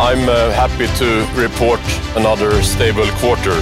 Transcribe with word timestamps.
I'm 0.00 0.28
uh, 0.28 0.52
happy 0.52 0.86
to 0.86 1.04
report 1.42 1.80
another 2.16 2.62
stable 2.62 3.06
quarter. 3.20 3.52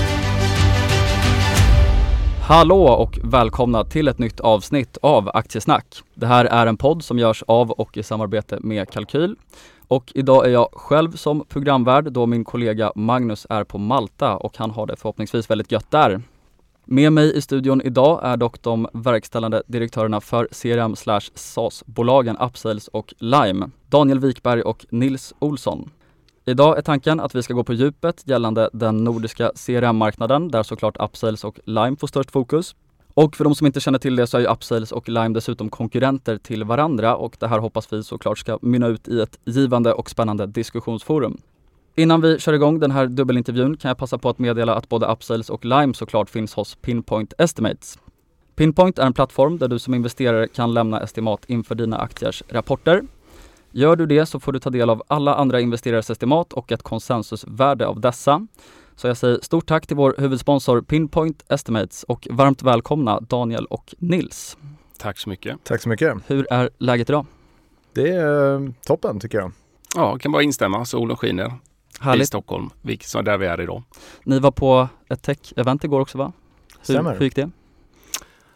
Hallå 2.43 2.83
och 2.87 3.19
välkomna 3.25 3.85
till 3.85 4.09
ett 4.09 4.19
nytt 4.19 4.41
avsnitt 4.41 4.99
av 5.03 5.31
Aktiesnack. 5.35 6.03
Det 6.15 6.27
här 6.27 6.45
är 6.45 6.67
en 6.67 6.77
podd 6.77 7.05
som 7.05 7.19
görs 7.19 7.43
av 7.47 7.71
och 7.71 7.97
i 7.97 8.03
samarbete 8.03 8.59
med 8.61 8.91
Kalkyl. 8.91 9.37
Och 9.89 10.13
idag 10.15 10.47
är 10.47 10.51
jag 10.51 10.69
själv 10.73 11.13
som 11.13 11.45
programvärd 11.49 12.13
då 12.13 12.27
min 12.27 12.45
kollega 12.45 12.93
Magnus 12.95 13.47
är 13.51 13.65
på 13.65 13.79
Malta 13.79 14.37
och 14.37 14.57
han 14.59 14.71
har 14.71 14.87
det 14.87 14.97
förhoppningsvis 14.97 15.51
väldigt 15.51 15.73
gött 15.73 15.91
där. 15.91 16.23
Med 16.85 17.13
mig 17.13 17.37
i 17.37 17.43
studion 17.43 17.83
idag 17.83 18.21
är 18.23 18.37
dock 18.37 18.63
de 18.63 18.89
verkställande 18.93 19.63
direktörerna 19.67 20.21
för 20.21 20.49
CRM 20.53 20.97
slash 20.97 21.31
SAS-bolagen 21.35 22.37
Upsales 22.37 22.89
och 22.89 23.15
Lime, 23.19 23.71
Daniel 23.89 24.21
Wikberg 24.21 24.63
och 24.63 24.87
Nils 24.91 25.35
Olsson. 25.39 25.91
Idag 26.45 26.79
är 26.79 26.83
tanken 26.83 27.21
att 27.21 27.35
vi 27.35 27.43
ska 27.43 27.55
gå 27.55 27.65
på 27.65 27.73
djupet 27.73 28.23
gällande 28.27 28.71
den 28.73 29.05
nordiska 29.05 29.53
CRM-marknaden 29.67 30.49
där 30.49 30.63
såklart 30.63 30.97
Upsales 31.01 31.45
och 31.45 31.61
Lime 31.65 31.97
får 31.97 32.07
störst 32.07 32.31
fokus. 32.31 32.75
Och 33.15 33.37
för 33.37 33.45
de 33.45 33.55
som 33.55 33.67
inte 33.67 33.81
känner 33.81 33.99
till 33.99 34.17
det 34.17 34.27
så 34.27 34.37
är 34.37 34.41
ju 34.41 34.47
Upsales 34.47 34.93
och 34.93 35.09
Lime 35.09 35.29
dessutom 35.29 35.71
konkurrenter 35.71 36.39
till 36.39 36.65
varandra 36.65 37.17
och 37.17 37.37
det 37.39 37.47
här 37.47 37.59
hoppas 37.59 37.93
vi 37.93 38.03
såklart 38.03 38.39
ska 38.39 38.59
mynna 38.63 38.87
ut 38.87 39.09
i 39.09 39.21
ett 39.21 39.39
givande 39.45 39.93
och 39.93 40.11
spännande 40.11 40.47
diskussionsforum. 40.47 41.39
Innan 41.95 42.21
vi 42.21 42.39
kör 42.39 42.53
igång 42.53 42.81
den 42.81 42.91
här 42.91 43.07
dubbelintervjun 43.07 43.77
kan 43.77 43.89
jag 43.89 43.99
passa 43.99 44.19
på 44.19 44.29
att 44.29 44.39
meddela 44.39 44.75
att 44.75 44.89
både 44.89 45.07
Upsales 45.07 45.51
och 45.51 45.65
Lime 45.65 45.95
såklart 45.95 46.31
finns 46.31 46.55
hos 46.55 46.75
Pinpoint 46.75 47.33
Estimates. 47.39 47.99
Pinpoint 48.55 48.99
är 48.99 49.07
en 49.07 49.13
plattform 49.13 49.59
där 49.59 49.69
du 49.69 49.79
som 49.79 49.95
investerare 49.95 50.49
kan 50.49 50.75
lämna 50.75 51.01
estimat 51.01 51.45
inför 51.47 51.75
dina 51.75 51.99
aktiers 51.99 52.43
rapporter. 52.49 53.03
Gör 53.75 53.97
du 53.97 54.07
det 54.07 54.27
så 54.27 54.41
får 54.41 54.53
du 54.53 54.59
ta 54.59 54.71
del 54.71 54.91
av 54.91 55.03
alla 55.07 55.35
andra 55.35 55.61
investerares 55.61 56.11
estimat 56.11 56.53
och 56.53 56.73
ett 56.73 56.83
konsensusvärde 56.83 57.87
av 57.87 58.01
dessa. 58.01 58.47
Så 58.97 59.07
jag 59.07 59.17
säger 59.17 59.39
stort 59.43 59.67
tack 59.67 59.87
till 59.87 59.97
vår 59.97 60.15
huvudsponsor 60.19 60.83
Pinpoint 60.83 61.45
Estimates 61.49 62.03
och 62.05 62.29
varmt 62.31 62.63
välkomna 62.63 63.21
Daniel 63.21 63.67
och 63.67 63.95
Nils. 63.99 64.57
Tack 64.99 65.19
så 65.19 65.29
mycket. 65.29 65.65
Tack 65.65 65.83
så 65.83 65.89
mycket. 65.89 66.17
Hur 66.27 66.47
är 66.53 66.71
läget 66.79 67.11
idag? 67.11 67.27
Det 67.95 68.09
är 68.11 68.55
eh, 68.55 68.71
toppen 68.87 69.21
tycker 69.21 69.39
jag. 69.39 69.53
Ja, 69.97 70.19
kan 70.19 70.33
bara 70.33 70.43
instämma. 70.43 70.85
Solen 70.85 71.17
skiner 71.17 71.47
i 71.47 71.51
Härligt. 72.01 72.29
Stockholm, 72.29 72.71
vilket 72.83 73.09
som 73.09 73.25
där 73.25 73.39
vi 73.39 73.47
är 73.47 73.61
idag. 73.61 73.83
Ni 74.25 74.39
var 74.39 74.51
på 74.51 74.89
ett 75.09 75.23
tech-event 75.23 75.85
igår 75.85 76.01
också 76.01 76.19
va? 76.19 76.33
Hur, 76.79 76.95
Stämmer. 76.95 77.15
hur 77.15 77.25
gick 77.25 77.37
det? 77.37 77.51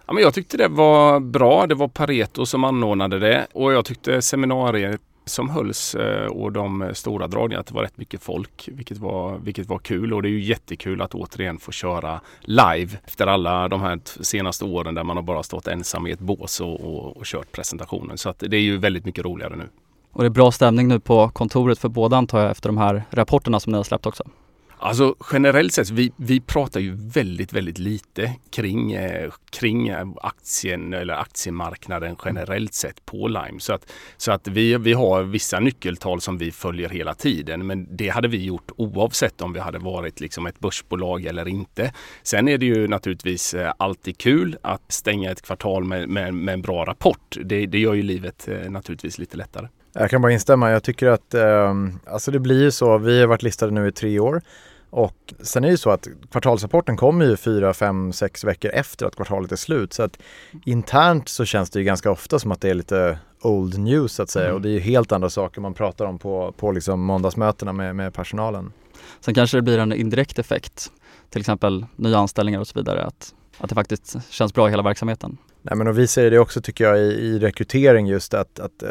Ja, 0.06 0.12
men 0.12 0.22
jag 0.22 0.34
tyckte 0.34 0.56
det 0.56 0.68
var 0.68 1.20
bra. 1.20 1.66
Det 1.66 1.74
var 1.74 1.88
Pareto 1.88 2.46
som 2.46 2.64
anordnade 2.64 3.18
det 3.18 3.46
och 3.52 3.72
jag 3.72 3.84
tyckte 3.84 4.22
seminariet 4.22 5.00
som 5.26 5.50
hölls 5.50 5.94
eh, 5.94 6.26
och 6.26 6.52
de 6.52 6.90
stora 6.94 7.26
dragningarna 7.26 7.60
att 7.60 7.66
det 7.66 7.74
var 7.74 7.82
rätt 7.82 7.98
mycket 7.98 8.22
folk, 8.22 8.68
vilket 8.72 8.98
var, 8.98 9.38
vilket 9.38 9.66
var 9.66 9.78
kul. 9.78 10.14
Och 10.14 10.22
det 10.22 10.28
är 10.28 10.30
ju 10.30 10.40
jättekul 10.40 11.02
att 11.02 11.14
återigen 11.14 11.58
få 11.58 11.72
köra 11.72 12.20
live 12.40 12.98
efter 13.04 13.26
alla 13.26 13.68
de 13.68 13.80
här 13.80 14.00
senaste 14.04 14.64
åren 14.64 14.94
där 14.94 15.04
man 15.04 15.16
har 15.16 15.22
bara 15.24 15.42
stått 15.42 15.66
ensam 15.66 16.06
i 16.06 16.10
ett 16.10 16.18
bås 16.18 16.60
och, 16.60 16.80
och, 16.80 17.16
och 17.16 17.24
kört 17.24 17.52
presentationen. 17.52 18.18
Så 18.18 18.28
att 18.28 18.38
det 18.38 18.56
är 18.56 18.60
ju 18.60 18.78
väldigt 18.78 19.04
mycket 19.04 19.24
roligare 19.24 19.56
nu. 19.56 19.68
Och 20.12 20.22
det 20.22 20.28
är 20.28 20.30
bra 20.30 20.52
stämning 20.52 20.88
nu 20.88 21.00
på 21.00 21.28
kontoret 21.28 21.78
för 21.78 21.88
båda 21.88 22.16
antar 22.16 22.40
jag 22.40 22.50
efter 22.50 22.68
de 22.68 22.78
här 22.78 23.02
rapporterna 23.10 23.60
som 23.60 23.72
ni 23.72 23.76
har 23.76 23.84
släppt 23.84 24.06
också. 24.06 24.24
Alltså 24.78 25.14
generellt 25.32 25.72
sett, 25.72 25.90
vi, 25.90 26.12
vi 26.16 26.40
pratar 26.40 26.80
ju 26.80 26.94
väldigt, 26.94 27.52
väldigt 27.52 27.78
lite 27.78 28.32
kring, 28.50 28.92
eh, 28.92 29.32
kring 29.50 29.88
eh, 29.88 30.08
aktien 30.22 30.92
eller 30.92 31.14
aktiemarknaden 31.14 32.16
generellt 32.24 32.74
sett 32.74 33.06
på 33.06 33.28
Lime. 33.28 33.60
Så 33.60 33.72
att, 33.72 33.92
så 34.16 34.32
att 34.32 34.48
vi, 34.48 34.76
vi 34.76 34.92
har 34.92 35.22
vissa 35.22 35.60
nyckeltal 35.60 36.20
som 36.20 36.38
vi 36.38 36.52
följer 36.52 36.88
hela 36.88 37.14
tiden. 37.14 37.66
Men 37.66 37.96
det 37.96 38.08
hade 38.08 38.28
vi 38.28 38.44
gjort 38.44 38.70
oavsett 38.76 39.40
om 39.40 39.52
vi 39.52 39.60
hade 39.60 39.78
varit 39.78 40.20
liksom 40.20 40.46
ett 40.46 40.60
börsbolag 40.60 41.24
eller 41.24 41.48
inte. 41.48 41.92
Sen 42.22 42.48
är 42.48 42.58
det 42.58 42.66
ju 42.66 42.88
naturligtvis 42.88 43.54
eh, 43.54 43.72
alltid 43.76 44.18
kul 44.18 44.56
att 44.62 44.92
stänga 44.92 45.30
ett 45.30 45.42
kvartal 45.42 45.84
med, 45.84 46.08
med, 46.08 46.34
med 46.34 46.52
en 46.52 46.62
bra 46.62 46.84
rapport. 46.84 47.36
Det, 47.44 47.66
det 47.66 47.78
gör 47.78 47.94
ju 47.94 48.02
livet 48.02 48.48
eh, 48.48 48.70
naturligtvis 48.70 49.18
lite 49.18 49.36
lättare. 49.36 49.68
Jag 49.98 50.10
kan 50.10 50.22
bara 50.22 50.32
instämma. 50.32 50.70
Jag 50.70 50.82
tycker 50.82 51.06
att 51.06 51.34
eh, 51.34 51.74
alltså 52.06 52.30
det 52.30 52.38
blir 52.38 52.62
ju 52.62 52.70
så. 52.70 52.98
Vi 52.98 53.20
har 53.20 53.26
varit 53.26 53.42
listade 53.42 53.72
nu 53.72 53.88
i 53.88 53.92
tre 53.92 54.18
år 54.18 54.42
och 54.90 55.34
sen 55.40 55.64
är 55.64 55.68
det 55.68 55.72
ju 55.72 55.76
så 55.76 55.90
att 55.90 56.08
kvartalsrapporten 56.30 56.96
kommer 56.96 57.24
ju 57.24 57.36
fyra, 57.36 57.74
fem, 57.74 58.12
sex 58.12 58.44
veckor 58.44 58.70
efter 58.70 59.06
att 59.06 59.16
kvartalet 59.16 59.52
är 59.52 59.56
slut. 59.56 59.92
Så 59.92 60.02
att 60.02 60.18
internt 60.64 61.28
så 61.28 61.44
känns 61.44 61.70
det 61.70 61.78
ju 61.78 61.84
ganska 61.84 62.10
ofta 62.10 62.38
som 62.38 62.52
att 62.52 62.60
det 62.60 62.70
är 62.70 62.74
lite 62.74 63.18
old 63.42 63.78
news 63.78 64.12
så 64.12 64.22
att 64.22 64.30
säga. 64.30 64.44
Mm. 64.44 64.56
Och 64.56 64.62
det 64.62 64.68
är 64.68 64.72
ju 64.72 64.80
helt 64.80 65.12
andra 65.12 65.30
saker 65.30 65.60
man 65.60 65.74
pratar 65.74 66.04
om 66.04 66.18
på, 66.18 66.54
på 66.58 66.72
liksom 66.72 67.00
måndagsmötena 67.00 67.72
med, 67.72 67.96
med 67.96 68.14
personalen. 68.14 68.72
Sen 69.20 69.34
kanske 69.34 69.56
det 69.56 69.62
blir 69.62 69.78
en 69.78 69.92
indirekt 69.92 70.38
effekt, 70.38 70.92
till 71.30 71.40
exempel 71.40 71.86
nya 71.96 72.18
anställningar 72.18 72.60
och 72.60 72.68
så 72.68 72.78
vidare, 72.78 73.04
att, 73.04 73.34
att 73.58 73.68
det 73.68 73.74
faktiskt 73.74 74.16
känns 74.30 74.54
bra 74.54 74.68
i 74.68 74.70
hela 74.70 74.82
verksamheten. 74.82 75.38
Nej, 75.70 75.76
men 75.78 75.86
och 75.88 75.98
vi 75.98 76.06
säger 76.06 76.30
det 76.30 76.38
också 76.38 76.60
tycker 76.60 76.84
jag 76.84 76.98
i, 76.98 77.00
i 77.02 77.38
rekrytering 77.38 78.06
just 78.06 78.34
att, 78.34 78.60
att 78.60 78.82
eh, 78.82 78.88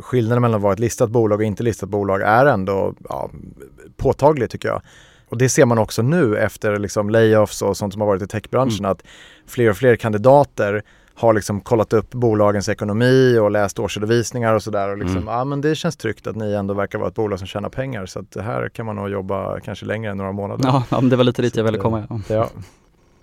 skillnaden 0.00 0.42
mellan 0.42 0.56
att 0.56 0.62
vara 0.62 0.72
ett 0.72 0.78
listat 0.78 1.10
bolag 1.10 1.38
och 1.38 1.44
inte 1.44 1.62
listat 1.62 1.88
bolag 1.88 2.22
är 2.22 2.46
ändå 2.46 2.94
ja, 3.08 3.30
påtaglig 3.96 4.50
tycker 4.50 4.68
jag. 4.68 4.82
Och 5.28 5.38
det 5.38 5.48
ser 5.48 5.66
man 5.66 5.78
också 5.78 6.02
nu 6.02 6.36
efter 6.36 6.78
liksom 6.78 7.10
layoffs 7.10 7.62
och 7.62 7.76
sånt 7.76 7.92
som 7.92 8.00
har 8.00 8.06
varit 8.08 8.22
i 8.22 8.26
techbranschen 8.26 8.84
att 8.86 9.02
fler 9.46 9.70
och 9.70 9.76
fler 9.76 9.96
kandidater 9.96 10.82
har 11.14 11.32
liksom 11.32 11.60
kollat 11.60 11.92
upp 11.92 12.10
bolagens 12.10 12.68
ekonomi 12.68 13.38
och 13.38 13.50
läst 13.50 13.78
årsredovisningar 13.78 14.54
och 14.54 14.62
sådär 14.62 14.88
och 14.88 14.98
liksom, 14.98 15.28
Mm. 15.28 15.48
men 15.48 15.60
det 15.60 15.74
känns 15.74 15.96
tryggt 15.96 16.26
att 16.26 16.36
ni 16.36 16.52
ändå 16.52 16.74
verkar 16.74 16.98
vara 16.98 17.08
ett 17.08 17.14
bolag 17.14 17.38
som 17.38 17.48
tjänar 17.48 17.68
pengar 17.68 18.06
så 18.06 18.18
att 18.18 18.30
det 18.30 18.42
här 18.42 18.68
kan 18.68 18.86
man 18.86 18.96
nog 18.96 19.08
jobba 19.10 19.60
kanske 19.60 19.86
längre 19.86 20.10
än 20.10 20.16
några 20.16 20.32
månader. 20.32 20.82
Ja, 20.90 21.00
det 21.00 21.16
var 21.16 21.24
lite 21.24 21.42
dit 21.42 21.56
jag 21.56 21.64
ville 21.64 21.78
att, 21.78 21.82
komma. 21.82 22.22
Ja. 22.28 22.48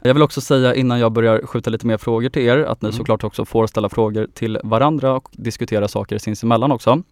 Ja. 0.02 0.08
Jag 0.08 0.14
vill 0.14 0.24
också 0.24 0.42
säga 0.42 0.76
innan 0.76 1.00
jag 1.00 1.12
börjar 1.12 1.42
skjuta 1.46 1.70
lite 1.70 1.88
mer 1.88 1.98
frågor 1.98 2.30
till 2.30 2.42
er 2.42 2.58
att 2.58 2.82
ni 2.82 2.88
Mm. 2.90 2.98
såklart 2.98 3.24
också 3.24 3.46
får 3.46 3.68
ställa 3.68 3.90
frågor 3.90 4.28
till 4.34 4.60
varandra 4.64 5.14
och 5.16 5.30
diskutera 5.32 5.88
saker 5.88 6.18
sinsemellan 6.18 6.72
också. 6.72 7.04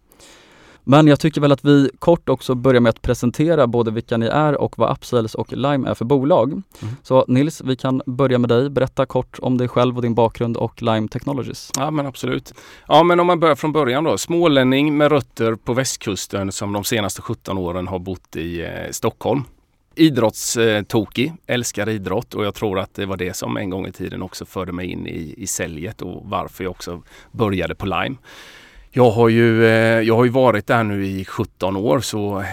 Men 0.84 1.06
jag 1.06 1.20
tycker 1.20 1.40
väl 1.40 1.52
att 1.52 1.64
vi 1.64 1.90
kort 1.98 2.28
också 2.28 2.54
börjar 2.54 2.80
med 2.80 2.90
att 2.90 3.02
presentera 3.02 3.66
både 3.66 3.90
vilka 3.90 4.16
ni 4.16 4.26
är 4.26 4.54
och 4.54 4.78
vad 4.78 4.92
Upsales 4.92 5.34
och 5.34 5.52
Lime 5.52 5.88
är 5.90 5.94
för 5.94 6.04
bolag. 6.04 6.50
Mm. 6.52 6.62
Så 7.02 7.24
Nils, 7.28 7.62
vi 7.64 7.76
kan 7.76 8.02
börja 8.06 8.38
med 8.38 8.48
dig. 8.48 8.70
Berätta 8.70 9.06
kort 9.06 9.38
om 9.42 9.58
dig 9.58 9.68
själv 9.68 9.96
och 9.96 10.02
din 10.02 10.14
bakgrund 10.14 10.56
och 10.56 10.82
Lime 10.82 11.08
Technologies. 11.08 11.70
Ja 11.76 11.90
men 11.90 12.06
absolut. 12.06 12.54
Ja 12.88 13.02
men 13.02 13.20
om 13.20 13.26
man 13.26 13.40
börjar 13.40 13.54
från 13.54 13.72
början 13.72 14.04
då. 14.04 14.18
Smålänning 14.18 14.96
med 14.96 15.12
rötter 15.12 15.54
på 15.54 15.72
västkusten 15.72 16.52
som 16.52 16.72
de 16.72 16.84
senaste 16.84 17.22
17 17.22 17.58
åren 17.58 17.88
har 17.88 17.98
bott 17.98 18.36
i 18.36 18.60
eh, 18.60 18.70
Stockholm. 18.90 19.44
Idrottstokig, 19.98 21.32
älskar 21.46 21.88
idrott 21.88 22.34
och 22.34 22.44
jag 22.44 22.54
tror 22.54 22.78
att 22.78 22.94
det 22.94 23.06
var 23.06 23.16
det 23.16 23.36
som 23.36 23.56
en 23.56 23.70
gång 23.70 23.86
i 23.86 23.92
tiden 23.92 24.22
också 24.22 24.44
förde 24.44 24.72
mig 24.72 24.86
in 24.86 25.06
i, 25.06 25.34
i 25.36 25.46
säljet 25.46 26.02
och 26.02 26.22
varför 26.24 26.64
jag 26.64 26.70
också 26.70 27.02
började 27.32 27.74
på 27.74 27.86
Lime. 27.86 28.16
Jag 28.90 29.10
har 29.10 29.28
ju, 29.28 29.64
eh, 29.66 30.00
jag 30.00 30.16
har 30.16 30.24
ju 30.24 30.30
varit 30.30 30.66
där 30.66 30.84
nu 30.84 31.06
i 31.06 31.24
17 31.24 31.76
år 31.76 32.00
så 32.00 32.44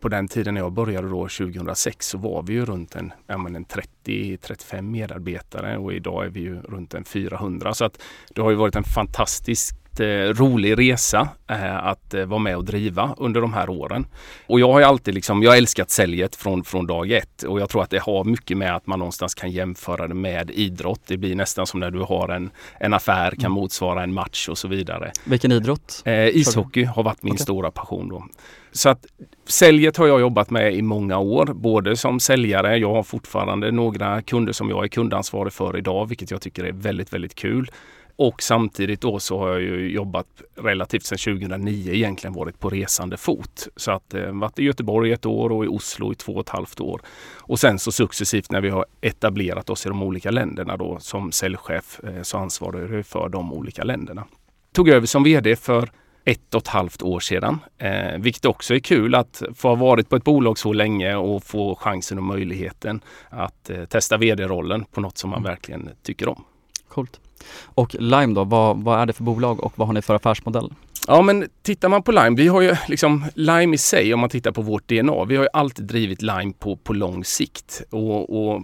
på 0.00 0.08
den 0.08 0.28
tiden 0.28 0.54
när 0.54 0.60
jag 0.60 0.72
började 0.72 1.08
då 1.08 1.28
2006 1.28 2.08
så 2.08 2.18
var 2.18 2.42
vi 2.42 2.52
ju 2.52 2.64
runt 2.64 2.94
en, 2.94 3.12
en 3.26 3.66
30-35 3.66 4.82
medarbetare 4.82 5.76
och 5.76 5.92
idag 5.92 6.24
är 6.24 6.28
vi 6.28 6.40
ju 6.40 6.60
runt 6.60 6.94
en 6.94 7.04
400. 7.04 7.74
Så 7.74 7.84
att 7.84 8.02
det 8.34 8.42
har 8.42 8.50
ju 8.50 8.56
varit 8.56 8.76
en 8.76 8.84
fantastisk 8.84 9.83
jätterolig 10.00 10.78
resa 10.78 11.28
eh, 11.50 11.86
att 11.86 12.14
eh, 12.14 12.24
vara 12.24 12.38
med 12.38 12.56
och 12.56 12.64
driva 12.64 13.14
under 13.18 13.40
de 13.40 13.52
här 13.52 13.70
åren. 13.70 14.06
Och 14.46 14.60
jag 14.60 14.72
har 14.72 14.78
ju 14.78 14.84
alltid 14.84 15.14
liksom, 15.14 15.42
jag 15.42 15.50
har 15.50 15.56
älskat 15.56 15.90
säljet 15.90 16.36
från, 16.36 16.64
från 16.64 16.86
dag 16.86 17.10
ett 17.10 17.42
och 17.42 17.60
jag 17.60 17.68
tror 17.68 17.82
att 17.82 17.90
det 17.90 18.02
har 18.02 18.24
mycket 18.24 18.56
med 18.56 18.76
att 18.76 18.86
man 18.86 18.98
någonstans 18.98 19.34
kan 19.34 19.50
jämföra 19.50 20.08
det 20.08 20.14
med 20.14 20.50
idrott. 20.50 21.00
Det 21.06 21.16
blir 21.16 21.34
nästan 21.34 21.66
som 21.66 21.80
när 21.80 21.90
du 21.90 22.00
har 22.00 22.28
en, 22.28 22.50
en 22.80 22.94
affär, 22.94 23.30
kan 23.30 23.40
mm. 23.40 23.52
motsvara 23.52 24.02
en 24.02 24.14
match 24.14 24.48
och 24.48 24.58
så 24.58 24.68
vidare. 24.68 25.12
Vilken 25.24 25.52
idrott? 25.52 26.02
Eh, 26.04 26.28
ishockey 26.28 26.84
har 26.84 27.02
varit 27.02 27.22
min 27.22 27.32
okay. 27.32 27.42
stora 27.42 27.70
passion 27.70 28.08
då. 28.08 28.24
Så 28.72 28.88
att 28.88 29.06
säljet 29.46 29.96
har 29.96 30.06
jag 30.06 30.20
jobbat 30.20 30.50
med 30.50 30.74
i 30.74 30.82
många 30.82 31.18
år, 31.18 31.46
både 31.46 31.96
som 31.96 32.20
säljare. 32.20 32.76
Jag 32.76 32.94
har 32.94 33.02
fortfarande 33.02 33.70
några 33.70 34.22
kunder 34.22 34.52
som 34.52 34.70
jag 34.70 34.84
är 34.84 34.88
kundansvarig 34.88 35.52
för 35.52 35.76
idag, 35.76 36.06
vilket 36.06 36.30
jag 36.30 36.40
tycker 36.40 36.64
är 36.64 36.72
väldigt, 36.72 37.12
väldigt 37.12 37.34
kul. 37.34 37.70
Och 38.16 38.42
samtidigt 38.42 39.00
då 39.00 39.20
så 39.20 39.38
har 39.38 39.48
jag 39.48 39.60
ju 39.60 39.90
jobbat 39.90 40.42
relativt 40.54 41.04
sedan 41.04 41.18
2009 41.18 41.92
egentligen 41.92 42.34
varit 42.34 42.60
på 42.60 42.70
resande 42.70 43.16
fot. 43.16 43.68
Så 43.76 43.90
att 43.90 44.14
eh, 44.14 44.32
varit 44.32 44.58
i 44.58 44.64
Göteborg 44.64 45.12
ett 45.12 45.26
år 45.26 45.52
och 45.52 45.64
i 45.64 45.68
Oslo 45.68 46.12
i 46.12 46.14
två 46.14 46.32
och 46.32 46.40
ett 46.40 46.48
halvt 46.48 46.80
år. 46.80 47.00
Och 47.36 47.60
sen 47.60 47.78
så 47.78 47.92
successivt 47.92 48.50
när 48.50 48.60
vi 48.60 48.70
har 48.70 48.86
etablerat 49.00 49.70
oss 49.70 49.86
i 49.86 49.88
de 49.88 50.02
olika 50.02 50.30
länderna 50.30 50.76
då 50.76 50.98
som 51.00 51.32
säljchef 51.32 52.00
eh, 52.04 52.22
så 52.22 52.38
ansvarar 52.38 52.94
jag 52.94 53.06
för 53.06 53.28
de 53.28 53.52
olika 53.52 53.84
länderna. 53.84 54.24
Tog 54.72 54.88
över 54.88 55.06
som 55.06 55.22
VD 55.22 55.56
för 55.56 55.90
ett 56.24 56.54
och 56.54 56.62
ett 56.62 56.68
halvt 56.68 57.02
år 57.02 57.20
sedan. 57.20 57.58
Eh, 57.78 58.18
vilket 58.18 58.44
också 58.44 58.74
är 58.74 58.78
kul 58.78 59.14
att 59.14 59.42
få 59.54 59.68
ha 59.68 59.74
varit 59.74 60.08
på 60.08 60.16
ett 60.16 60.24
bolag 60.24 60.58
så 60.58 60.72
länge 60.72 61.14
och 61.14 61.44
få 61.44 61.74
chansen 61.74 62.18
och 62.18 62.24
möjligheten 62.24 63.00
att 63.28 63.70
eh, 63.70 63.84
testa 63.84 64.16
vd-rollen 64.16 64.84
på 64.84 65.00
något 65.00 65.18
som 65.18 65.30
man 65.30 65.38
mm. 65.38 65.50
verkligen 65.50 65.90
tycker 66.02 66.28
om. 66.28 66.44
Coolt. 66.88 67.20
Och 67.64 67.96
Lime 67.98 68.34
då, 68.34 68.44
vad, 68.44 68.82
vad 68.82 69.00
är 69.00 69.06
det 69.06 69.12
för 69.12 69.24
bolag 69.24 69.64
och 69.64 69.72
vad 69.76 69.88
har 69.88 69.92
ni 69.92 70.02
för 70.02 70.14
affärsmodell? 70.14 70.72
Ja 71.06 71.22
men 71.22 71.48
tittar 71.62 71.88
man 71.88 72.02
på 72.02 72.12
Lime, 72.12 72.36
vi 72.36 72.48
har 72.48 72.60
ju 72.60 72.76
liksom 72.88 73.24
Lime 73.34 73.74
i 73.74 73.78
sig 73.78 74.14
om 74.14 74.20
man 74.20 74.30
tittar 74.30 74.52
på 74.52 74.62
vårt 74.62 74.88
DNA. 74.88 75.24
Vi 75.24 75.36
har 75.36 75.44
ju 75.44 75.48
alltid 75.52 75.84
drivit 75.84 76.22
Lime 76.22 76.52
på, 76.58 76.76
på 76.76 76.92
lång 76.92 77.24
sikt 77.24 77.82
och, 77.90 78.50
och 78.54 78.62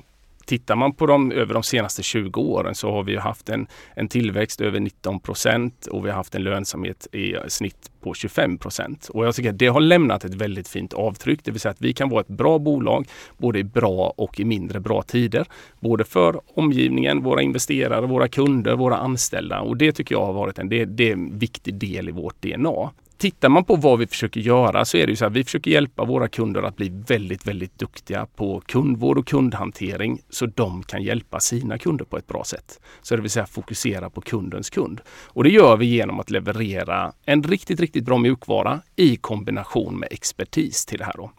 tittar 0.50 0.76
man 0.76 0.92
på 0.92 1.06
dem 1.06 1.32
över 1.32 1.54
de 1.54 1.62
senaste 1.62 2.02
20 2.02 2.40
åren 2.40 2.74
så 2.74 2.90
har 2.90 3.02
vi 3.02 3.16
haft 3.16 3.48
en, 3.48 3.66
en 3.94 4.08
tillväxt 4.08 4.60
över 4.60 4.80
19 4.80 5.20
procent 5.20 5.86
och 5.86 6.04
vi 6.04 6.08
har 6.08 6.16
haft 6.16 6.34
en 6.34 6.42
lönsamhet 6.42 7.06
i 7.12 7.34
snitt 7.48 7.90
på 8.00 8.14
25 8.14 8.58
procent. 8.58 9.08
Och 9.08 9.26
jag 9.26 9.34
tycker 9.34 9.50
att 9.50 9.58
det 9.58 9.66
har 9.66 9.80
lämnat 9.80 10.24
ett 10.24 10.34
väldigt 10.34 10.68
fint 10.68 10.92
avtryck, 10.92 11.40
det 11.44 11.50
vill 11.50 11.60
säga 11.60 11.70
att 11.70 11.80
vi 11.80 11.92
kan 11.92 12.08
vara 12.08 12.20
ett 12.20 12.28
bra 12.28 12.58
bolag 12.58 13.06
både 13.38 13.58
i 13.58 13.64
bra 13.64 14.14
och 14.16 14.40
i 14.40 14.44
mindre 14.44 14.80
bra 14.80 15.02
tider. 15.02 15.46
Både 15.80 16.04
för 16.04 16.40
omgivningen, 16.54 17.22
våra 17.22 17.42
investerare, 17.42 18.06
våra 18.06 18.28
kunder, 18.28 18.76
våra 18.76 18.96
anställda 18.96 19.60
och 19.60 19.76
det 19.76 19.92
tycker 19.92 20.14
jag 20.14 20.26
har 20.26 20.32
varit 20.32 20.58
en, 20.58 20.68
det, 20.68 20.84
det 20.84 21.08
är 21.08 21.12
en 21.12 21.38
viktig 21.38 21.74
del 21.74 22.08
i 22.08 22.12
vårt 22.12 22.42
DNA 22.42 22.90
tittar 23.20 23.48
man 23.48 23.64
på 23.64 23.76
vad 23.76 23.98
vi 23.98 24.06
försöker 24.06 24.40
göra 24.40 24.84
så 24.84 24.96
är 24.96 25.06
det 25.06 25.12
ju 25.12 25.16
så 25.16 25.24
här, 25.24 25.30
vi 25.30 25.44
försöker 25.44 25.70
hjälpa 25.70 26.04
våra 26.04 26.28
kunder 26.28 26.62
att 26.62 26.76
bli 26.76 26.88
väldigt, 27.06 27.46
väldigt 27.46 27.78
duktiga 27.78 28.26
på 28.26 28.62
kundvård 28.66 29.18
och 29.18 29.26
kundhantering 29.26 30.20
så 30.30 30.46
de 30.46 30.82
kan 30.82 31.02
hjälpa 31.02 31.40
sina 31.40 31.78
kunder 31.78 32.04
på 32.04 32.16
ett 32.18 32.26
bra 32.26 32.44
sätt. 32.44 32.80
Så 33.02 33.16
det 33.16 33.22
vill 33.22 33.30
säga 33.30 33.46
fokusera 33.46 34.10
på 34.10 34.20
kundens 34.20 34.70
kund. 34.70 35.00
Och 35.26 35.44
det 35.44 35.50
gör 35.50 35.76
vi 35.76 35.86
genom 35.86 36.20
att 36.20 36.30
leverera 36.30 37.12
en 37.24 37.42
riktigt, 37.42 37.80
riktigt 37.80 38.04
bra 38.04 38.18
mjukvara 38.18 38.80
i 38.96 39.16
kombination 39.16 39.98
med 39.98 40.08
expertis 40.12 40.86
till 40.86 40.98
det 40.98 41.04
här. 41.04 41.14
Då. 41.16 41.30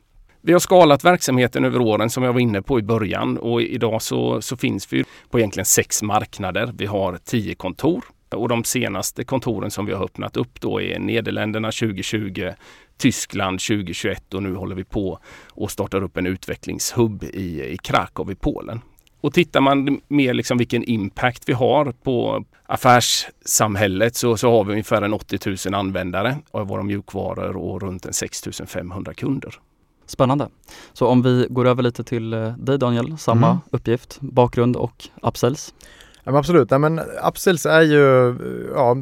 Vi 0.41 0.53
har 0.53 0.59
skalat 0.59 1.03
verksamheten 1.03 1.65
över 1.65 1.81
åren 1.81 2.09
som 2.09 2.23
jag 2.23 2.33
var 2.33 2.39
inne 2.39 2.61
på 2.61 2.79
i 2.79 2.83
början 2.83 3.37
och 3.37 3.61
idag 3.61 4.01
så, 4.01 4.41
så 4.41 4.57
finns 4.57 4.93
vi 4.93 5.03
på 5.29 5.39
egentligen 5.39 5.65
sex 5.65 6.03
marknader. 6.03 6.73
Vi 6.77 6.85
har 6.85 7.17
tio 7.23 7.55
kontor 7.55 8.03
och 8.37 8.49
de 8.49 8.63
senaste 8.63 9.23
kontoren 9.23 9.71
som 9.71 9.85
vi 9.85 9.93
har 9.93 10.05
öppnat 10.05 10.37
upp 10.37 10.61
då 10.61 10.81
är 10.81 10.99
Nederländerna 10.99 11.71
2020, 11.71 12.49
Tyskland 12.97 13.59
2021 13.59 14.33
och 14.33 14.43
nu 14.43 14.55
håller 14.55 14.75
vi 14.75 14.83
på 14.83 15.19
och 15.51 15.71
startar 15.71 16.03
upp 16.03 16.17
en 16.17 16.25
utvecklingshubb 16.25 17.23
i, 17.23 17.73
i 17.73 17.77
Krakow 17.77 18.31
i 18.31 18.35
Polen. 18.35 18.81
Och 19.21 19.33
tittar 19.33 19.61
man 19.61 20.01
mer 20.07 20.33
liksom 20.33 20.57
vilken 20.57 20.83
impact 20.83 21.43
vi 21.49 21.53
har 21.53 21.91
på 22.03 22.45
affärssamhället 22.65 24.15
så, 24.15 24.37
så 24.37 24.51
har 24.51 24.63
vi 24.63 24.71
ungefär 24.71 25.01
en 25.01 25.13
80 25.13 25.69
000 25.69 25.75
användare 25.75 26.37
av 26.51 26.67
våra 26.67 26.83
mjukvaror 26.83 27.57
och 27.57 27.81
runt 27.81 28.05
en 28.05 28.13
6 28.13 28.43
500 28.67 29.13
kunder. 29.13 29.59
Spännande. 30.05 30.49
Så 30.93 31.07
om 31.07 31.21
vi 31.21 31.47
går 31.49 31.67
över 31.67 31.83
lite 31.83 32.03
till 32.03 32.33
eh, 32.33 32.53
dig 32.57 32.79
Daniel, 32.79 33.17
samma 33.17 33.47
mm. 33.47 33.59
uppgift, 33.71 34.17
bakgrund 34.21 34.75
och 34.75 35.09
upsells. 35.21 35.73
Ja, 36.23 36.31
men 36.31 36.39
absolut, 36.39 36.71
ja, 36.71 36.77
men 36.77 36.99
upsells 37.27 37.65
är 37.65 37.81
ju 37.81 38.35
ja, 38.75 38.97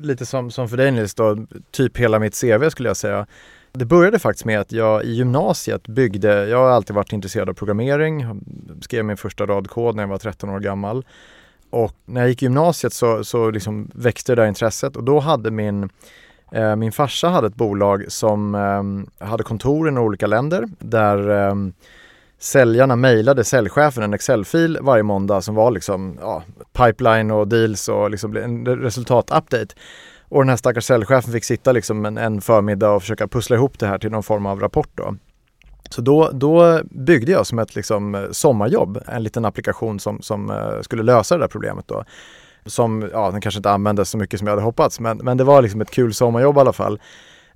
lite 0.00 0.26
som, 0.26 0.50
som 0.50 0.68
för 0.68 0.76
dig 0.76 0.90
Nils 0.90 1.14
då, 1.14 1.46
typ 1.70 1.96
hela 1.96 2.18
mitt 2.18 2.40
CV 2.40 2.68
skulle 2.70 2.88
jag 2.88 2.96
säga. 2.96 3.26
Det 3.72 3.84
började 3.84 4.18
faktiskt 4.18 4.44
med 4.44 4.60
att 4.60 4.72
jag 4.72 5.04
i 5.04 5.12
gymnasiet 5.12 5.88
byggde, 5.88 6.48
jag 6.48 6.58
har 6.58 6.70
alltid 6.70 6.96
varit 6.96 7.12
intresserad 7.12 7.48
av 7.48 7.54
programmering, 7.54 8.26
skrev 8.80 9.04
min 9.04 9.16
första 9.16 9.46
radkod 9.46 9.96
när 9.96 10.02
jag 10.02 10.08
var 10.08 10.18
13 10.18 10.50
år 10.50 10.60
gammal. 10.60 11.04
Och 11.70 11.96
när 12.04 12.20
jag 12.20 12.30
gick 12.30 12.42
i 12.42 12.44
gymnasiet 12.44 12.92
så, 12.92 13.24
så 13.24 13.50
liksom 13.50 13.90
växte 13.94 14.34
det 14.34 14.42
där 14.42 14.48
intresset 14.48 14.96
och 14.96 15.04
då 15.04 15.20
hade 15.20 15.50
min 15.50 15.88
eh, 16.52 16.76
min 16.76 16.92
farsa 16.92 17.28
hade 17.28 17.46
ett 17.46 17.54
bolag 17.54 18.04
som 18.08 18.54
eh, 18.54 19.26
hade 19.28 19.42
kontor 19.42 19.88
i 19.88 19.90
några 19.90 20.06
olika 20.06 20.26
länder 20.26 20.64
där 20.78 21.48
eh, 21.48 21.54
säljarna 22.42 22.96
mejlade 22.96 23.44
säljchefen 23.44 24.02
en 24.02 24.14
Excel-fil 24.14 24.78
varje 24.80 25.02
måndag 25.02 25.40
som 25.40 25.54
var 25.54 25.70
liksom 25.70 26.18
ja, 26.20 26.42
pipeline 26.72 27.30
och 27.30 27.48
deals 27.48 27.88
och 27.88 28.10
liksom 28.10 28.36
en 28.36 28.66
resultatupdate. 28.66 29.74
Och 30.28 30.42
den 30.42 30.48
här 30.48 30.56
stackars 30.56 30.84
säljchefen 30.84 31.32
fick 31.32 31.44
sitta 31.44 31.72
liksom 31.72 32.04
en, 32.04 32.18
en 32.18 32.40
förmiddag 32.40 32.90
och 32.90 33.02
försöka 33.02 33.28
pussla 33.28 33.56
ihop 33.56 33.78
det 33.78 33.86
här 33.86 33.98
till 33.98 34.10
någon 34.10 34.22
form 34.22 34.46
av 34.46 34.60
rapport. 34.60 34.90
Då. 34.94 35.14
Så 35.90 36.00
då, 36.00 36.30
då 36.32 36.80
byggde 36.90 37.32
jag 37.32 37.46
som 37.46 37.58
ett 37.58 37.74
liksom 37.74 38.14
eh, 38.14 38.22
sommarjobb 38.30 39.02
en 39.06 39.22
liten 39.22 39.44
applikation 39.44 40.00
som, 40.00 40.22
som 40.22 40.50
eh, 40.50 40.80
skulle 40.80 41.02
lösa 41.02 41.34
det 41.34 41.44
där 41.44 41.48
problemet. 41.48 41.88
Då. 41.88 42.04
Som, 42.66 43.10
ja, 43.12 43.30
den 43.30 43.40
kanske 43.40 43.58
inte 43.58 43.70
användes 43.70 44.10
så 44.10 44.18
mycket 44.18 44.38
som 44.38 44.46
jag 44.46 44.52
hade 44.52 44.64
hoppats, 44.64 45.00
men, 45.00 45.16
men 45.16 45.36
det 45.36 45.44
var 45.44 45.62
liksom 45.62 45.80
ett 45.80 45.90
kul 45.90 46.14
sommarjobb 46.14 46.56
i 46.56 46.60
alla 46.60 46.72
fall. 46.72 47.00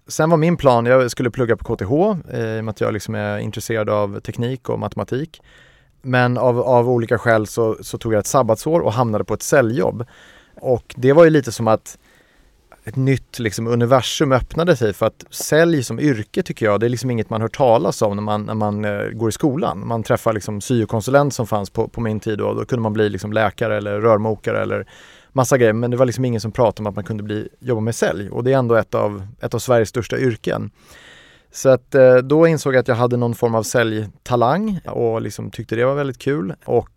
Sen 0.09 0.31
var 0.31 0.37
min 0.37 0.57
plan, 0.57 0.87
jag 0.87 1.11
skulle 1.11 1.31
plugga 1.31 1.57
på 1.57 1.77
KTH 1.77 1.93
eh, 2.33 2.57
i 2.57 2.61
och 2.61 2.65
med 2.65 2.69
att 2.69 2.81
jag 2.81 2.93
liksom 2.93 3.15
är 3.15 3.39
intresserad 3.39 3.91
av 3.91 4.21
teknik 4.21 4.69
och 4.69 4.79
matematik. 4.79 5.43
Men 6.03 6.39
av, 6.39 6.61
av 6.61 6.91
olika 6.91 7.19
skäl 7.19 7.47
så, 7.47 7.77
så, 7.81 7.99
tog 7.99 8.13
jag 8.13 8.19
ett 8.21 8.27
sabbatsår 8.27 8.81
och 8.81 8.93
hamnade 8.93 9.25
på 9.25 9.35
ett 9.35 9.43
säljjobb. 9.43 10.05
Och 10.55 10.95
det 10.97 11.13
var 11.13 11.25
ju 11.25 11.31
lite 11.31 11.53
som 11.53 11.69
att 11.69 11.99
ett 12.85 12.97
nytt 12.97 13.39
liksom, 13.39 13.67
universum 13.67 14.33
öppnade 14.33 14.77
sig 14.77 14.93
för 14.93 15.07
att 15.07 15.25
sälj 15.31 15.83
som 15.83 16.01
yrke 16.01 16.43
tycker 16.43 16.67
jag, 16.67 16.81
det 16.81 16.87
är 16.87 16.91
liksom 16.91 17.11
inget 17.11 17.31
man 17.31 17.41
hör 17.41 17.49
talas 17.49 18.03
om 18.03 18.17
när 18.17 18.23
man, 18.23 18.43
när 18.43 18.55
man 18.55 18.85
eh, 18.85 19.09
går 19.09 19.29
i 19.29 19.33
skolan. 19.33 19.87
Man 19.87 20.03
träffar 20.03 20.33
liksom 20.33 20.61
syokonsulent 20.61 21.35
som 21.35 21.47
fanns 21.47 21.71
på, 21.71 21.89
på 21.89 22.01
min 22.01 22.21
tid 22.21 22.41
och 22.41 22.57
då 22.57 22.65
kunde 22.65 22.83
man 22.83 22.93
bli 22.93 23.09
liksom 23.09 23.33
läkare 23.33 23.77
eller 23.77 24.01
rörmokare 24.01 24.63
eller 24.63 24.87
massa 25.37 25.59
grejer 25.59 25.73
men 25.73 25.91
det 25.91 25.97
var 25.97 26.07
liksom 26.07 26.25
ingen 26.25 26.41
som 26.41 26.53
pratade 26.53 26.83
om 26.83 26.87
att 26.87 26.95
man 26.95 27.05
kunde 27.05 27.23
bli, 27.23 27.49
jobba 27.61 27.81
med 27.81 27.95
sälj 27.95 28.31
och 28.31 28.45
det 28.45 28.53
är 28.53 28.59
ändå 28.59 28.75
ett 28.75 28.95
av, 28.95 29.27
ett 29.41 29.55
av 29.55 29.59
Sveriges 29.59 29.89
största 29.89 30.19
yrken. 30.19 30.71
Så 31.53 31.69
att 31.69 31.95
eh, 31.95 32.17
då 32.17 32.47
insåg 32.47 32.75
jag 32.75 32.81
att 32.81 32.89
jag 32.89 32.95
hade 32.95 33.17
någon 33.17 33.35
form 33.35 33.55
av 33.55 33.63
säljtalang 33.63 34.81
och 34.85 35.23
liksom 35.23 35.51
tyckte 35.51 35.77
det 35.77 35.85
var 35.85 35.95
väldigt 35.95 36.19
kul. 36.19 36.55
Och 36.65 36.89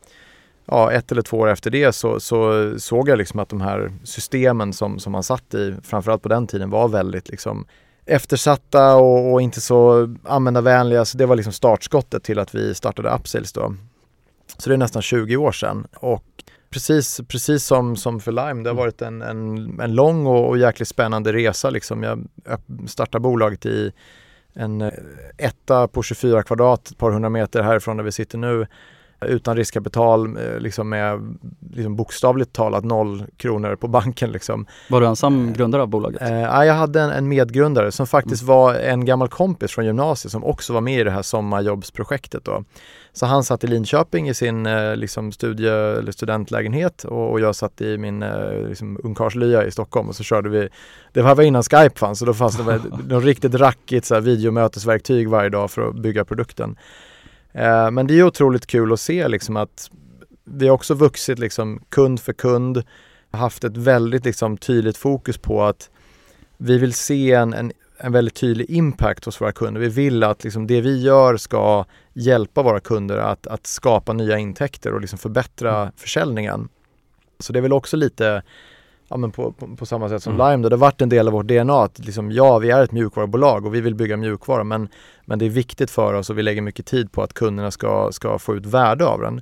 ja, 0.65 0.91
ett 0.91 1.11
eller 1.11 1.21
två 1.21 1.37
år 1.37 1.47
efter 1.49 1.71
det 1.71 1.91
så, 1.91 2.19
så 2.19 2.69
såg 2.79 3.09
jag 3.09 3.17
liksom 3.17 3.39
att 3.39 3.49
de 3.49 3.61
här 3.61 3.91
systemen 4.03 4.73
som, 4.73 4.99
som 4.99 5.11
man 5.11 5.23
satt 5.23 5.53
i, 5.53 5.75
framförallt 5.83 6.21
på 6.21 6.29
den 6.29 6.47
tiden, 6.47 6.69
var 6.69 6.87
väldigt 6.87 7.29
liksom 7.29 7.65
eftersatta 8.05 8.95
och, 8.95 9.33
och 9.33 9.41
inte 9.41 9.61
så 9.61 10.09
användarvänliga. 10.23 11.05
Så 11.05 11.17
det 11.17 11.25
var 11.25 11.35
liksom 11.35 11.53
startskottet 11.53 12.23
till 12.23 12.39
att 12.39 12.55
vi 12.55 12.75
startade 12.75 13.09
Upsales 13.09 13.53
då. 13.53 13.75
Så 14.57 14.69
det 14.69 14.75
är 14.75 14.77
nästan 14.77 15.01
20 15.01 15.37
år 15.37 15.51
sedan 15.51 15.87
och 15.95 16.23
precis, 16.69 17.21
precis 17.27 17.63
som, 17.63 17.95
som 17.95 18.19
för 18.19 18.31
Lime, 18.31 18.63
det 18.63 18.69
har 18.69 18.73
mm. 18.73 18.75
varit 18.75 19.01
en, 19.01 19.21
en, 19.21 19.79
en 19.79 19.95
lång 19.95 20.25
och, 20.25 20.49
och 20.49 20.57
jäkligt 20.57 20.87
spännande 20.87 21.33
resa. 21.33 21.69
Liksom. 21.69 22.03
Jag 22.03 22.27
startade 22.87 23.21
bolaget 23.21 23.65
i 23.65 23.91
en 24.53 24.81
eh, 24.81 24.91
etta 25.37 25.87
på 25.87 26.03
24 26.03 26.43
kvadrat, 26.43 26.87
ett 26.87 26.97
par 26.97 27.11
hundra 27.11 27.29
meter 27.29 27.63
härifrån 27.63 27.97
där 27.97 28.03
vi 28.03 28.11
sitter 28.11 28.37
nu 28.37 28.67
utan 29.21 29.55
riskkapital, 29.55 30.37
eh, 30.37 30.59
liksom 30.59 30.89
med 30.89 31.37
liksom 31.71 31.95
bokstavligt 31.95 32.53
talat 32.53 32.83
noll 32.83 33.25
kronor 33.37 33.75
på 33.75 33.87
banken. 33.87 34.31
Liksom. 34.31 34.65
Var 34.89 35.01
du 35.01 35.07
ensam 35.07 35.53
grundare 35.53 35.81
av 35.81 35.87
bolaget? 35.87 36.21
Eh, 36.21 36.63
jag 36.63 36.73
hade 36.73 37.01
en, 37.01 37.09
en 37.09 37.27
medgrundare 37.27 37.91
som 37.91 38.07
faktiskt 38.07 38.43
mm. 38.43 38.55
var 38.55 38.73
en 38.73 39.05
gammal 39.05 39.27
kompis 39.27 39.71
från 39.71 39.85
gymnasiet 39.85 40.31
som 40.31 40.43
också 40.43 40.73
var 40.73 40.81
med 40.81 40.99
i 40.99 41.03
det 41.03 41.11
här 41.11 41.21
sommarjobbsprojektet. 41.21 42.45
Då. 42.45 42.63
Så 43.13 43.25
han 43.25 43.43
satt 43.43 43.63
i 43.63 43.67
Linköping 43.67 44.29
i 44.29 44.33
sin 44.33 44.65
eh, 44.65 44.95
liksom 44.95 45.31
studie 45.31 45.67
eller 45.67 46.11
studentlägenhet 46.11 47.03
och, 47.03 47.31
och 47.31 47.39
jag 47.39 47.55
satt 47.55 47.81
i 47.81 47.97
min 47.97 48.23
eh, 48.23 48.67
liksom, 48.67 48.99
ungkarlslya 49.03 49.65
i 49.65 49.71
Stockholm 49.71 50.09
och 50.09 50.15
så 50.15 50.23
körde 50.23 50.49
vi, 50.49 50.69
det 51.13 51.23
här 51.23 51.35
var 51.35 51.43
innan 51.43 51.63
Skype 51.63 51.99
fanns 51.99 52.19
så 52.19 52.25
då 52.25 52.33
fanns 52.33 52.57
det 52.57 52.81
något 53.07 53.23
riktigt 53.23 53.55
rackigt 53.55 54.05
så 54.05 54.13
här, 54.13 54.21
videomötesverktyg 54.21 55.29
varje 55.29 55.49
dag 55.49 55.71
för 55.71 55.89
att 55.89 55.95
bygga 55.95 56.25
produkten. 56.25 56.75
Eh, 57.59 57.91
men 57.91 58.07
det 58.07 58.19
är 58.19 58.23
otroligt 58.23 58.67
kul 58.67 58.93
att 58.93 58.99
se 58.99 59.27
liksom 59.27 59.57
att 59.57 59.91
vi 60.43 60.67
har 60.67 60.75
också 60.75 60.93
vuxit 60.93 61.39
liksom 61.39 61.81
kund 61.89 62.19
för 62.19 62.33
kund. 62.33 62.83
haft 63.31 63.63
ett 63.63 63.77
väldigt 63.77 64.25
liksom, 64.25 64.57
tydligt 64.57 64.97
fokus 64.97 65.37
på 65.37 65.63
att 65.63 65.89
vi 66.57 66.77
vill 66.77 66.93
se 66.93 67.33
en, 67.33 67.53
en, 67.53 67.71
en 67.97 68.11
väldigt 68.11 68.35
tydlig 68.35 68.69
impact 68.69 69.25
hos 69.25 69.41
våra 69.41 69.51
kunder. 69.51 69.81
Vi 69.81 69.89
vill 69.89 70.23
att 70.23 70.43
liksom, 70.43 70.67
det 70.67 70.81
vi 70.81 71.01
gör 71.01 71.37
ska 71.37 71.85
hjälpa 72.13 72.63
våra 72.63 72.79
kunder 72.79 73.17
att, 73.17 73.47
att 73.47 73.67
skapa 73.67 74.13
nya 74.13 74.37
intäkter 74.37 74.93
och 74.93 75.01
liksom 75.01 75.19
förbättra 75.19 75.81
mm. 75.81 75.93
försäljningen. 75.97 76.69
Så 77.39 77.53
det 77.53 77.59
är 77.59 77.61
väl 77.61 77.73
också 77.73 77.97
lite 77.97 78.43
ja, 79.09 79.17
men 79.17 79.31
på, 79.31 79.51
på, 79.51 79.75
på 79.75 79.85
samma 79.85 80.09
sätt 80.09 80.23
som 80.23 80.33
mm. 80.35 80.51
Lime. 80.51 80.63
Då. 80.63 80.69
Det 80.69 80.75
har 80.75 80.79
varit 80.79 81.01
en 81.01 81.09
del 81.09 81.27
av 81.27 81.33
vårt 81.33 81.47
DNA 81.47 81.83
att 81.83 81.99
liksom, 81.99 82.31
ja, 82.31 82.57
vi 82.59 82.71
är 82.71 82.83
ett 82.83 82.91
mjukvarubolag 82.91 83.65
och 83.65 83.75
vi 83.75 83.81
vill 83.81 83.95
bygga 83.95 84.17
mjukvara 84.17 84.63
men, 84.63 84.89
men 85.25 85.39
det 85.39 85.45
är 85.45 85.49
viktigt 85.49 85.91
för 85.91 86.13
oss 86.13 86.29
och 86.29 86.37
vi 86.37 86.43
lägger 86.43 86.61
mycket 86.61 86.85
tid 86.85 87.11
på 87.11 87.23
att 87.23 87.33
kunderna 87.33 87.71
ska, 87.71 88.09
ska 88.11 88.39
få 88.39 88.55
ut 88.55 88.65
värde 88.65 89.05
av 89.05 89.21
den. 89.21 89.41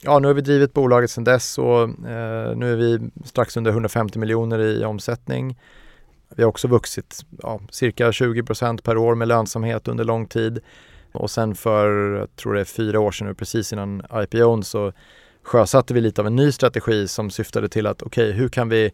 Ja, 0.00 0.18
nu 0.18 0.26
har 0.26 0.34
vi 0.34 0.40
drivit 0.40 0.74
bolaget 0.74 1.10
sedan 1.10 1.24
dess 1.24 1.58
och 1.58 1.82
eh, 1.82 2.56
nu 2.56 2.72
är 2.72 2.76
vi 2.76 3.10
strax 3.24 3.56
under 3.56 3.70
150 3.70 4.18
miljoner 4.18 4.58
i 4.58 4.84
omsättning. 4.84 5.58
Vi 6.36 6.42
har 6.42 6.50
också 6.50 6.68
vuxit 6.68 7.24
ja, 7.42 7.60
cirka 7.70 8.10
20% 8.10 8.82
per 8.82 8.96
år 8.96 9.14
med 9.14 9.28
lönsamhet 9.28 9.88
under 9.88 10.04
lång 10.04 10.26
tid. 10.26 10.60
Och 11.12 11.30
sen 11.30 11.54
för, 11.54 12.14
jag 12.14 12.36
tror 12.36 12.54
det 12.54 12.60
är 12.60 12.64
fyra 12.64 13.00
år 13.00 13.10
sedan 13.10 13.26
nu, 13.26 13.34
precis 13.34 13.72
innan 13.72 14.02
IPO 14.12 14.62
så 14.62 14.92
sjösatte 15.44 15.94
vi 15.94 16.00
lite 16.00 16.20
av 16.20 16.26
en 16.26 16.36
ny 16.36 16.52
strategi 16.52 17.08
som 17.08 17.30
syftade 17.30 17.68
till 17.68 17.86
att 17.86 18.02
okej, 18.02 18.28
okay, 18.28 18.40
hur 18.40 18.48
kan 18.48 18.68
vi 18.68 18.92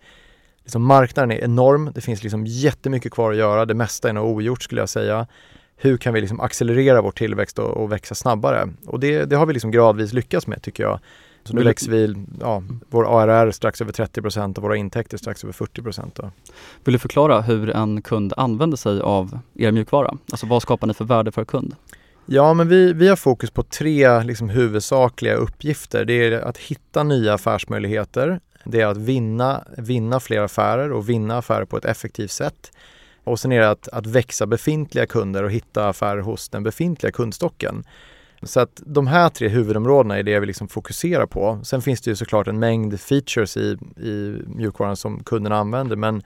liksom 0.63 0.83
marknaden 0.87 1.31
är 1.31 1.45
enorm, 1.45 1.91
det 1.95 2.01
finns 2.01 2.23
liksom 2.23 2.47
jättemycket 2.47 3.13
kvar 3.13 3.31
att 3.31 3.37
göra, 3.37 3.65
det 3.67 3.75
mesta 3.75 4.09
är 4.09 4.13
nog 4.13 4.37
ogjort 4.37 4.63
skulle 4.63 4.81
jag 4.81 4.89
säga. 4.89 5.27
Hur 5.77 5.97
kan 5.97 6.15
vi 6.15 6.21
liksom 6.21 6.41
accelerera 6.41 7.03
vår 7.03 7.11
tillväxt 7.11 7.59
och, 7.59 7.77
och 7.77 7.93
växa 7.93 8.15
snabbare? 8.15 8.69
Och 8.87 9.01
det, 9.01 9.25
det 9.25 9.37
har 9.37 9.47
vi 9.47 9.53
liksom 9.53 9.71
gradvis 9.71 10.13
lyckats 10.13 10.47
med 10.47 10.63
tycker 10.63 10.83
jag. 10.83 11.01
Så 11.45 11.55
nu 11.55 11.63
växer 11.63 11.91
vi, 11.91 12.15
ja, 12.41 12.63
vår 12.89 13.21
ARR 13.21 13.51
strax 13.51 13.81
över 13.81 13.93
30% 13.93 14.57
och 14.57 14.63
våra 14.63 14.77
intäkter 14.77 15.19
strax 15.19 15.45
över 15.45 15.53
40 15.53 15.83
Då. 16.15 16.31
Vill 16.85 16.93
du 16.93 16.99
förklara 16.99 17.41
hur 17.41 17.71
en 17.71 18.03
kund 18.03 18.33
använder 18.37 18.77
sig 18.77 19.01
av 19.01 19.39
er 19.55 19.73
mjukvara? 19.73 20.17
Alltså 20.31 20.47
vad 20.47 20.63
skapar 20.63 20.87
ni 20.87 20.95
för 20.95 21.05
värde 21.05 21.33
för 21.33 21.45
kund? 21.45 21.75
Ja, 22.33 22.55
men 22.55 22.69
vi, 22.69 22.93
vi 22.93 23.09
har 23.09 23.17
fokus 23.17 23.51
på 23.51 23.63
tre 23.63 24.23
liksom, 24.23 24.49
huvudsakliga 24.49 25.35
uppgifter. 25.35 26.05
Det 26.05 26.13
är 26.13 26.41
att 26.41 26.59
hitta 26.59 27.03
nya 27.03 27.35
affärsmöjligheter. 27.35 28.41
Det 28.65 28.81
är 28.81 28.87
att 28.87 28.97
vinna, 28.97 29.65
vinna 29.79 30.21
fler 30.21 30.41
affärer 30.41 30.93
och 30.93 31.09
vinna 31.09 31.39
affärer 31.39 31.65
på 31.65 31.77
ett 31.77 31.85
effektivt 31.85 32.31
sätt. 32.31 32.73
Och 33.25 33.41
sen 33.41 33.53
är 33.53 33.61
det 33.61 33.71
att, 33.71 33.89
att 33.89 34.07
växa 34.07 34.47
befintliga 34.47 35.07
kunder 35.07 35.43
och 35.43 35.51
hitta 35.51 35.89
affärer 35.89 36.21
hos 36.21 36.49
den 36.49 36.63
befintliga 36.63 37.13
kundstocken. 37.13 37.85
Så 38.43 38.61
att 38.61 38.83
de 38.87 39.07
här 39.07 39.29
tre 39.29 39.49
huvudområdena 39.49 40.19
är 40.19 40.23
det 40.23 40.41
vi 40.41 40.47
liksom 40.47 40.69
fokuserar 40.69 41.27
på. 41.27 41.61
Sen 41.65 41.83
finns 41.83 42.01
det 42.01 42.11
ju 42.11 42.17
såklart 42.17 42.49
en 42.49 42.59
mängd 42.59 43.01
features 43.01 43.57
i, 43.57 43.79
i 43.97 44.43
mjukvaran 44.47 44.97
som 44.97 45.25
kunderna 45.25 45.57
använder 45.57 45.97
men, 45.97 46.23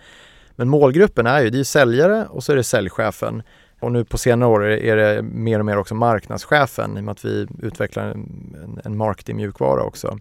men 0.57 0.69
målgruppen 0.69 1.27
är 1.27 1.43
ju, 1.43 1.51
det 1.51 1.61
är 1.61 1.65
säljare 1.65 2.27
och 2.27 2.45
så 2.45 2.53
är 2.53 2.57
det 2.57 2.65
säljchefen. 2.65 3.43
Och 3.81 3.93
nu 3.93 4.05
på 4.05 4.19
senare 4.19 4.51
år 4.51 4.65
är 4.65 4.97
det 4.97 5.23
mer 5.23 5.59
och 5.59 5.67
mer 5.67 5.79
också 5.79 5.95
marknadschefen 5.95 6.97
i 6.97 7.01
och 7.01 7.05
med 7.05 7.13
att 7.13 7.25
vi 7.25 7.47
utvecklar 7.63 8.05
en, 8.05 8.81
en 8.85 8.97
marketing 8.97 9.37
mjukvara 9.37 9.83
också. 9.83 10.19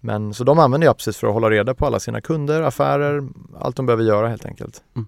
Men 0.00 0.34
så 0.34 0.44
de 0.44 0.58
använder 0.58 0.86
jag 0.86 0.96
precis 0.96 1.16
för 1.16 1.26
att 1.26 1.32
hålla 1.32 1.50
reda 1.50 1.74
på 1.74 1.86
alla 1.86 2.00
sina 2.00 2.20
kunder, 2.20 2.62
affärer, 2.62 3.28
allt 3.60 3.76
de 3.76 3.86
behöver 3.86 4.04
göra 4.04 4.28
helt 4.28 4.46
enkelt. 4.46 4.82
Mm. 4.96 5.06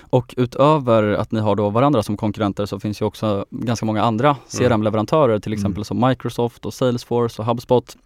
Och 0.00 0.34
utöver 0.36 1.12
att 1.12 1.32
ni 1.32 1.40
har 1.40 1.56
då 1.56 1.70
varandra 1.70 2.02
som 2.02 2.16
konkurrenter 2.16 2.66
så 2.66 2.80
finns 2.80 3.02
ju 3.02 3.06
också 3.06 3.46
ganska 3.50 3.86
många 3.86 4.02
andra 4.02 4.36
CRM-leverantörer 4.58 5.38
till 5.38 5.52
exempel 5.52 5.78
mm. 5.78 5.84
som 5.84 6.08
Microsoft 6.08 6.66
och 6.66 6.74
Salesforce 6.74 7.42
och 7.42 7.46
HubSpot. 7.46 7.96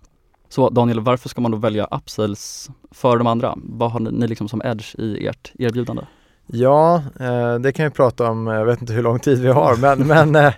Så 0.49 0.71
Daniel, 0.71 1.01
varför 1.01 1.29
ska 1.29 1.41
man 1.41 1.51
då 1.51 1.59
välja 1.59 1.85
Upsales 1.85 2.71
för 2.91 3.19
de 3.19 3.27
andra? 3.27 3.55
Vad 3.57 3.93
har 3.93 4.01
ni, 4.01 4.11
ni 4.11 4.27
liksom 4.27 4.49
som 4.49 4.63
edge 4.65 4.95
i 4.99 5.27
ert 5.27 5.53
erbjudande? 5.59 6.03
Ja, 6.53 7.03
eh, 7.21 7.55
det 7.55 7.73
kan 7.73 7.85
vi 7.85 7.91
prata 7.91 8.31
om, 8.31 8.47
jag 8.47 8.65
vet 8.65 8.81
inte 8.81 8.93
hur 8.93 9.03
lång 9.03 9.19
tid 9.19 9.39
vi 9.39 9.49
har, 9.49 9.77
men, 9.77 9.99
men, 10.07 10.37
eh, 10.37 10.55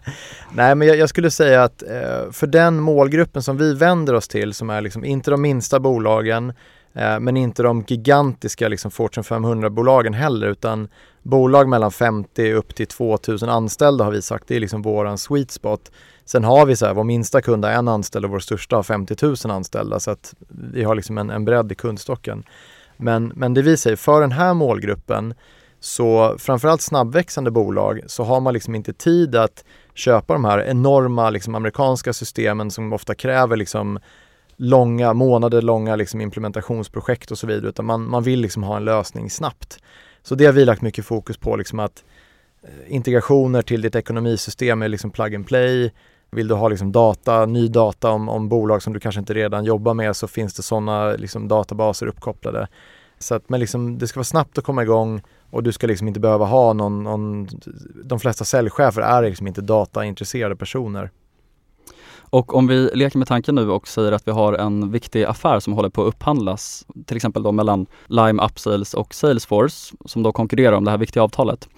nej, 0.52 0.74
men 0.74 0.88
jag, 0.88 1.08
skulle 1.08 1.30
säga 1.30 1.62
att 1.62 1.82
eh, 1.82 2.30
för 2.32 2.46
den 2.46 2.80
målgruppen 2.80 3.42
som 3.42 3.56
vi 3.56 3.74
vänder 3.74 4.14
oss 4.14 4.28
till, 4.28 4.54
som 4.54 4.70
är 4.70 4.80
liksom 4.80 5.04
inte 5.04 5.30
de 5.30 5.42
minsta 5.42 5.80
bolagen, 5.80 6.52
eh, 6.94 7.20
men 7.20 7.36
inte 7.36 7.62
de 7.62 7.84
gigantiska 7.88 8.68
liksom 8.68 8.90
Fortune 8.90 9.24
500-bolagen 9.24 10.14
heller, 10.14 10.46
utan 10.46 10.88
bolag 11.22 11.68
mellan 11.68 11.92
50 11.92 12.52
upp 12.52 12.74
till 12.74 12.86
2000 12.86 13.48
anställda 13.48 14.04
har 14.04 14.12
vi 14.12 14.22
sagt, 14.22 14.48
det 14.48 14.56
är 14.56 14.60
liksom 14.60 14.82
våran 14.82 15.18
sweet 15.18 15.50
spot. 15.50 15.90
Sen 16.24 16.44
har 16.44 16.66
vi 16.66 16.76
så 16.76 16.86
här, 16.86 16.94
vår 16.94 17.04
minsta 17.04 17.40
kund 17.40 17.64
har 17.64 17.72
en 17.72 17.88
anställd 17.88 18.24
och 18.24 18.30
vår 18.30 18.38
största 18.38 18.76
har 18.76 18.82
50 18.82 19.16
000 19.22 19.36
anställda, 19.44 20.00
så 20.00 20.10
att 20.10 20.34
vi 20.72 20.82
har 20.82 20.94
liksom 20.94 21.18
en, 21.18 21.30
en 21.30 21.44
bredd 21.44 21.72
i 21.72 21.74
kundstocken. 21.74 22.44
Men, 22.96 23.32
men 23.34 23.54
det 23.54 23.62
vi 23.62 23.76
säger, 23.76 23.96
för 23.96 24.20
den 24.20 24.32
här 24.32 24.54
målgruppen 24.54 25.34
så 25.80 26.36
framförallt 26.38 26.82
snabbväxande 26.82 27.50
bolag 27.50 28.00
så 28.06 28.24
har 28.24 28.40
man 28.40 28.54
liksom 28.54 28.74
inte 28.74 28.92
tid 28.92 29.34
att 29.34 29.64
köpa 29.94 30.32
de 30.32 30.44
här 30.44 30.58
enorma 30.58 31.30
liksom, 31.30 31.54
amerikanska 31.54 32.12
systemen 32.12 32.70
som 32.70 32.92
ofta 32.92 33.14
kräver 33.14 33.56
liksom, 33.56 33.98
långa, 34.56 35.12
månader 35.12 35.62
långa 35.62 35.96
liksom, 35.96 36.20
implementationsprojekt 36.20 37.30
och 37.30 37.38
så 37.38 37.46
vidare 37.46 37.68
utan 37.68 37.84
man, 37.84 38.10
man 38.10 38.22
vill 38.22 38.40
liksom 38.40 38.62
ha 38.62 38.76
en 38.76 38.84
lösning 38.84 39.30
snabbt. 39.30 39.78
Så 40.22 40.34
det 40.34 40.46
har 40.46 40.52
vi 40.52 40.64
lagt 40.64 40.82
mycket 40.82 41.06
fokus 41.06 41.38
på, 41.38 41.56
liksom 41.56 41.80
att 41.80 42.04
eh, 42.62 42.94
integrationer 42.94 43.62
till 43.62 43.82
ditt 43.82 43.94
ekonomisystem 43.94 44.82
är 44.82 44.88
liksom 44.88 45.10
plug 45.10 45.34
and 45.34 45.46
play. 45.46 45.92
Vill 46.30 46.48
du 46.48 46.54
ha 46.54 46.68
liksom 46.68 46.92
data, 46.92 47.46
ny 47.46 47.68
data 47.68 48.10
om, 48.10 48.28
om 48.28 48.48
bolag 48.48 48.82
som 48.82 48.92
du 48.92 49.00
kanske 49.00 49.18
inte 49.18 49.34
redan 49.34 49.64
jobbar 49.64 49.94
med 49.94 50.16
så 50.16 50.28
finns 50.28 50.54
det 50.54 50.62
sådana 50.62 51.12
liksom 51.12 51.48
databaser 51.48 52.06
uppkopplade. 52.06 52.68
Så 53.18 53.34
att, 53.34 53.48
men 53.48 53.60
liksom, 53.60 53.98
det 53.98 54.08
ska 54.08 54.18
vara 54.18 54.24
snabbt 54.24 54.58
att 54.58 54.64
komma 54.64 54.82
igång 54.82 55.22
och 55.50 55.62
du 55.62 55.72
ska 55.72 55.86
liksom 55.86 56.08
inte 56.08 56.20
behöva 56.20 56.44
ha 56.44 56.72
någon, 56.72 57.02
någon 57.02 57.48
de 58.04 58.20
flesta 58.20 58.44
säljchefer 58.44 59.02
är 59.02 59.22
liksom 59.22 59.46
inte 59.46 59.60
dataintresserade 59.60 60.56
personer. 60.56 61.10
Och 62.32 62.54
om 62.54 62.66
vi 62.66 62.90
leker 62.94 63.18
med 63.18 63.28
tanken 63.28 63.54
nu 63.54 63.70
och 63.70 63.88
säger 63.88 64.12
att 64.12 64.28
vi 64.28 64.32
har 64.32 64.52
en 64.52 64.90
viktig 64.90 65.24
affär 65.24 65.60
som 65.60 65.72
håller 65.72 65.88
på 65.88 66.02
att 66.02 66.08
upphandlas, 66.08 66.86
till 67.06 67.16
exempel 67.16 67.42
då 67.42 67.52
mellan 67.52 67.86
Lime 68.06 68.42
Upsales 68.44 68.94
och 68.94 69.14
Salesforce 69.14 69.96
som 70.04 70.22
då 70.22 70.32
konkurrerar 70.32 70.72
om 70.72 70.84
det 70.84 70.90
här 70.90 70.98
viktiga 70.98 71.22
avtalet. 71.22 71.68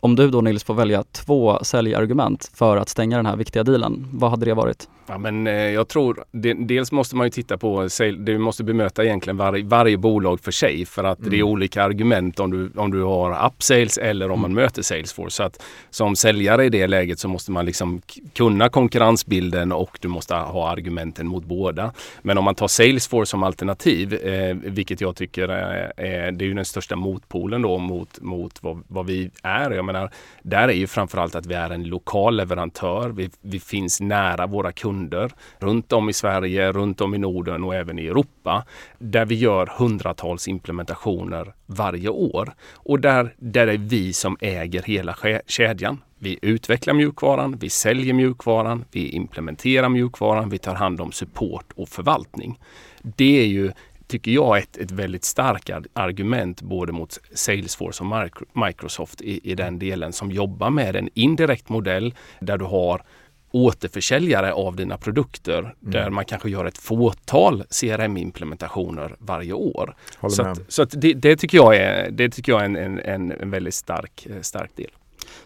Om 0.00 0.16
du 0.16 0.30
då 0.30 0.40
Nils 0.40 0.64
får 0.64 0.74
välja 0.74 1.02
två 1.02 1.58
säljargument 1.64 2.50
för 2.54 2.76
att 2.76 2.88
stänga 2.88 3.16
den 3.16 3.26
här 3.26 3.36
viktiga 3.36 3.64
dealen, 3.64 4.08
vad 4.12 4.30
hade 4.30 4.46
det 4.46 4.54
varit? 4.54 4.88
Ja, 5.08 5.18
men 5.18 5.46
eh, 5.46 5.52
jag 5.52 5.88
tror, 5.88 6.24
det, 6.30 6.54
dels 6.54 6.92
måste 6.92 7.16
man 7.16 7.26
ju 7.26 7.30
titta 7.30 7.58
på, 7.58 7.88
du 8.18 8.38
måste 8.38 8.64
bemöta 8.64 9.04
egentligen 9.04 9.36
var, 9.36 9.62
varje 9.64 9.96
bolag 9.96 10.40
för 10.40 10.50
sig 10.50 10.84
för 10.84 11.04
att 11.04 11.18
mm. 11.18 11.30
det 11.30 11.36
är 11.36 11.40
mm. 11.40 11.52
olika 11.52 11.82
argument 11.82 12.40
om 12.40 12.50
du, 12.50 12.70
om 12.76 12.90
du 12.90 13.02
har 13.02 13.46
upsales 13.46 13.98
eller 13.98 14.30
om 14.30 14.40
man 14.40 14.50
mm. 14.50 14.62
möter 14.62 14.82
Salesforce. 14.82 15.36
Så 15.36 15.42
att 15.42 15.62
som 15.90 16.16
säljare 16.16 16.64
i 16.64 16.68
det 16.68 16.86
läget 16.86 17.18
så 17.18 17.28
måste 17.28 17.50
man 17.50 17.66
liksom 17.66 18.02
kunna 18.32 18.68
konkurrensbilden 18.68 19.72
och 19.72 19.98
du 20.00 20.08
måste 20.08 20.34
ha 20.34 20.70
argumenten 20.70 21.26
mot 21.26 21.44
båda. 21.44 21.92
Men 22.22 22.38
om 22.38 22.44
man 22.44 22.54
tar 22.54 22.68
Salesforce 22.68 23.30
som 23.30 23.42
alternativ, 23.42 24.14
eh, 24.14 24.56
vilket 24.62 25.00
jag 25.00 25.16
tycker 25.16 25.48
är, 25.48 25.92
är, 25.96 26.32
det 26.32 26.44
är 26.44 26.48
ju 26.48 26.54
den 26.54 26.64
största 26.64 26.96
motpolen 26.96 27.62
då 27.62 27.78
mot, 27.78 28.20
mot 28.20 28.62
vad, 28.62 28.82
vad 28.88 29.06
vi 29.06 29.30
är. 29.42 29.70
Jag 29.70 29.84
menar, 29.86 30.10
där 30.42 30.68
är 30.68 30.72
ju 30.72 30.86
framförallt 30.86 31.34
att 31.34 31.46
vi 31.46 31.54
är 31.54 31.70
en 31.70 31.84
lokal 31.84 32.36
leverantör. 32.36 33.10
Vi, 33.10 33.30
vi 33.40 33.60
finns 33.60 34.00
nära 34.00 34.46
våra 34.46 34.72
kunder 34.72 35.32
runt 35.58 35.92
om 35.92 36.08
i 36.08 36.12
Sverige, 36.12 36.72
runt 36.72 37.00
om 37.00 37.14
i 37.14 37.18
Norden 37.18 37.64
och 37.64 37.74
även 37.74 37.98
i 37.98 38.06
Europa. 38.06 38.64
Där 38.98 39.24
vi 39.24 39.34
gör 39.34 39.72
hundratals 39.78 40.48
implementationer 40.48 41.54
varje 41.66 42.08
år. 42.08 42.54
Och 42.74 43.00
där, 43.00 43.34
där 43.38 43.66
är 43.66 43.78
vi 43.78 44.12
som 44.12 44.36
äger 44.40 44.82
hela 44.82 45.16
kedjan. 45.46 46.00
Vi 46.18 46.38
utvecklar 46.42 46.94
mjukvaran, 46.94 47.56
vi 47.60 47.70
säljer 47.70 48.14
mjukvaran, 48.14 48.84
vi 48.90 49.08
implementerar 49.08 49.88
mjukvaran, 49.88 50.50
vi 50.50 50.58
tar 50.58 50.74
hand 50.74 51.00
om 51.00 51.12
support 51.12 51.72
och 51.76 51.88
förvaltning. 51.88 52.58
Det 53.02 53.40
är 53.40 53.46
ju 53.46 53.72
tycker 54.06 54.30
jag, 54.30 54.58
ett, 54.58 54.76
ett 54.76 54.90
väldigt 54.90 55.24
starkt 55.24 55.70
argument 55.92 56.62
både 56.62 56.92
mot 56.92 57.18
Salesforce 57.34 58.04
och 58.04 58.66
Microsoft 58.66 59.20
i, 59.20 59.50
i 59.50 59.54
den 59.54 59.78
delen 59.78 60.12
som 60.12 60.30
jobbar 60.30 60.70
med 60.70 60.96
en 60.96 61.08
indirekt 61.14 61.68
modell 61.68 62.14
där 62.40 62.58
du 62.58 62.64
har 62.64 63.02
återförsäljare 63.50 64.52
av 64.52 64.76
dina 64.76 64.98
produkter 64.98 65.58
mm. 65.58 65.74
där 65.80 66.10
man 66.10 66.24
kanske 66.24 66.50
gör 66.50 66.64
ett 66.64 66.78
fåtal 66.78 67.64
CRM-implementationer 67.70 69.16
varje 69.18 69.52
år. 69.52 69.96
så 70.28 70.42
att, 70.42 70.60
så 70.68 70.82
att 70.82 70.90
det, 70.90 71.12
det, 71.12 71.36
tycker 71.36 71.58
jag 71.58 71.76
är, 71.76 72.10
det 72.10 72.28
tycker 72.28 72.52
jag 72.52 72.60
är 72.60 72.64
en, 72.64 72.98
en, 72.98 73.32
en 73.32 73.50
väldigt 73.50 73.74
stark, 73.74 74.26
stark 74.40 74.70
del. 74.76 74.90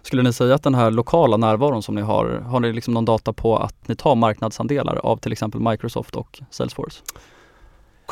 Skulle 0.02 0.22
ni 0.22 0.32
säga 0.32 0.54
att 0.54 0.62
den 0.62 0.74
här 0.74 0.90
lokala 0.90 1.36
närvaron 1.36 1.82
som 1.82 1.94
ni 1.94 2.02
har, 2.02 2.26
har 2.26 2.60
ni 2.60 2.72
liksom 2.72 2.94
någon 2.94 3.04
data 3.04 3.32
på 3.32 3.56
att 3.56 3.88
ni 3.88 3.96
tar 3.96 4.14
marknadsandelar 4.14 4.96
av 4.96 5.16
till 5.16 5.32
exempel 5.32 5.60
Microsoft 5.60 6.16
och 6.16 6.40
Salesforce? 6.50 7.02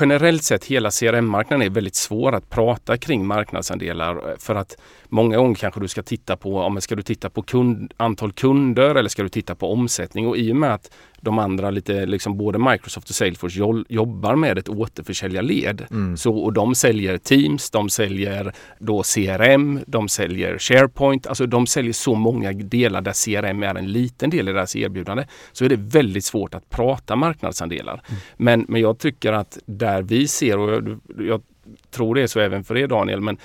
Generellt 0.00 0.42
sett 0.44 0.64
hela 0.64 0.90
CRM-marknaden 0.90 1.66
är 1.66 1.70
väldigt 1.70 1.94
svår 1.94 2.34
att 2.34 2.50
prata 2.50 2.96
kring 2.96 3.26
marknadsandelar 3.26 4.30
eh, 4.30 4.36
för 4.38 4.54
att 4.54 4.76
många 5.08 5.36
gånger 5.36 5.54
kanske 5.54 5.80
du 5.80 5.88
ska 5.88 6.02
titta 6.02 6.36
på, 6.36 6.60
om 6.60 6.80
ska 6.80 6.96
du 6.96 7.02
titta 7.02 7.30
på 7.30 7.42
kund, 7.42 7.92
antal 7.96 8.32
kunder 8.32 8.94
eller 8.94 9.08
ska 9.08 9.22
du 9.22 9.28
titta 9.28 9.54
på 9.54 9.72
omsättning? 9.72 10.26
Och 10.26 10.36
i 10.36 10.52
och 10.52 10.56
med 10.56 10.74
att 10.74 10.90
de 11.20 11.38
andra 11.38 11.70
lite, 11.70 12.06
liksom 12.06 12.36
både 12.36 12.58
Microsoft 12.58 13.08
och 13.08 13.14
Salesforce 13.14 13.84
jobbar 13.88 14.36
med 14.36 14.58
ett 14.58 14.68
återförsäljarled. 14.68 15.86
Mm. 15.90 16.16
Så, 16.16 16.36
och 16.36 16.52
de 16.52 16.74
säljer 16.74 17.18
Teams, 17.18 17.70
de 17.70 17.88
säljer 17.88 18.52
då 18.78 19.02
CRM, 19.02 19.80
de 19.86 20.08
säljer 20.08 20.58
SharePoint, 20.58 21.26
alltså 21.26 21.46
de 21.46 21.66
säljer 21.66 21.92
så 21.92 22.14
många 22.14 22.52
delar 22.52 23.00
där 23.00 23.12
CRM 23.24 23.62
är 23.62 23.74
en 23.74 23.92
liten 23.92 24.30
del 24.30 24.48
i 24.48 24.52
deras 24.52 24.76
erbjudande. 24.76 25.26
Så 25.52 25.64
är 25.64 25.68
det 25.68 25.76
väldigt 25.76 26.24
svårt 26.24 26.54
att 26.54 26.70
prata 26.70 27.16
marknadsandelar. 27.16 28.02
Mm. 28.08 28.20
Men, 28.36 28.66
men 28.68 28.80
jag 28.80 28.98
tycker 28.98 29.32
att 29.32 29.58
där 29.66 30.02
vi 30.02 30.28
ser, 30.28 30.58
och 30.58 30.72
jag, 30.72 31.00
jag 31.18 31.42
tror 31.90 32.14
det 32.14 32.22
är 32.22 32.26
så 32.26 32.40
även 32.40 32.64
för 32.64 32.76
er 32.76 32.86
Daniel, 32.86 33.20
men 33.20 33.38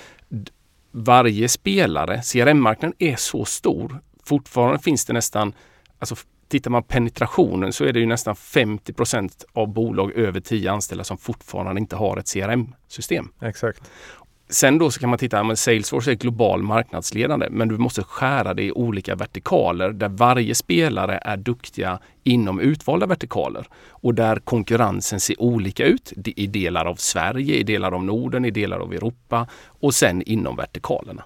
varje 0.90 1.48
spelare, 1.48 2.22
CRM-marknaden 2.22 2.94
är 2.98 3.16
så 3.16 3.44
stor. 3.44 4.00
Fortfarande 4.24 4.78
finns 4.78 5.04
det 5.04 5.12
nästan, 5.12 5.52
alltså 5.98 6.16
tittar 6.54 6.70
man 6.70 6.82
penetrationen 6.82 7.72
så 7.72 7.84
är 7.84 7.92
det 7.92 8.00
ju 8.00 8.06
nästan 8.06 8.34
50% 8.34 9.44
av 9.52 9.68
bolag 9.72 10.12
över 10.12 10.40
10 10.40 10.72
anställda 10.72 11.04
som 11.04 11.18
fortfarande 11.18 11.80
inte 11.80 11.96
har 11.96 12.16
ett 12.16 12.32
CRM-system. 12.32 13.28
Exakt. 13.42 13.90
Sen 14.48 14.78
då 14.78 14.90
så 14.90 15.00
kan 15.00 15.10
man 15.10 15.18
titta, 15.18 15.44
men 15.44 15.56
Salesforce 15.56 16.10
är 16.10 16.14
global 16.14 16.62
marknadsledande 16.62 17.48
men 17.50 17.68
du 17.68 17.78
måste 17.78 18.02
skära 18.02 18.54
det 18.54 18.62
i 18.62 18.72
olika 18.72 19.14
vertikaler 19.14 19.90
där 19.90 20.08
varje 20.08 20.54
spelare 20.54 21.18
är 21.18 21.36
duktiga 21.36 21.98
inom 22.24 22.60
utvalda 22.60 23.06
vertikaler 23.06 23.66
och 23.90 24.14
där 24.14 24.36
konkurrensen 24.36 25.20
ser 25.20 25.42
olika 25.42 25.84
ut 25.84 26.12
i 26.24 26.46
delar 26.46 26.84
av 26.84 26.94
Sverige, 26.94 27.56
i 27.56 27.62
delar 27.62 27.92
av 27.92 28.04
Norden, 28.04 28.44
i 28.44 28.50
delar 28.50 28.78
av 28.78 28.92
Europa 28.92 29.48
och 29.80 29.94
sen 29.94 30.22
inom 30.22 30.56
vertikalerna. 30.56 31.24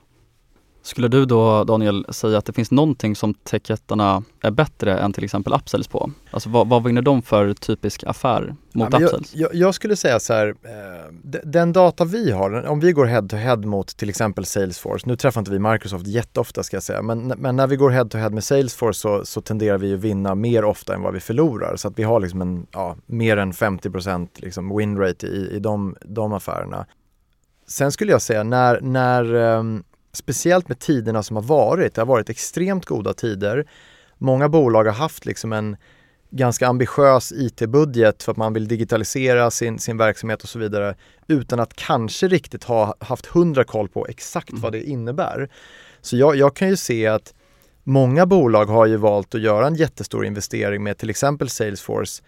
Skulle 0.88 1.08
du 1.08 1.24
då 1.24 1.64
Daniel 1.64 2.06
säga 2.08 2.38
att 2.38 2.44
det 2.44 2.52
finns 2.52 2.70
någonting 2.70 3.16
som 3.16 3.34
techjättarna 3.34 4.22
är 4.42 4.50
bättre 4.50 4.98
än 4.98 5.12
till 5.12 5.24
exempel 5.24 5.52
Upsells 5.52 5.88
på? 5.88 6.10
Alltså 6.30 6.48
vad, 6.48 6.68
vad 6.68 6.84
vinner 6.84 7.02
de 7.02 7.22
för 7.22 7.54
typisk 7.54 8.04
affär 8.04 8.54
mot 8.72 8.88
ja, 8.92 8.98
Upsells? 8.98 9.34
Jag, 9.34 9.54
jag, 9.54 9.74
skulle 9.74 9.96
säga 9.96 10.20
så 10.20 10.32
här, 10.32 10.48
eh, 10.48 11.40
den 11.44 11.72
data 11.72 12.04
vi 12.04 12.30
har, 12.30 12.66
om 12.66 12.80
vi 12.80 12.92
går 12.92 13.06
head 13.06 13.22
to 13.22 13.36
head 13.36 13.56
mot 13.56 13.96
till 13.96 14.08
exempel 14.08 14.44
Salesforce, 14.44 15.08
nu 15.08 15.16
träffar 15.16 15.40
inte 15.40 15.50
vi 15.50 15.58
Microsoft 15.58 16.06
jätteofta 16.06 16.62
ska 16.62 16.76
jag 16.76 16.82
säga, 16.82 17.02
men, 17.02 17.26
men 17.26 17.56
när 17.56 17.66
vi 17.66 17.76
går 17.76 17.90
head 17.90 18.04
to 18.04 18.18
head 18.18 18.30
med 18.30 18.44
Salesforce 18.44 19.00
så, 19.00 19.24
så 19.24 19.40
tenderar 19.40 19.78
vi 19.78 19.94
att 19.94 20.00
vinna 20.00 20.34
mer 20.34 20.64
ofta 20.64 20.94
än 20.94 21.02
vad 21.02 21.14
vi 21.14 21.20
förlorar. 21.20 21.76
Så 21.76 21.88
att 21.88 21.98
vi 21.98 22.02
har 22.02 22.20
liksom 22.20 22.42
en, 22.42 22.66
ja, 22.72 22.96
mer 23.06 23.36
än 23.36 23.52
50 23.52 23.90
liksom 24.36 24.76
win 24.76 24.98
rate 24.98 25.26
i, 25.26 25.50
i 25.56 25.58
de, 25.58 25.96
de 26.00 26.32
affärerna. 26.32 26.86
Sen 27.66 27.92
skulle 27.92 28.12
jag 28.12 28.22
säga 28.22 28.42
när, 28.42 28.80
när 28.80 29.34
um, 29.34 29.84
speciellt 30.12 30.68
med 30.68 30.78
tiderna 30.78 31.22
som 31.22 31.36
har 31.36 31.42
varit. 31.42 31.94
Det 31.94 32.00
har 32.00 32.06
varit 32.06 32.30
extremt 32.30 32.86
goda 32.86 33.14
tider. 33.14 33.68
Många 34.18 34.48
bolag 34.48 34.84
har 34.84 34.92
haft 34.92 35.26
liksom 35.26 35.52
en 35.52 35.76
ganska 36.30 36.68
ambitiös 36.68 37.32
IT-budget 37.32 38.22
för 38.22 38.32
att 38.32 38.38
man 38.38 38.52
vill 38.52 38.68
digitalisera 38.68 39.50
sin, 39.50 39.78
sin 39.78 39.96
verksamhet 39.96 40.42
och 40.42 40.48
så 40.48 40.58
vidare 40.58 40.94
utan 41.26 41.60
att 41.60 41.74
kanske 41.74 42.28
riktigt 42.28 42.64
ha 42.64 42.94
haft 43.00 43.26
hundra 43.26 43.64
koll 43.64 43.88
på 43.88 44.06
exakt 44.06 44.50
mm. 44.50 44.62
vad 44.62 44.72
det 44.72 44.82
innebär. 44.82 45.50
Så 46.00 46.16
jag, 46.16 46.36
jag 46.36 46.56
kan 46.56 46.68
ju 46.68 46.76
se 46.76 47.06
att 47.06 47.34
många 47.84 48.26
bolag 48.26 48.66
har 48.66 48.86
ju 48.86 48.96
valt 48.96 49.34
att 49.34 49.40
göra 49.40 49.66
en 49.66 49.74
jättestor 49.74 50.26
investering 50.26 50.82
med 50.82 50.98
till 50.98 51.10
exempel 51.10 51.48
Salesforce 51.48 52.22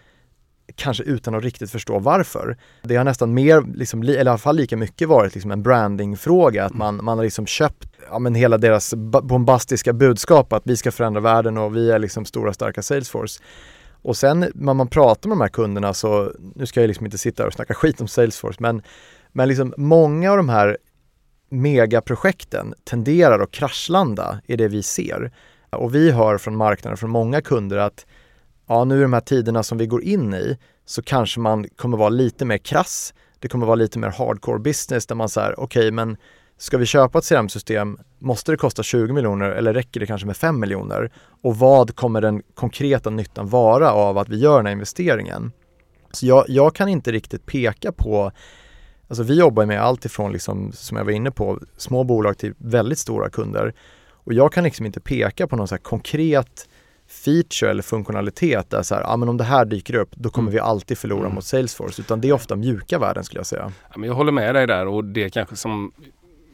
kanske 0.74 1.02
utan 1.02 1.34
att 1.34 1.42
riktigt 1.42 1.70
förstå 1.70 1.98
varför. 1.98 2.56
Det 2.82 2.96
har 2.96 3.04
nästan 3.04 3.34
mer, 3.34 3.64
liksom, 3.74 4.02
eller 4.02 4.12
i 4.12 4.18
alla 4.18 4.38
fall 4.38 4.56
lika 4.56 4.76
mycket 4.76 5.08
varit 5.08 5.34
liksom 5.34 5.50
en 5.50 5.62
brandingfråga, 5.62 6.64
att 6.64 6.74
man, 6.74 7.04
man 7.04 7.18
har 7.18 7.24
liksom 7.24 7.46
köpt 7.46 7.88
ja, 8.10 8.18
men 8.18 8.34
hela 8.34 8.58
deras 8.58 8.94
bombastiska 9.22 9.92
budskap 9.92 10.52
att 10.52 10.62
vi 10.66 10.76
ska 10.76 10.92
förändra 10.92 11.20
världen 11.20 11.58
och 11.58 11.76
vi 11.76 11.90
är 11.90 11.98
liksom 11.98 12.24
stora 12.24 12.52
starka 12.52 12.82
Salesforce. 12.82 13.42
Och 14.02 14.16
sen 14.16 14.46
när 14.54 14.74
man 14.74 14.88
pratar 14.88 15.28
med 15.28 15.38
de 15.38 15.40
här 15.40 15.48
kunderna 15.48 15.94
så, 15.94 16.32
nu 16.54 16.66
ska 16.66 16.80
jag 16.80 16.88
liksom 16.88 17.06
inte 17.06 17.18
sitta 17.18 17.46
och 17.46 17.52
snacka 17.52 17.74
skit 17.74 18.00
om 18.00 18.08
Salesforce, 18.08 18.56
men, 18.60 18.82
men 19.32 19.48
liksom 19.48 19.74
många 19.76 20.30
av 20.30 20.36
de 20.36 20.48
här 20.48 20.78
megaprojekten 21.50 22.74
tenderar 22.84 23.40
att 23.40 23.50
kraschlanda 23.50 24.40
i 24.46 24.56
det 24.56 24.68
vi 24.68 24.82
ser. 24.82 25.32
Och 25.70 25.94
vi 25.94 26.10
hör 26.10 26.38
från 26.38 26.56
marknaden, 26.56 26.96
från 26.96 27.10
många 27.10 27.40
kunder 27.40 27.76
att 27.76 28.06
ja, 28.70 28.84
nu 28.84 28.98
i 28.98 29.02
de 29.02 29.12
här 29.12 29.20
tiderna 29.20 29.62
som 29.62 29.78
vi 29.78 29.86
går 29.86 30.02
in 30.02 30.34
i 30.34 30.58
så 30.84 31.02
kanske 31.02 31.40
man 31.40 31.68
kommer 31.76 31.96
vara 31.96 32.08
lite 32.08 32.44
mer 32.44 32.58
krass. 32.58 33.14
Det 33.38 33.48
kommer 33.48 33.66
vara 33.66 33.74
lite 33.74 33.98
mer 33.98 34.08
hardcore 34.08 34.58
business 34.58 35.06
där 35.06 35.14
man 35.14 35.28
säger 35.28 35.60
okej 35.60 35.80
okay, 35.80 35.90
men 35.90 36.16
ska 36.58 36.78
vi 36.78 36.86
köpa 36.86 37.18
ett 37.18 37.28
CRM-system, 37.28 37.98
måste 38.18 38.52
det 38.52 38.56
kosta 38.56 38.82
20 38.82 39.12
miljoner 39.12 39.50
eller 39.50 39.74
räcker 39.74 40.00
det 40.00 40.06
kanske 40.06 40.26
med 40.26 40.36
5 40.36 40.60
miljoner? 40.60 41.12
Och 41.42 41.56
vad 41.56 41.96
kommer 41.96 42.20
den 42.20 42.42
konkreta 42.54 43.10
nyttan 43.10 43.48
vara 43.48 43.92
av 43.92 44.18
att 44.18 44.28
vi 44.28 44.38
gör 44.38 44.56
den 44.56 44.66
här 44.66 44.72
investeringen? 44.72 45.52
Så 46.12 46.26
jag, 46.26 46.44
jag 46.48 46.74
kan 46.74 46.88
inte 46.88 47.12
riktigt 47.12 47.46
peka 47.46 47.92
på 47.92 48.32
Alltså 49.08 49.22
vi 49.22 49.38
jobbar 49.38 49.66
med 49.66 49.82
allt 49.82 50.04
ifrån, 50.04 50.32
liksom, 50.32 50.72
som 50.72 50.96
jag 50.96 51.04
var 51.04 51.12
inne 51.12 51.30
på, 51.30 51.60
små 51.76 52.04
bolag 52.04 52.38
till 52.38 52.54
väldigt 52.58 52.98
stora 52.98 53.30
kunder. 53.30 53.74
Och 54.10 54.32
jag 54.32 54.52
kan 54.52 54.64
liksom 54.64 54.86
inte 54.86 55.00
peka 55.00 55.46
på 55.46 55.56
någon 55.56 55.68
så 55.68 55.78
konkret 55.78 56.68
feature 57.10 57.70
eller 57.70 57.82
funktionalitet 57.82 58.70
där 58.70 58.82
så 58.82 58.94
här, 58.94 59.02
ja 59.02 59.16
men 59.16 59.28
om 59.28 59.36
det 59.36 59.44
här 59.44 59.64
dyker 59.64 59.94
upp 59.94 60.10
då 60.16 60.30
kommer 60.30 60.50
mm. 60.50 60.54
vi 60.54 60.60
alltid 60.60 60.98
förlora 60.98 61.20
mm. 61.20 61.34
mot 61.34 61.44
Salesforce 61.44 62.02
utan 62.02 62.20
det 62.20 62.28
är 62.28 62.32
ofta 62.32 62.56
mjuka 62.56 62.98
värden 62.98 63.24
skulle 63.24 63.38
jag 63.38 63.46
säga. 63.46 63.72
Ja, 63.90 63.98
men 63.98 64.08
jag 64.08 64.14
håller 64.14 64.32
med 64.32 64.54
dig 64.54 64.66
där 64.66 64.86
och 64.86 65.04
det 65.04 65.30
kanske 65.30 65.56
som 65.56 65.92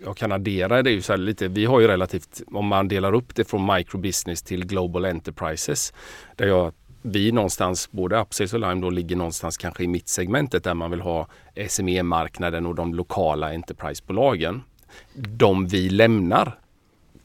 jag 0.05 0.17
kan 0.17 0.33
addera 0.33 0.83
det 0.83 0.91
är 0.91 0.95
ju 0.95 1.03
så 1.03 1.13
här 1.13 1.19
lite, 1.19 1.49
vi 1.49 1.65
har 1.65 1.81
ju 1.81 1.87
relativt, 1.87 2.43
om 2.47 2.67
man 2.67 2.89
delar 2.89 3.13
upp 3.15 3.35
det 3.35 3.45
från 3.45 3.75
microbusiness 3.75 4.43
till 4.43 4.67
global 4.67 5.05
enterprises, 5.05 5.93
där 6.37 6.47
jag 6.47 6.73
vi 7.03 7.33
någonstans, 7.33 7.91
både 7.91 8.21
Upsales 8.21 8.53
och 8.53 8.61
Lime 8.61 8.81
då 8.81 8.91
ligger 8.91 9.17
någonstans 9.17 9.57
kanske 9.57 9.85
i 9.85 9.87
mittsegmentet 9.87 10.65
där 10.65 10.75
man 10.75 10.91
vill 10.91 11.01
ha 11.01 11.29
SME-marknaden 11.69 12.67
och 12.67 12.75
de 12.75 12.95
lokala 12.95 13.55
enterprisebolagen. 13.55 14.63
De 15.15 15.67
vi 15.67 15.89
lämnar 15.89 16.59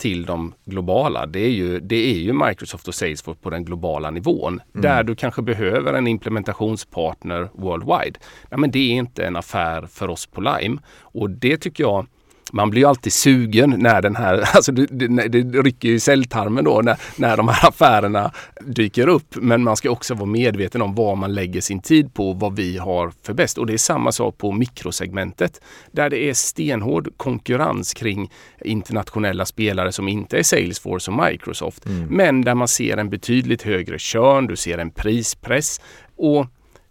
till 0.01 0.25
de 0.25 0.53
globala, 0.65 1.25
det 1.25 1.39
är 1.39 1.49
ju, 1.49 1.79
det 1.79 2.11
är 2.11 2.19
ju 2.19 2.33
Microsoft 2.33 2.87
och 2.87 2.95
Salesforce 2.95 3.39
på 3.41 3.49
den 3.49 3.65
globala 3.65 4.11
nivån. 4.11 4.53
Mm. 4.53 4.81
Där 4.81 5.03
du 5.03 5.15
kanske 5.15 5.41
behöver 5.41 5.93
en 5.93 6.07
implementationspartner 6.07 7.49
worldwide. 7.53 8.19
Ja, 8.49 8.57
men 8.57 8.71
det 8.71 8.79
är 8.79 8.93
inte 8.93 9.25
en 9.25 9.35
affär 9.35 9.87
för 9.87 10.09
oss 10.09 10.25
på 10.25 10.41
Lime. 10.41 10.77
Och 11.01 11.29
det 11.29 11.57
tycker 11.57 11.83
jag 11.83 12.05
man 12.51 12.69
blir 12.69 12.81
ju 12.81 12.87
alltid 12.87 13.13
sugen 13.13 13.75
när 13.77 14.01
den 14.01 14.15
här, 14.15 14.43
alltså 14.55 14.71
det, 14.71 14.85
det, 15.07 15.27
det 15.27 15.61
rycker 15.61 15.89
i 15.89 15.99
celltarmen 15.99 16.63
då 16.63 16.81
när, 16.81 16.97
när 17.15 17.37
de 17.37 17.47
här 17.47 17.67
affärerna 17.69 18.31
dyker 18.61 19.07
upp. 19.07 19.35
Men 19.35 19.63
man 19.63 19.77
ska 19.77 19.89
också 19.89 20.13
vara 20.13 20.25
medveten 20.25 20.81
om 20.81 20.95
vad 20.95 21.17
man 21.17 21.33
lägger 21.33 21.61
sin 21.61 21.81
tid 21.81 22.13
på, 22.13 22.33
vad 22.33 22.55
vi 22.55 22.77
har 22.77 23.11
för 23.23 23.33
bäst. 23.33 23.57
Och 23.57 23.65
det 23.65 23.73
är 23.73 23.77
samma 23.77 24.11
sak 24.11 24.37
på 24.37 24.51
mikrosegmentet 24.51 25.61
där 25.91 26.09
det 26.09 26.29
är 26.29 26.33
stenhård 26.33 27.09
konkurrens 27.17 27.93
kring 27.93 28.31
internationella 28.65 29.45
spelare 29.45 29.91
som 29.91 30.07
inte 30.07 30.37
är 30.37 30.43
Salesforce 30.43 31.11
och 31.11 31.23
Microsoft. 31.25 31.85
Mm. 31.85 32.07
Men 32.09 32.41
där 32.41 32.55
man 32.55 32.67
ser 32.67 32.97
en 32.97 33.09
betydligt 33.09 33.61
högre 33.61 33.95
körn, 33.99 34.47
du 34.47 34.55
ser 34.55 34.77
en 34.77 34.91
prispress 34.91 35.81
och 36.15 36.47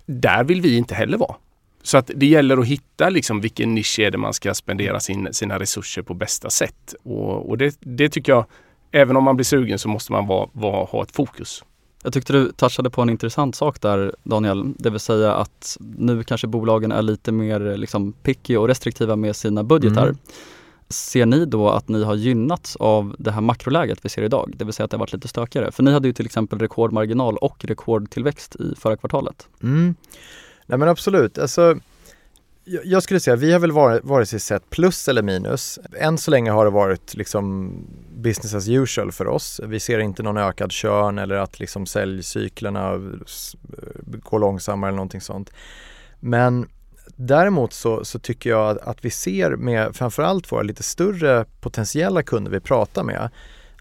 där 0.07 0.45
vill 0.45 0.61
vi 0.61 0.77
inte 0.77 0.95
heller 0.95 1.19
vara. 1.19 1.35
Så 1.83 1.99
att 1.99 2.11
det 2.15 2.27
gäller 2.27 2.57
att 2.59 2.67
hitta 2.67 3.09
liksom 3.09 3.41
vilken 3.41 3.75
nisch 3.75 3.99
är 3.99 4.11
det 4.11 4.19
man 4.19 4.35
ska 4.35 4.55
spendera 4.55 5.01
sin, 5.01 5.29
sina 5.33 5.59
resurser 5.59 6.03
på 6.03 6.15
bästa 6.15 6.51
sätt. 6.51 6.95
Och, 7.03 7.51
och 7.51 7.59
det, 7.59 7.77
det, 7.81 8.09
tycker 8.09 8.33
jag, 8.33 8.45
även 8.91 9.17
om 9.17 9.25
man 9.25 9.37
blir 9.37 9.45
sugen 9.45 9.79
så 9.79 9.89
måste 9.89 10.13
man 10.13 10.27
vara, 10.27 10.49
vara, 10.53 10.85
ha 10.85 11.03
ett 11.03 11.13
fokus. 11.13 11.65
Jag 12.03 12.13
tyckte 12.13 12.33
du 12.33 12.53
touchade 12.53 12.91
på 12.91 13.03
en 13.03 13.11
intressant 13.11 13.55
sak 13.55 13.81
där 13.81 14.15
Daniel, 14.23 14.75
det 14.79 14.91
vill 14.91 15.01
säga 15.01 15.35
att 15.35 15.77
nu 15.81 16.23
kanske 16.23 16.47
bolagen 16.47 16.93
är 16.93 17.03
lite 17.03 17.33
mer 17.33 17.77
liksom 17.77 18.13
picky 18.13 18.57
och 18.57 18.69
restriktiva 18.69 19.17
med 19.17 19.37
sina 19.37 19.65
budgetar. 19.65 20.03
Mm. 20.03 20.17
Ser 20.89 21.27
ni 21.27 21.45
då 21.45 21.69
att 21.69 21.89
ni 21.89 22.05
har 22.05 22.15
gynnats 22.15 22.77
av 22.77 23.17
det 23.19 23.31
här 23.31 23.41
makroläget 23.41 23.99
vi 24.03 24.09
ser 24.09 24.23
idag? 24.23 24.53
Det 24.57 24.65
vill 24.65 24.75
säga 24.75 24.85
att 24.85 24.91
det 24.91 24.97
har 24.97 25.01
varit 25.01 25.13
lite 25.13 25.29
stökigare. 25.29 25.73
För 25.73 25.83
ni 25.83 25.93
hade 25.93 26.09
ju 26.09 26.13
till 26.13 26.27
exempel 26.27 26.59
rekordmarginal 26.59 27.37
och 27.37 27.65
rekordtillväxt 27.65 28.57
i 28.57 28.75
förra 28.77 28.97
kvartalet. 28.97 29.49
Mm. 29.63 29.95
Nej 30.71 30.79
men 30.79 30.89
absolut, 30.89 31.39
alltså 31.39 31.77
jag 32.65 33.03
skulle 33.03 33.21
säga, 33.21 33.37
vi 33.37 33.53
har 33.53 33.61
väl 33.61 33.73
varit, 33.73 34.05
vare 34.05 34.27
sig 34.27 34.41
sett 34.41 34.71
plus 34.71 35.09
eller 35.09 35.23
minus. 35.23 35.79
Än 35.99 36.19
så 36.19 36.31
länge 36.31 36.51
har 36.51 36.65
det 36.65 36.71
varit 36.71 37.15
liksom 37.15 37.73
business 38.17 38.55
as 38.55 38.69
usual 38.69 39.13
för 39.13 39.27
oss. 39.27 39.61
Vi 39.65 39.81
ser 39.81 39.99
inte 39.99 40.23
någon 40.23 40.37
ökad 40.37 40.73
körn 40.73 41.19
eller 41.19 41.35
att 41.35 41.61
liksom 41.61 41.87
säljcyklerna 41.87 42.93
eh, 42.93 42.99
går 44.03 44.39
långsammare 44.39 44.89
eller 44.89 44.97
någonting 44.97 45.21
sånt. 45.21 45.53
Men 46.21 46.69
däremot 47.17 47.73
så, 47.73 48.05
så 48.05 48.19
tycker 48.19 48.51
jag 48.51 48.79
att 48.83 49.05
vi 49.05 49.11
ser 49.11 49.51
med 49.51 49.97
framförallt 49.97 50.53
våra 50.53 50.63
lite 50.63 50.83
större 50.83 51.45
potentiella 51.61 52.23
kunder 52.23 52.51
vi 52.51 52.61
pratar 52.61 53.03
med 53.03 53.31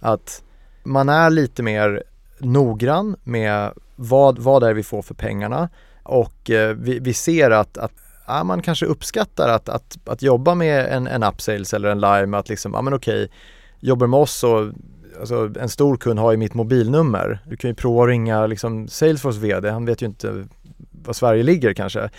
att 0.02 0.44
man 0.84 1.10
är 1.10 1.30
lite 1.30 1.64
mer 1.64 2.04
noggrann 2.40 3.16
med 3.24 3.74
vad, 3.96 4.40
vad 4.40 4.64
är 4.64 4.74
vi 4.74 4.84
får 4.84 5.02
för 5.02 5.14
pengarna 5.14 5.70
och 6.10 6.50
eh, 6.50 6.76
vi, 6.76 7.00
vi, 7.00 7.14
ser 7.14 7.52
att, 7.52 7.78
att 7.78 7.92
ja, 8.28 8.44
man 8.44 8.62
kanske 8.62 8.86
uppskattar 8.86 9.50
att, 9.50 9.70
att, 9.70 9.98
att 10.06 10.22
jobba 10.22 10.56
med 10.56 10.86
en, 10.86 11.08
en 11.08 11.24
upsales 11.24 11.74
eller 11.74 11.90
en 11.90 12.02
lime, 12.02 12.38
att 12.38 12.50
liksom, 12.50 12.74
ja 12.74 12.82
men 12.82 12.94
okej, 12.94 13.32
jobbar 13.80 14.08
med 14.08 14.20
oss 14.20 14.44
och 14.44 14.72
alltså 15.20 15.52
en 15.60 15.70
stor 15.70 15.98
kund 15.98 16.20
har 16.20 16.32
ju 16.32 16.38
mitt 16.38 16.54
mobilnummer. 16.54 17.40
Du 17.46 17.58
kan 17.58 17.70
ju 17.70 17.76
prova 17.76 18.04
att 18.04 18.10
ringa 18.10 18.48
liksom 18.48 18.88
Salesforce 18.88 19.40
VD, 19.40 19.70
han 19.70 19.86
vet 19.86 20.02
ju 20.02 20.06
inte 20.06 20.48
var 20.92 21.14
Sverige 21.14 21.44
ligger 21.44 21.74
kanske. 21.74 22.10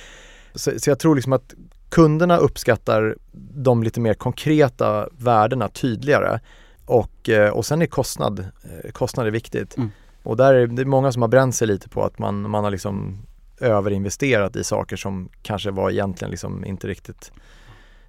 Så, 0.54 0.72
så 0.78 0.90
jag 0.90 0.98
tror 0.98 1.14
liksom 1.14 1.32
att 1.32 1.54
kunderna 1.88 2.36
uppskattar 2.36 3.16
de 3.54 3.82
lite 3.82 4.00
mer 4.00 4.14
konkreta 4.14 5.08
värdena 5.12 5.68
tydligare. 5.68 6.40
Och, 6.86 7.28
eh, 7.28 7.50
och 7.50 7.66
sen 7.66 7.82
är 7.82 7.86
kostnad, 7.86 8.38
eh, 8.40 8.90
kostnad 8.90 9.26
är 9.26 9.30
viktigt. 9.30 9.76
Mm. 9.76 9.90
Och 10.22 10.36
där 10.36 10.54
är 10.54 10.66
det 10.66 10.84
många 10.84 11.12
som 11.12 11.22
har 11.22 11.28
bränt 11.28 11.54
sig 11.54 11.68
lite 11.68 11.88
på 11.88 12.04
att 12.04 12.18
man, 12.18 12.50
man 12.50 12.64
har 12.64 12.70
liksom 12.70 13.18
överinvesterat 13.60 14.56
i 14.56 14.64
saker 14.64 14.96
som 14.96 15.28
kanske 15.42 15.70
var 15.70 15.90
egentligen 15.90 16.30
liksom 16.30 16.64
inte 16.64 16.86
riktigt 16.86 17.32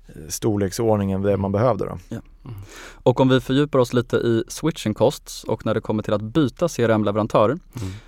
eh, 0.08 0.28
storleksordningen 0.30 1.22
det 1.22 1.38
man 1.38 1.52
behövde 1.52 1.86
då. 1.86 1.98
Ja. 2.10 2.22
Mm. 2.46 2.58
Och 3.04 3.20
om 3.20 3.30
vi 3.30 3.42
fördjupar 3.42 3.80
oss 3.80 3.94
lite 3.94 4.18
i 4.18 4.44
switching 4.48 4.94
costs 4.94 5.44
och 5.44 5.66
när 5.66 5.74
det 5.74 5.82
kommer 5.82 6.04
till 6.04 6.14
att 6.14 6.22
byta 6.22 6.68
CRM-leverantör. 6.68 7.50
Mm. 7.50 7.60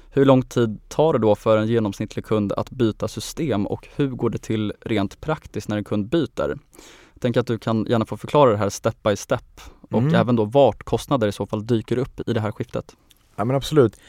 Hur 0.09 0.25
lång 0.25 0.41
tid 0.41 0.79
tar 0.87 1.13
det 1.13 1.19
då 1.19 1.35
för 1.35 1.57
en 1.57 1.67
genomsnittlig 1.67 2.25
kund 2.25 2.51
att 2.51 2.69
byta 2.69 3.07
system 3.07 3.67
och 3.67 3.87
hur 3.95 4.07
går 4.07 4.29
det 4.29 4.37
till 4.37 4.73
rent 4.81 5.21
praktiskt 5.21 5.69
när 5.69 5.77
en 5.77 5.83
kund 5.83 6.09
byter? 6.09 6.57
Jag 7.13 7.21
tänker 7.21 7.39
att 7.39 7.47
du 7.47 7.57
kan 7.57 7.85
gärna 7.85 8.05
få 8.05 8.17
förklara 8.17 8.51
det 8.51 8.57
här 8.57 8.69
step 8.69 9.03
by 9.03 9.15
step 9.15 9.61
och 9.81 10.01
mm. 10.01 10.15
även 10.15 10.35
då 10.35 10.45
vart 10.45 10.83
kostnader 10.83 11.27
i 11.27 11.31
så 11.31 11.45
fall 11.45 11.67
dyker 11.67 11.97
upp 11.97 12.29
i 12.29 12.33
det 12.33 12.39
här 12.39 12.51
skiftet. 12.51 12.95
Ja 13.35 13.45
men 13.45 13.55
absolut. 13.55 13.99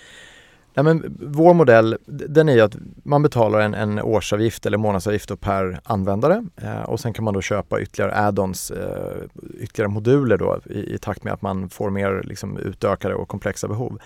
Nej, 0.76 0.84
men 0.84 1.16
vår 1.20 1.54
modell 1.54 1.96
den 2.06 2.48
är 2.48 2.52
ju 2.52 2.60
att 2.60 2.76
man 3.02 3.22
betalar 3.22 3.60
en, 3.60 3.74
en 3.74 4.00
årsavgift 4.00 4.66
eller 4.66 4.78
månadsavgift 4.78 5.40
per 5.40 5.80
användare 5.84 6.44
eh, 6.56 6.82
och 6.82 7.00
sen 7.00 7.12
kan 7.12 7.24
man 7.24 7.34
då 7.34 7.40
köpa 7.40 7.80
ytterligare 7.80 8.12
add-ons, 8.12 8.70
eh, 8.70 9.24
ytterligare 9.60 9.88
moduler 9.88 10.38
då 10.38 10.60
i, 10.70 10.94
i, 10.94 10.98
takt 10.98 11.24
med 11.24 11.32
att 11.32 11.42
man 11.42 11.68
får 11.68 11.90
mer 11.90 12.22
liksom, 12.24 12.58
utökade 12.58 13.14
och 13.14 13.28
komplexa 13.28 13.68
behov. 13.68 13.98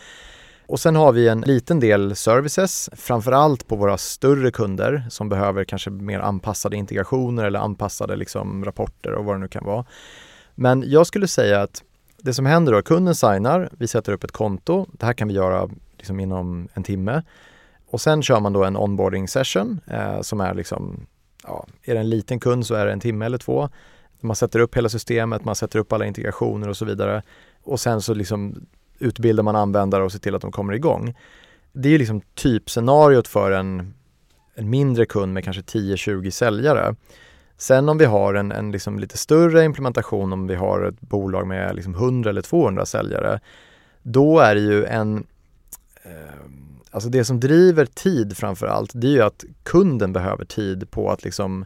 Och 0.66 0.80
sen 0.80 0.96
har 0.96 1.12
vi 1.12 1.28
en 1.28 1.40
liten 1.40 1.80
del 1.80 2.16
services, 2.16 2.90
framförallt 2.92 3.68
på 3.68 3.76
våra 3.76 3.98
större 3.98 4.50
kunder 4.50 5.06
som 5.10 5.28
behöver 5.28 5.64
kanske 5.64 5.90
mer 5.90 6.20
anpassade 6.20 6.76
integrationer 6.76 7.44
eller 7.44 7.58
anpassade 7.58 8.16
liksom, 8.16 8.64
rapporter 8.64 9.12
och 9.12 9.24
vad 9.24 9.34
det 9.34 9.40
nu 9.40 9.48
kan 9.48 9.64
vara. 9.64 9.84
Men 10.54 10.84
jag 10.86 11.06
skulle 11.06 11.28
säga 11.28 11.62
att 11.62 11.82
det 12.22 12.34
som 12.34 12.46
händer 12.46 12.72
då, 12.72 12.82
kunden 12.82 13.14
signar, 13.14 13.68
vi 13.78 13.88
sätter 13.88 14.12
upp 14.12 14.24
ett 14.24 14.32
konto. 14.32 14.86
Det 14.92 15.06
här 15.06 15.12
kan 15.12 15.28
vi 15.28 15.34
göra 15.34 15.68
liksom 15.98 16.20
inom 16.20 16.68
en 16.74 16.82
timme. 16.82 17.22
Och 17.90 18.00
sen 18.00 18.22
kör 18.22 18.40
man 18.40 18.52
då 18.52 18.64
en 18.64 18.76
onboarding 18.76 19.28
session 19.28 19.80
eh, 19.86 20.20
som 20.20 20.40
är 20.40 20.54
liksom, 20.54 21.06
ja, 21.44 21.66
är 21.82 21.94
det 21.94 22.00
en 22.00 22.10
liten 22.10 22.40
kund 22.40 22.66
så 22.66 22.74
är 22.74 22.86
det 22.86 22.92
en 22.92 23.00
timme 23.00 23.26
eller 23.26 23.38
två. 23.38 23.68
Man 24.20 24.36
sätter 24.36 24.58
upp 24.58 24.76
hela 24.76 24.88
systemet, 24.88 25.44
man 25.44 25.54
sätter 25.54 25.78
upp 25.78 25.92
alla 25.92 26.06
integrationer 26.06 26.68
och 26.68 26.76
så 26.76 26.84
vidare. 26.84 27.22
Och 27.62 27.80
sen 27.80 28.02
så 28.02 28.14
liksom 28.14 28.66
utbildar 28.98 29.42
man 29.42 29.56
användare 29.56 30.04
och 30.04 30.12
ser 30.12 30.18
till 30.18 30.34
att 30.34 30.42
de 30.42 30.52
kommer 30.52 30.72
igång. 30.72 31.14
Det 31.72 31.94
är 31.94 31.98
liksom 31.98 32.20
typscenariot 32.34 33.28
för 33.28 33.50
en, 33.50 33.94
en 34.54 34.70
mindre 34.70 35.06
kund 35.06 35.32
med 35.32 35.44
kanske 35.44 35.62
10-20 35.62 36.30
säljare. 36.30 36.94
Sen 37.56 37.88
om 37.88 37.98
vi 37.98 38.04
har 38.04 38.34
en, 38.34 38.52
en 38.52 38.70
liksom 38.70 38.98
lite 38.98 39.18
större 39.18 39.64
implementation, 39.64 40.32
om 40.32 40.46
vi 40.46 40.54
har 40.54 40.82
ett 40.82 41.00
bolag 41.00 41.46
med 41.46 41.74
liksom 41.74 41.94
100 41.94 42.30
eller 42.30 42.42
200 42.42 42.86
säljare, 42.86 43.40
då 44.02 44.38
är 44.38 44.54
det 44.54 44.60
ju 44.60 44.84
en 44.84 45.26
Ehm, 46.08 46.80
alltså 46.90 47.08
det 47.08 47.24
som 47.24 47.40
driver 47.40 47.86
tid 47.86 48.36
framför 48.36 48.66
allt, 48.66 48.90
det 48.94 49.06
är 49.06 49.12
ju 49.12 49.22
att 49.22 49.44
kunden 49.62 50.12
behöver 50.12 50.44
tid 50.44 50.90
på 50.90 51.10
att 51.10 51.24
liksom 51.24 51.64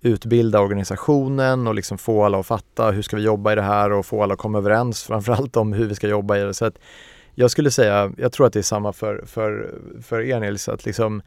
utbilda 0.00 0.60
organisationen 0.60 1.66
och 1.66 1.74
liksom 1.74 1.98
få 1.98 2.24
alla 2.24 2.38
att 2.38 2.46
fatta 2.46 2.90
hur 2.90 3.02
ska 3.02 3.16
vi 3.16 3.22
jobba 3.22 3.52
i 3.52 3.54
det 3.54 3.62
här 3.62 3.92
och 3.92 4.06
få 4.06 4.22
alla 4.22 4.34
att 4.34 4.40
komma 4.40 4.58
överens 4.58 5.02
framförallt 5.02 5.56
om 5.56 5.72
hur 5.72 5.86
vi 5.86 5.94
ska 5.94 6.08
jobba 6.08 6.36
i 6.36 6.40
det. 6.40 6.54
Så 6.54 6.64
att 6.64 6.78
jag 7.34 7.50
skulle 7.50 7.70
säga, 7.70 8.12
jag 8.16 8.32
tror 8.32 8.46
att 8.46 8.52
det 8.52 8.58
är 8.58 8.62
samma 8.62 8.92
för, 8.92 9.24
för, 9.26 9.74
för 10.02 10.20
er 10.20 10.40
Nils, 10.40 10.68
att 10.68 10.86
liksom 10.86 11.22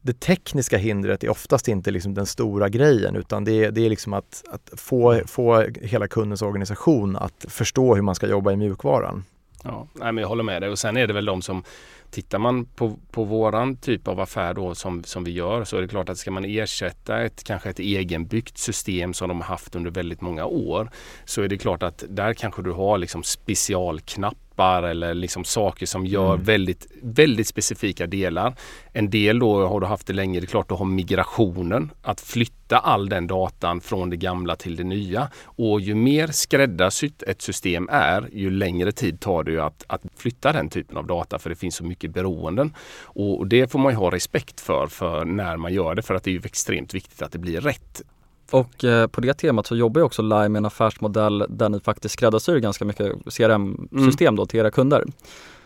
det 0.00 0.20
tekniska 0.20 0.76
hindret 0.76 1.24
är 1.24 1.28
oftast 1.28 1.68
inte 1.68 1.90
liksom 1.90 2.14
den 2.14 2.26
stora 2.26 2.68
grejen 2.68 3.16
utan 3.16 3.44
det 3.44 3.64
är, 3.64 3.70
det 3.70 3.86
är 3.86 3.90
liksom 3.90 4.12
att, 4.12 4.44
att 4.50 4.80
få, 4.80 5.20
få 5.26 5.66
hela 5.82 6.08
kundens 6.08 6.42
organisation 6.42 7.16
att 7.16 7.44
förstå 7.48 7.94
hur 7.94 8.02
man 8.02 8.14
ska 8.14 8.26
jobba 8.26 8.52
i 8.52 8.56
mjukvaran. 8.56 9.24
Ja, 9.64 9.86
nej, 9.94 10.12
men 10.12 10.22
jag 10.22 10.28
håller 10.28 10.44
med 10.44 10.62
dig. 10.62 10.70
Och 10.70 10.78
sen 10.78 10.96
är 10.96 11.06
det 11.06 11.12
väl 11.12 11.24
de 11.24 11.42
som 11.42 11.64
Tittar 12.10 12.38
man 12.38 12.64
på, 12.64 12.98
på 13.10 13.24
våran 13.24 13.76
typ 13.76 14.08
av 14.08 14.20
affär 14.20 14.54
då 14.54 14.74
som, 14.74 15.04
som 15.04 15.24
vi 15.24 15.30
gör 15.30 15.64
så 15.64 15.76
är 15.76 15.80
det 15.82 15.88
klart 15.88 16.08
att 16.08 16.18
ska 16.18 16.30
man 16.30 16.44
ersätta 16.44 17.22
ett 17.22 17.44
kanske 17.44 17.70
ett 17.70 17.78
egenbyggt 17.78 18.58
system 18.58 19.14
som 19.14 19.28
de 19.28 19.40
har 19.40 19.46
haft 19.46 19.74
under 19.76 19.90
väldigt 19.90 20.20
många 20.20 20.44
år 20.44 20.90
så 21.24 21.42
är 21.42 21.48
det 21.48 21.58
klart 21.58 21.82
att 21.82 22.04
där 22.08 22.34
kanske 22.34 22.62
du 22.62 22.72
har 22.72 22.98
liksom 22.98 23.22
specialknapp 23.22 24.36
appar 24.60 24.82
eller 24.82 25.14
liksom 25.14 25.44
saker 25.44 25.86
som 25.86 26.06
gör 26.06 26.34
mm. 26.34 26.44
väldigt, 26.44 26.86
väldigt 27.02 27.46
specifika 27.46 28.06
delar. 28.06 28.54
En 28.92 29.10
del 29.10 29.38
då 29.38 29.66
har 29.66 29.80
du 29.80 29.86
haft 29.86 30.06
det 30.06 30.12
länge, 30.12 30.40
det 30.40 30.44
är 30.44 30.46
klart 30.46 30.68
du 30.68 30.74
har 30.74 30.84
migrationen, 30.84 31.90
att 32.02 32.20
flytta 32.20 32.78
all 32.78 33.08
den 33.08 33.26
datan 33.26 33.80
från 33.80 34.10
det 34.10 34.16
gamla 34.16 34.56
till 34.56 34.76
det 34.76 34.84
nya. 34.84 35.28
Och 35.44 35.80
ju 35.80 35.94
mer 35.94 36.28
skräddarsytt 36.28 37.22
ett 37.22 37.42
system 37.42 37.88
är, 37.92 38.28
ju 38.32 38.50
längre 38.50 38.92
tid 38.92 39.20
tar 39.20 39.44
det 39.44 39.58
att, 39.58 39.84
att 39.86 40.02
flytta 40.16 40.52
den 40.52 40.68
typen 40.68 40.96
av 40.96 41.06
data 41.06 41.38
för 41.38 41.50
det 41.50 41.56
finns 41.56 41.76
så 41.76 41.84
mycket 41.84 42.10
beroenden. 42.10 42.74
Och 43.04 43.46
det 43.46 43.72
får 43.72 43.78
man 43.78 43.92
ju 43.92 43.96
ha 43.96 44.10
respekt 44.10 44.60
för, 44.60 44.86
för 44.86 45.24
när 45.24 45.56
man 45.56 45.72
gör 45.72 45.94
det 45.94 46.02
för 46.02 46.14
att 46.14 46.24
det 46.24 46.30
är 46.30 46.32
ju 46.32 46.40
extremt 46.44 46.94
viktigt 46.94 47.22
att 47.22 47.32
det 47.32 47.38
blir 47.38 47.60
rätt. 47.60 48.02
Och 48.50 48.84
eh, 48.84 49.06
på 49.06 49.20
det 49.20 49.34
temat 49.34 49.66
så 49.66 49.76
jobbar 49.76 50.00
ju 50.00 50.04
också 50.04 50.22
Lime 50.22 50.48
med 50.48 50.58
en 50.58 50.66
affärsmodell 50.66 51.46
där 51.48 51.68
ni 51.68 51.80
faktiskt 51.80 52.12
skräddarsyr 52.12 52.58
ganska 52.58 52.84
mycket 52.84 53.12
CRM-system 53.36 54.26
mm. 54.26 54.36
då 54.36 54.46
till 54.46 54.60
era 54.60 54.70
kunder. 54.70 55.04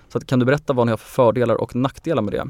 Så 0.09 0.19
att, 0.19 0.27
kan 0.27 0.39
du 0.39 0.45
berätta 0.45 0.73
vad 0.73 0.87
ni 0.87 0.91
har 0.91 0.97
för 0.97 1.09
fördelar 1.09 1.55
och 1.55 1.75
nackdelar 1.75 2.23
med 2.23 2.33
det? 2.33 2.45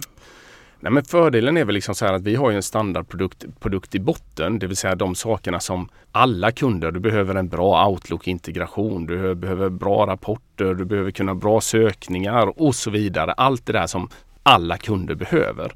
Nej, 0.81 0.92
men 0.92 1.05
fördelen 1.05 1.57
är 1.57 1.64
väl 1.64 1.75
liksom 1.75 1.94
så 1.94 2.07
här 2.07 2.12
att 2.12 2.23
vi 2.23 2.35
har 2.35 2.53
en 2.53 2.62
standardprodukt 2.62 3.44
produkt 3.61 3.94
i 3.94 4.01
botten, 4.01 4.59
det 4.59 4.66
vill 4.66 4.77
säga 4.77 4.94
de 4.94 5.14
sakerna 5.14 5.61
som 5.61 5.88
alla 6.12 6.53
kunder, 6.53 6.90
du 6.90 7.01
behöver 7.01 7.35
en 7.35 7.49
bra 7.49 7.88
Outlook-integration, 7.88 9.07
du 9.07 9.35
behöver 9.35 9.68
bra 9.68 10.07
rapporter, 10.07 10.75
du 10.75 10.85
behöver 10.85 11.11
kunna 11.11 11.35
bra 11.35 11.61
sökningar 11.61 12.62
och 12.62 12.75
så 12.75 12.90
vidare. 12.90 13.33
Allt 13.33 13.66
det 13.66 13.73
där 13.73 13.87
som 13.87 14.09
alla 14.42 14.79
kunder 14.79 15.14
behöver. 15.14 15.73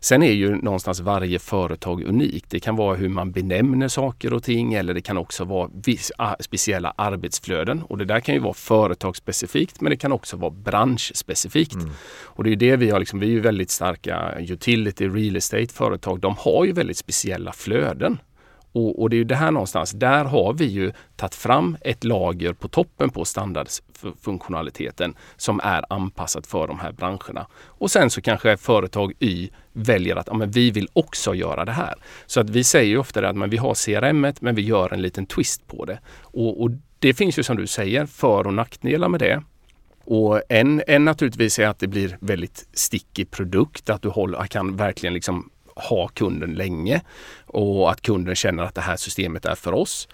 Sen 0.00 0.22
är 0.22 0.32
ju 0.32 0.56
någonstans 0.56 1.00
varje 1.00 1.38
företag 1.38 2.02
unikt. 2.02 2.50
Det 2.50 2.60
kan 2.60 2.76
vara 2.76 2.96
hur 2.96 3.08
man 3.08 3.32
benämner 3.32 3.88
saker 3.88 4.32
och 4.32 4.42
ting 4.42 4.74
eller 4.74 4.94
det 4.94 5.00
kan 5.00 5.18
också 5.18 5.44
vara 5.44 5.70
vissa 5.84 6.36
speciella 6.40 6.94
arbetsflöden. 6.96 7.82
Och 7.82 7.98
det 7.98 8.04
där 8.04 8.20
kan 8.20 8.34
ju 8.34 8.40
vara 8.40 8.54
företagsspecifikt 8.54 9.80
men 9.80 9.90
det 9.90 9.96
kan 9.96 10.12
också 10.12 10.36
vara 10.36 10.50
branschspecifikt. 10.50 11.74
Mm. 11.74 11.90
Och 12.22 12.44
det 12.44 12.52
är 12.52 12.56
det 12.56 12.76
vi 12.76 12.90
har, 12.90 12.98
liksom, 13.00 13.20
vi 13.20 13.26
är 13.26 13.30
ju 13.30 13.40
väldigt 13.40 13.70
starka 13.70 14.34
utility, 14.38 15.08
real 15.08 15.36
estate 15.36 15.74
företag. 15.74 16.20
De 16.20 16.36
har 16.38 16.64
ju 16.64 16.72
väldigt 16.72 16.96
speciella 16.96 17.52
flöden. 17.52 18.18
Och, 18.72 19.02
och, 19.02 19.10
det 19.10 19.16
är 19.16 19.18
ju 19.18 19.24
det 19.24 19.34
här 19.34 19.50
någonstans, 19.50 19.90
där 19.90 20.24
har 20.24 20.52
vi 20.52 20.64
ju 20.64 20.92
tagit 21.16 21.34
fram 21.34 21.76
ett 21.80 22.04
lager 22.04 22.52
på 22.52 22.68
toppen 22.68 23.10
på 23.10 23.24
standardfunktionaliteten 23.24 25.14
som 25.36 25.60
är 25.64 25.84
anpassat 25.92 26.46
för 26.46 26.66
de 26.66 26.78
här 26.78 26.92
branscherna. 26.92 27.46
Och 27.64 27.90
sen 27.90 28.10
så 28.10 28.20
kanske 28.20 28.56
företag 28.56 29.12
Y 29.18 29.50
väljer 29.72 30.16
att 30.16 30.26
ja, 30.26 30.34
men 30.34 30.50
vi 30.50 30.70
vill 30.70 30.88
också 30.92 31.34
göra 31.34 31.64
det 31.64 31.72
här. 31.72 31.94
Så 32.26 32.40
att 32.40 32.50
vi 32.50 32.64
säger 32.64 32.88
ju 32.88 32.98
ofta 32.98 33.20
det 33.20 33.28
att 33.28 33.36
men 33.36 33.50
vi 33.50 33.56
har 33.56 33.74
CRM 33.74 34.32
men 34.40 34.54
vi 34.54 34.62
gör 34.62 34.92
en 34.92 35.02
liten 35.02 35.26
twist 35.26 35.66
på 35.66 35.84
det. 35.84 35.98
Och, 36.20 36.62
och 36.62 36.70
det 36.98 37.14
finns 37.14 37.38
ju 37.38 37.42
som 37.42 37.56
du 37.56 37.66
säger 37.66 38.06
för 38.06 38.46
och 38.46 38.54
nackdelar 38.54 39.08
med 39.08 39.20
det. 39.20 39.42
Och 40.04 40.40
en, 40.48 40.82
en 40.86 41.04
naturligtvis 41.04 41.58
är 41.58 41.66
att 41.66 41.78
det 41.78 41.86
blir 41.86 42.18
väldigt 42.20 42.68
stickig 42.72 43.30
produkt, 43.30 43.90
att 43.90 44.02
du 44.02 44.08
håller, 44.08 44.46
kan 44.46 44.76
verkligen 44.76 45.14
liksom 45.14 45.50
ha 45.78 46.08
kunden 46.08 46.54
länge 46.54 47.00
och 47.46 47.90
att 47.90 48.00
kunden 48.00 48.36
känner 48.36 48.62
att 48.62 48.74
det 48.74 48.80
här 48.80 48.96
systemet 48.96 49.44
är 49.44 49.54
för 49.54 49.72
oss. 49.72 50.08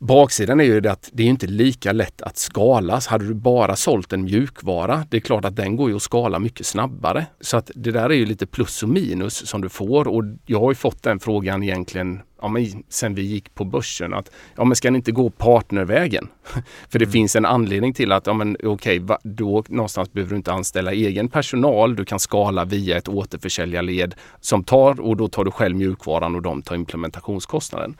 Baksidan 0.00 0.60
är 0.60 0.64
ju 0.64 0.80
det 0.80 0.92
att 0.92 1.10
det 1.12 1.22
är 1.22 1.26
inte 1.26 1.46
lika 1.46 1.92
lätt 1.92 2.22
att 2.22 2.36
skalas. 2.36 3.06
Hade 3.06 3.28
du 3.28 3.34
bara 3.34 3.76
sålt 3.76 4.12
en 4.12 4.24
mjukvara, 4.24 5.04
det 5.10 5.16
är 5.16 5.20
klart 5.20 5.44
att 5.44 5.56
den 5.56 5.76
går 5.76 5.90
ju 5.90 5.96
att 5.96 6.02
skala 6.02 6.38
mycket 6.38 6.66
snabbare. 6.66 7.26
Så 7.40 7.56
att 7.56 7.70
det 7.74 7.90
där 7.90 8.10
är 8.10 8.14
ju 8.14 8.26
lite 8.26 8.46
plus 8.46 8.82
och 8.82 8.88
minus 8.88 9.46
som 9.46 9.60
du 9.60 9.68
får 9.68 10.08
och 10.08 10.24
jag 10.46 10.60
har 10.60 10.70
ju 10.70 10.74
fått 10.74 11.02
den 11.02 11.20
frågan 11.20 11.62
egentligen 11.62 12.20
ja, 12.42 12.48
men 12.48 12.82
sen 12.88 13.14
vi 13.14 13.22
gick 13.22 13.54
på 13.54 13.64
börsen 13.64 14.14
att 14.14 14.30
ja, 14.56 14.64
men 14.64 14.76
ska 14.76 14.90
ni 14.90 14.96
inte 14.96 15.12
gå 15.12 15.30
partnervägen? 15.30 16.28
För 16.88 16.98
det 16.98 17.04
mm. 17.04 17.12
finns 17.12 17.36
en 17.36 17.46
anledning 17.46 17.94
till 17.94 18.12
att 18.12 18.26
ja, 18.26 18.32
men 18.32 18.56
okej, 18.64 19.00
okay, 19.00 19.16
då 19.22 19.64
någonstans 19.68 20.12
behöver 20.12 20.30
du 20.30 20.36
inte 20.36 20.52
anställa 20.52 20.92
egen 20.92 21.28
personal. 21.28 21.96
Du 21.96 22.04
kan 22.04 22.20
skala 22.20 22.64
via 22.64 22.96
ett 22.96 23.08
återförsäljarled 23.08 24.14
som 24.40 24.64
tar 24.64 25.00
och 25.00 25.16
då 25.16 25.28
tar 25.28 25.44
du 25.44 25.50
själv 25.50 25.76
mjukvaran 25.76 26.34
och 26.34 26.42
de 26.42 26.62
tar 26.62 26.74
implementationskostnaden. 26.74 27.96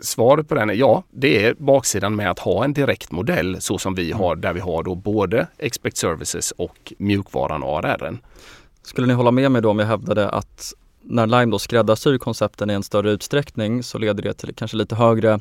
Svaret 0.00 0.48
på 0.48 0.54
den 0.54 0.70
är 0.70 0.74
ja, 0.74 1.02
det 1.10 1.44
är 1.44 1.54
baksidan 1.54 2.16
med 2.16 2.30
att 2.30 2.38
ha 2.38 2.64
en 2.64 2.72
direkt 2.72 3.12
modell 3.12 3.60
så 3.60 3.78
som 3.78 3.94
vi 3.94 4.12
har 4.12 4.36
där 4.36 4.52
vi 4.52 4.60
har 4.60 4.82
då 4.82 4.94
både 4.94 5.46
Expect 5.58 5.96
Services 5.96 6.50
och 6.50 6.92
mjukvaran 6.98 7.62
ARR. 7.62 8.18
Skulle 8.82 9.06
ni 9.06 9.12
hålla 9.12 9.30
med 9.30 9.50
mig 9.50 9.62
då 9.62 9.70
om 9.70 9.78
jag 9.78 9.86
hävdade 9.86 10.28
att 10.28 10.72
när 11.02 11.26
Lime 11.26 11.52
då 11.52 11.58
skräddarsyr 11.58 12.18
koncepten 12.18 12.70
i 12.70 12.74
en 12.74 12.82
större 12.82 13.10
utsträckning 13.10 13.82
så 13.82 13.98
leder 13.98 14.22
det 14.22 14.32
till 14.32 14.54
kanske 14.54 14.76
lite 14.76 14.94
högre 14.94 15.40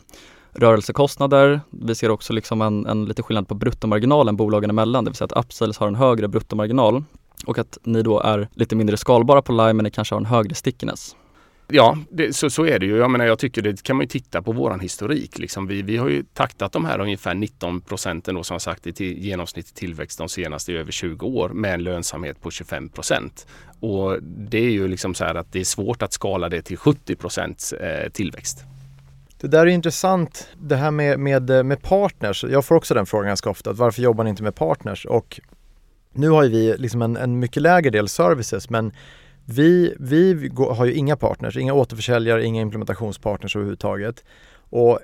rörelsekostnader. 0.53 1.61
Vi 1.69 1.95
ser 1.95 2.09
också 2.09 2.33
liksom 2.33 2.61
en, 2.61 2.85
en 2.85 3.05
lite 3.05 3.23
skillnad 3.23 3.47
på 3.47 3.55
bruttomarginalen 3.55 4.35
bolagen 4.35 4.69
emellan, 4.69 5.03
det 5.03 5.09
vill 5.09 5.15
säga 5.15 5.27
att 5.31 5.45
Upsales 5.45 5.77
har 5.77 5.87
en 5.87 5.95
högre 5.95 6.27
bruttomarginal 6.27 7.03
och 7.45 7.57
att 7.57 7.77
ni 7.83 8.01
då 8.01 8.19
är 8.19 8.47
lite 8.53 8.75
mindre 8.75 8.97
skalbara 8.97 9.41
på 9.41 9.51
Lime 9.51 9.73
men 9.73 9.83
ni 9.83 9.91
kanske 9.91 10.15
har 10.15 10.19
en 10.19 10.25
högre 10.25 10.55
stickiness. 10.55 11.15
Ja, 11.69 11.97
det, 12.09 12.35
så, 12.35 12.49
så 12.49 12.65
är 12.65 12.79
det 12.79 12.85
ju. 12.85 12.97
Jag 12.97 13.11
menar, 13.11 13.25
jag 13.25 13.39
tycker 13.39 13.61
det 13.61 13.83
kan 13.83 13.95
man 13.95 14.03
ju 14.03 14.07
titta 14.07 14.41
på 14.41 14.51
våran 14.51 14.79
historik. 14.79 15.39
Liksom 15.39 15.67
vi, 15.67 15.81
vi 15.81 15.97
har 15.97 16.09
ju 16.09 16.23
taktat 16.33 16.71
de 16.71 16.85
här 16.85 16.99
ungefär 16.99 17.35
19 17.35 17.81
procenten 17.81 18.35
då, 18.35 18.43
som 18.43 18.53
jag 18.53 18.61
sagt 18.61 18.87
i 18.87 18.93
till, 18.93 19.17
genomsnittlig 19.17 19.75
tillväxt 19.75 20.17
de 20.17 20.29
senaste 20.29 20.73
över 20.73 20.91
20 20.91 21.25
år 21.25 21.49
med 21.49 21.73
en 21.73 21.83
lönsamhet 21.83 22.41
på 22.41 22.51
25 22.51 22.89
procent. 22.89 23.47
Och 23.79 24.23
det 24.23 24.57
är 24.57 24.71
ju 24.71 24.87
liksom 24.87 25.13
så 25.13 25.25
här 25.25 25.35
att 25.35 25.51
det 25.51 25.59
är 25.59 25.63
svårt 25.63 26.01
att 26.01 26.13
skala 26.13 26.49
det 26.49 26.61
till 26.61 26.77
70 26.77 27.15
procents 27.15 27.73
eh, 27.73 28.09
tillväxt. 28.09 28.63
Det 29.39 29.47
där 29.47 29.59
är 29.59 29.65
intressant, 29.65 30.47
det 30.57 30.75
här 30.75 30.91
med, 30.91 31.19
med, 31.19 31.65
med 31.65 31.81
partners. 31.81 32.43
Jag 32.43 32.65
får 32.65 32.75
också 32.75 32.93
den 32.93 33.05
frågan 33.05 33.27
ganska 33.27 33.49
ofta. 33.49 33.73
Varför 33.73 34.01
jobbar 34.01 34.23
ni 34.23 34.29
inte 34.29 34.43
med 34.43 34.55
partners? 34.55 35.05
Och 35.05 35.39
nu 36.13 36.29
har 36.29 36.43
ju 36.43 36.49
vi 36.49 36.75
liksom 36.77 37.01
en, 37.01 37.17
en 37.17 37.39
mycket 37.39 37.63
lägre 37.63 37.89
del 37.89 38.07
services 38.07 38.69
men 38.69 38.91
vi, 39.49 39.95
vi 39.99 40.51
har 40.57 40.85
ju 40.85 40.93
inga 40.93 41.15
partners, 41.15 41.57
inga 41.57 41.73
återförsäljare, 41.73 42.45
inga 42.45 42.61
implementationspartners 42.61 43.55
överhuvudtaget. 43.55 44.23
Och 44.69 44.99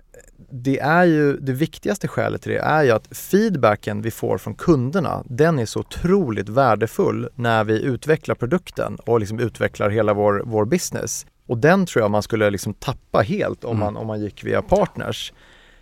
det 0.51 0.79
är 0.79 1.03
ju, 1.03 1.38
det 1.38 1.53
viktigaste 1.53 2.08
skälet 2.08 2.41
till 2.41 2.51
det 2.51 2.60
är 2.60 2.84
ju 2.84 2.91
att 2.91 3.17
feedbacken 3.17 4.01
vi 4.01 4.12
får 4.12 4.38
från 4.38 4.56
kunderna, 4.56 5.23
den 5.25 5.60
är 5.60 5.65
så 5.65 5.79
otroligt 5.79 6.49
värdefull 6.49 7.29
när 7.36 7.63
vi 7.63 7.82
utvecklar 7.82 8.36
produkten 8.36 8.95
och 8.95 9.19
liksom 9.19 9.39
utvecklar 9.39 9.89
hela 9.89 10.13
vår, 10.13 10.43
vår 10.45 10.65
business. 10.65 11.25
Och 11.47 11.58
den 11.58 11.86
tror 11.86 12.03
jag 12.03 12.12
man 12.12 12.23
skulle 12.23 12.49
liksom 12.49 12.73
tappa 12.73 13.21
helt 13.21 13.63
om, 13.63 13.71
mm. 13.71 13.79
man, 13.79 13.97
om 13.97 14.08
man 14.08 14.21
gick 14.21 14.43
via 14.43 14.62
partners. 14.62 15.34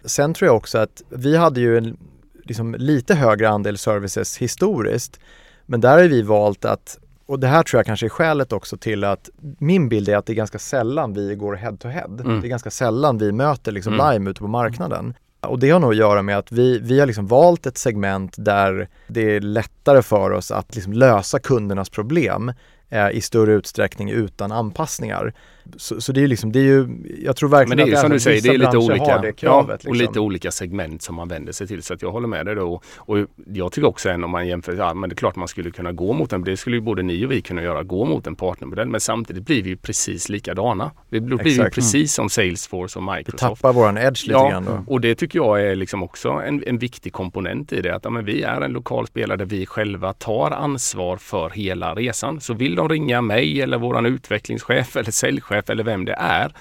Sen 0.05 0.33
tror 0.33 0.47
jag 0.47 0.55
också 0.55 0.77
att 0.77 1.01
vi 1.09 1.35
hade 1.37 1.59
ju 1.59 1.77
en 1.77 1.97
liksom 2.43 2.75
lite 2.79 3.15
högre 3.15 3.49
andel 3.49 3.77
services 3.77 4.37
historiskt. 4.37 5.19
Men 5.65 5.81
där 5.81 5.97
har 5.97 6.03
vi 6.03 6.21
valt 6.21 6.65
att 6.65 6.99
och 7.31 7.39
det 7.39 7.47
här 7.47 7.63
tror 7.63 7.79
jag 7.79 7.85
kanske 7.85 8.05
är 8.05 8.09
skälet 8.09 8.53
också 8.53 8.77
till 8.77 9.03
att 9.03 9.29
min 9.59 9.89
bild 9.89 10.09
är 10.09 10.17
att 10.17 10.25
det 10.25 10.33
är 10.33 10.35
ganska 10.35 10.59
sällan 10.59 11.13
vi 11.13 11.35
går 11.35 11.55
head 11.55 11.77
to 11.77 11.87
head. 11.87 12.17
Mm. 12.19 12.41
Det 12.41 12.47
är 12.47 12.49
ganska 12.49 12.71
sällan 12.71 13.17
vi 13.17 13.31
möter 13.31 13.71
liksom 13.71 13.93
mm. 13.93 14.13
Lime 14.13 14.29
ute 14.29 14.41
på 14.41 14.47
marknaden. 14.47 15.13
Och 15.41 15.59
det 15.59 15.69
har 15.69 15.79
nog 15.79 15.91
att 15.91 15.97
göra 15.97 16.21
med 16.21 16.37
att 16.37 16.51
vi, 16.51 16.79
vi 16.79 16.99
har 16.99 17.07
liksom 17.07 17.27
valt 17.27 17.65
ett 17.65 17.77
segment 17.77 18.35
där 18.37 18.89
det 19.07 19.35
är 19.35 19.41
lättare 19.41 20.01
för 20.01 20.31
oss 20.31 20.51
att 20.51 20.75
liksom 20.75 20.93
lösa 20.93 21.39
kundernas 21.39 21.89
problem 21.89 22.53
eh, 22.89 23.09
i 23.09 23.21
större 23.21 23.53
utsträckning 23.53 24.09
utan 24.09 24.51
anpassningar. 24.51 25.33
Så, 25.77 26.01
så, 26.01 26.11
det 26.11 26.23
är 26.23 26.27
liksom, 26.27 26.51
det 26.51 26.59
är 26.59 26.63
ju, 26.63 26.87
jag 27.23 27.35
tror 27.35 27.49
verkligen 27.49 27.77
Men 27.77 27.89
det 27.89 27.97
är 27.97 28.01
som 28.01 28.11
du 28.11 28.19
säger, 28.19 28.41
det 28.41 28.49
är 28.49 28.57
lite 28.57 28.77
olika, 28.77 29.05
kravet, 29.05 29.35
ja, 29.41 29.59
och 29.59 29.67
liksom. 29.69 29.93
lite 29.93 30.19
olika 30.19 30.51
segment 30.51 31.01
som 31.01 31.15
man 31.15 31.27
vänder 31.27 31.53
sig 31.53 31.67
till. 31.67 31.83
Så 31.83 31.93
att 31.93 32.01
jag 32.01 32.11
håller 32.11 32.27
med 32.27 32.45
dig 32.45 32.55
då. 32.55 32.81
Och 32.97 33.17
jag 33.53 33.71
tycker 33.71 33.87
också 33.87 34.09
än 34.09 34.23
om 34.23 34.31
man 34.31 34.47
jämför, 34.47 34.73
ja 34.73 34.93
men 34.93 35.09
det 35.09 35.13
är 35.13 35.17
klart 35.17 35.35
man 35.35 35.47
skulle 35.47 35.71
kunna 35.71 35.91
gå 35.91 36.13
mot 36.13 36.33
en, 36.33 36.43
det 36.43 36.57
skulle 36.57 36.75
ju 36.75 36.81
både 36.81 37.03
ni 37.03 37.25
och 37.25 37.31
vi 37.31 37.41
kunna 37.41 37.63
göra, 37.63 37.83
gå 37.83 38.05
mot 38.05 38.27
en 38.27 38.35
partnermodell. 38.35 38.87
Men 38.87 39.01
samtidigt 39.01 39.45
blir 39.45 39.63
vi 39.63 39.69
ju 39.69 39.77
precis 39.77 40.29
likadana. 40.29 40.91
Vi 41.09 41.21
blir 41.21 41.47
ju 41.47 41.69
precis 41.69 42.13
som 42.13 42.29
Salesforce 42.29 42.99
och 42.99 43.05
Microsoft. 43.05 43.33
Vi 43.33 43.37
tappar 43.37 43.73
våran 43.73 43.97
edge 43.97 44.27
lite 44.27 44.31
ja, 44.31 44.49
grann 44.49 44.65
då. 44.65 44.93
och 44.93 45.01
det 45.01 45.15
tycker 45.15 45.39
jag 45.39 45.61
är 45.61 45.75
liksom 45.75 46.03
också 46.03 46.29
en, 46.29 46.63
en 46.67 46.77
viktig 46.77 47.13
komponent 47.13 47.73
i 47.73 47.81
det. 47.81 47.95
Att 47.95 48.03
ja, 48.03 48.09
men 48.09 48.25
vi 48.25 48.43
är 48.43 48.61
en 48.61 48.71
lokal 48.71 49.07
spelare 49.07 49.37
där 49.37 49.45
vi 49.45 49.65
själva 49.65 50.13
tar 50.13 50.51
ansvar 50.51 51.17
för 51.17 51.49
hela 51.49 51.95
resan. 51.95 52.41
Så 52.41 52.53
vill 52.53 52.75
de 52.75 52.89
ringa 52.89 53.21
mig 53.21 53.61
eller 53.61 53.77
våran 53.77 54.05
utvecklingschef 54.05 54.95
eller 54.95 55.11
säljchef 55.11 55.50
eller 55.53 55.83
vem 55.83 56.05
det 56.05 56.13
är 56.13 56.41
är 56.41 56.51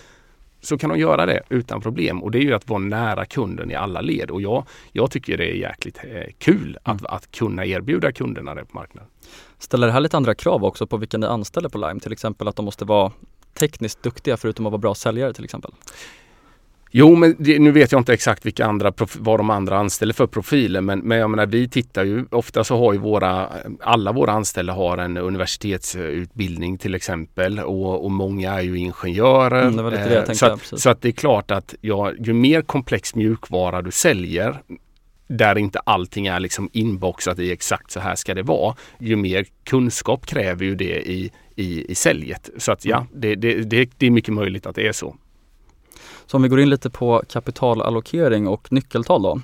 så 0.63 0.79
kan 0.79 0.91
de 0.91 0.99
göra 0.99 1.27
det 1.27 1.43
utan 1.49 1.81
problem 1.81 2.23
och 2.23 2.31
det 2.31 2.39
är 2.39 2.43
ju 2.43 2.55
att 2.55 2.69
vara 2.69 2.79
nära 2.79 3.25
kunden 3.25 3.71
i 3.71 3.75
alla 3.75 4.01
led 4.01 4.31
och 4.31 4.43
jag, 4.43 4.67
jag 4.93 5.11
tycker 5.11 5.37
det 5.37 5.51
är 5.51 5.55
jäkligt 5.55 5.99
eh, 6.05 6.33
kul 6.39 6.79
att, 6.83 7.01
mm. 7.01 7.15
att 7.15 7.31
kunna 7.31 7.67
erbjuda 7.67 8.13
kunderna 8.13 8.55
det 8.55 8.65
på 8.65 8.79
marknaden. 8.79 9.11
Ställer 9.59 9.87
det 9.87 9.93
här 9.93 10.01
lite 10.01 10.17
andra 10.17 10.35
krav 10.35 10.65
också 10.65 10.87
på 10.87 10.97
vilka 10.97 11.19
ni 11.19 11.27
anställer 11.27 11.69
på 11.69 11.79
Lime? 11.79 12.01
Till 12.01 12.13
exempel 12.13 12.49
att 12.49 12.57
de 12.57 12.65
måste 12.65 12.85
vara 12.85 13.13
tekniskt 13.55 14.03
duktiga 14.03 14.37
förutom 14.37 14.67
att 14.67 14.73
vara 14.73 14.81
bra 14.81 14.95
säljare 14.95 15.33
till 15.33 15.45
exempel? 15.45 15.73
Jo, 16.93 17.17
men 17.17 17.37
det, 17.39 17.59
nu 17.59 17.71
vet 17.71 17.93
jag 17.93 18.01
inte 18.01 18.13
exakt 18.13 18.47
vilka 18.47 18.67
andra, 18.67 18.93
vad 19.19 19.39
de 19.39 19.51
andra 19.51 19.79
anställer 19.79 20.15
för 20.15 20.27
profiler, 20.27 20.81
men, 20.81 20.99
men 20.99 21.19
jag 21.19 21.31
menar 21.31 21.47
vi 21.47 21.69
tittar 21.69 22.05
ju, 22.05 22.25
ofta 22.31 22.65
så 22.65 22.79
har 22.79 22.93
ju 22.93 22.99
våra, 22.99 23.49
alla 23.81 24.13
våra 24.13 24.33
anställda 24.33 24.73
har 24.73 24.99
en 24.99 25.17
universitetsutbildning 25.17 26.79
till 26.79 26.95
exempel 26.95 27.59
och, 27.61 28.05
och 28.05 28.11
många 28.11 28.53
är 28.53 28.61
ju 28.61 28.79
ingenjörer. 28.79 29.69
Mm, 29.69 29.87
eh, 29.87 30.33
så, 30.33 30.47
att, 30.47 30.81
så 30.81 30.91
att 30.91 31.03
det 31.03 31.09
är 31.09 31.13
klart 31.13 31.51
att 31.51 31.75
ja, 31.81 32.13
ju 32.19 32.33
mer 32.33 32.63
komplex 32.63 33.15
mjukvara 33.15 33.83
du 33.83 33.91
säljer, 33.91 34.61
där 35.29 35.59
inte 35.59 35.79
allting 35.79 36.27
är 36.27 36.41
liksom 36.41 36.69
inboxat 36.73 37.39
i 37.39 37.53
exakt 37.53 37.91
så 37.91 38.01
här 38.01 38.15
ska 38.15 38.35
det 38.35 38.43
vara, 38.43 38.77
ju 38.99 39.17
mer 39.17 39.47
kunskap 39.65 40.27
kräver 40.27 40.65
ju 40.65 40.75
det 40.75 41.11
i, 41.11 41.31
i, 41.57 41.91
i 41.91 41.95
säljet. 41.95 42.51
Så 42.57 42.73
att 42.73 42.85
ja, 42.85 42.97
mm. 42.97 43.09
det, 43.15 43.35
det, 43.35 43.55
det, 43.55 43.91
det 43.99 44.07
är 44.07 44.11
mycket 44.11 44.35
möjligt 44.35 44.67
att 44.67 44.75
det 44.75 44.89
är 44.89 44.93
så. 44.93 45.17
Så 46.31 46.37
om 46.37 46.43
vi 46.43 46.49
går 46.49 46.61
in 46.61 46.71
lite 46.71 46.91
på 46.91 47.23
kapitalallokering 47.29 48.49
och 48.49 48.73
nyckeltal 48.73 49.23
då. 49.23 49.41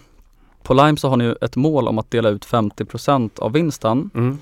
På 0.63 0.75
Lime 0.75 0.97
så 0.97 1.09
har 1.09 1.17
ni 1.17 1.35
ett 1.41 1.57
mål 1.57 1.89
om 1.89 1.99
att 1.99 2.11
dela 2.11 2.29
ut 2.29 2.47
50% 2.47 3.41
av 3.41 3.53
vinsten. 3.53 4.11
Mm. 4.15 4.39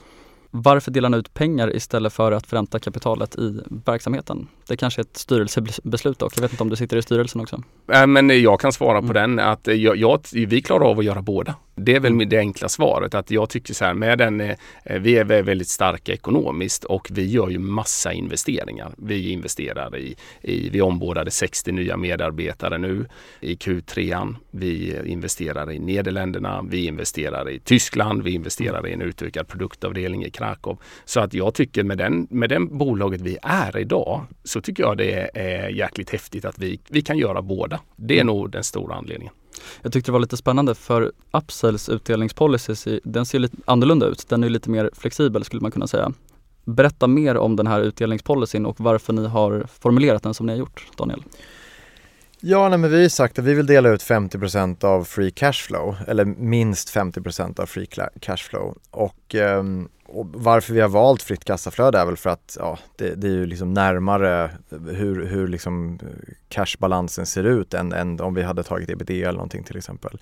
Varför 0.50 0.90
delar 0.90 1.08
ni 1.08 1.16
ut 1.16 1.34
pengar 1.34 1.76
istället 1.76 2.12
för 2.12 2.32
att 2.32 2.46
förränta 2.46 2.78
kapitalet 2.78 3.36
i 3.36 3.60
verksamheten? 3.84 4.48
Det 4.68 4.76
kanske 4.76 5.00
är 5.00 5.02
ett 5.02 5.16
styrelsebeslut 5.16 6.18
dock. 6.18 6.32
Jag 6.36 6.42
vet 6.42 6.50
inte 6.50 6.62
om 6.62 6.68
du 6.68 6.76
sitter 6.76 6.96
i 6.96 7.02
styrelsen 7.02 7.40
också? 7.40 7.62
Äh, 7.92 8.06
men 8.06 8.42
jag 8.42 8.60
kan 8.60 8.72
svara 8.72 9.00
på 9.00 9.16
mm. 9.16 9.36
den 9.36 9.46
att 9.46 9.66
jag, 9.66 9.96
jag, 9.96 10.20
vi 10.32 10.62
klarar 10.62 10.84
av 10.84 10.98
att 10.98 11.04
göra 11.04 11.22
båda. 11.22 11.54
Det 11.76 11.94
är 11.94 12.00
väl 12.00 12.12
mm. 12.12 12.28
det 12.28 12.38
enkla 12.38 12.68
svaret 12.68 13.14
att 13.14 13.30
jag 13.30 13.50
tycker 13.50 13.74
så 13.74 13.84
här 13.84 13.94
med 13.94 14.18
den, 14.18 14.40
eh, 14.40 14.56
vi 15.00 15.16
är 15.16 15.42
väldigt 15.42 15.68
starka 15.68 16.12
ekonomiskt 16.12 16.84
och 16.84 17.08
vi 17.10 17.26
gör 17.26 17.48
ju 17.48 17.58
massa 17.58 18.12
investeringar. 18.12 18.94
Vi 18.98 19.30
investerar 19.30 19.96
i, 19.96 20.16
i 20.42 20.68
vi 20.70 20.80
ombordade 20.80 21.30
60 21.30 21.72
nya 21.72 21.96
medarbetare 21.96 22.78
nu 22.78 23.06
i 23.40 23.54
Q3. 23.54 24.34
Vi 24.50 25.00
investerar 25.06 25.72
i 25.72 25.78
Nederländerna, 25.78 26.64
vi 26.70 26.86
investerar 26.86 27.50
i 27.50 27.58
Tyskland, 27.58 28.22
vi 28.22 28.30
investerar 28.30 28.86
i 28.86 28.92
en 28.92 29.02
utökad 29.02 29.48
produktavdelning 29.48 30.24
i 30.24 30.30
Krakow. 30.30 30.78
Så 31.04 31.20
att 31.20 31.34
jag 31.34 31.54
tycker 31.54 31.82
med 31.82 31.98
den, 31.98 32.26
med 32.30 32.48
den 32.48 32.78
bolaget 32.78 33.20
vi 33.20 33.38
är 33.42 33.78
idag 33.78 34.26
så 34.44 34.60
tycker 34.60 34.82
jag 34.82 34.98
det 34.98 35.30
är 35.34 35.68
jäkligt 35.68 36.10
häftigt 36.10 36.44
att 36.44 36.58
vi, 36.58 36.80
vi 36.88 37.02
kan 37.02 37.18
göra 37.18 37.42
båda. 37.42 37.80
Det 37.96 38.14
är 38.14 38.20
mm. 38.20 38.36
nog 38.36 38.50
den 38.50 38.64
stora 38.64 38.94
anledningen. 38.94 39.32
Jag 39.82 39.92
tyckte 39.92 40.08
det 40.08 40.12
var 40.12 40.20
lite 40.20 40.36
spännande 40.36 40.74
för 40.74 41.12
Upsells 41.32 41.88
utdelningspolicy, 41.88 43.00
den 43.04 43.26
ser 43.26 43.38
lite 43.38 43.56
annorlunda 43.64 44.06
ut. 44.06 44.28
Den 44.28 44.44
är 44.44 44.48
lite 44.48 44.70
mer 44.70 44.90
flexibel 44.92 45.44
skulle 45.44 45.62
man 45.62 45.70
kunna 45.70 45.86
säga. 45.86 46.12
Berätta 46.64 47.06
mer 47.06 47.36
om 47.36 47.56
den 47.56 47.66
här 47.66 47.80
utdelningspolicyn 47.80 48.66
och 48.66 48.80
varför 48.80 49.12
ni 49.12 49.26
har 49.26 49.66
formulerat 49.80 50.22
den 50.22 50.34
som 50.34 50.46
ni 50.46 50.52
har 50.52 50.58
gjort, 50.58 50.86
Daniel. 50.96 51.22
Ja, 52.40 52.68
nej, 52.68 52.78
men 52.78 52.90
vi 52.90 53.02
har 53.02 53.08
sagt 53.08 53.38
att 53.38 53.44
vi 53.44 53.54
vill 53.54 53.66
dela 53.66 53.88
ut 53.88 54.02
50% 54.02 54.84
av 54.84 55.04
free 55.04 55.30
cashflow 55.30 55.96
eller 56.08 56.24
minst 56.24 56.94
50% 56.94 57.60
av 57.60 57.66
free 57.66 57.86
cashflow. 58.20 58.78
Och 58.90 59.34
eh, 59.34 59.62
och 60.14 60.26
varför 60.32 60.74
vi 60.74 60.80
har 60.80 60.88
valt 60.88 61.22
fritt 61.22 61.44
kassaflöde 61.44 61.98
är 61.98 62.06
väl 62.06 62.16
för 62.16 62.30
att 62.30 62.56
ja, 62.60 62.78
det, 62.96 63.14
det 63.14 63.26
är 63.26 63.32
ju 63.32 63.46
liksom 63.46 63.74
närmare 63.74 64.50
hur, 64.70 65.26
hur 65.26 65.48
liksom 65.48 65.98
cashbalansen 66.48 67.26
ser 67.26 67.44
ut 67.44 67.74
än, 67.74 67.92
än 67.92 68.20
om 68.20 68.34
vi 68.34 68.42
hade 68.42 68.62
tagit 68.62 68.90
ebitda 68.90 69.14
eller 69.14 69.32
någonting 69.32 69.64
till 69.64 69.76
exempel. 69.76 70.20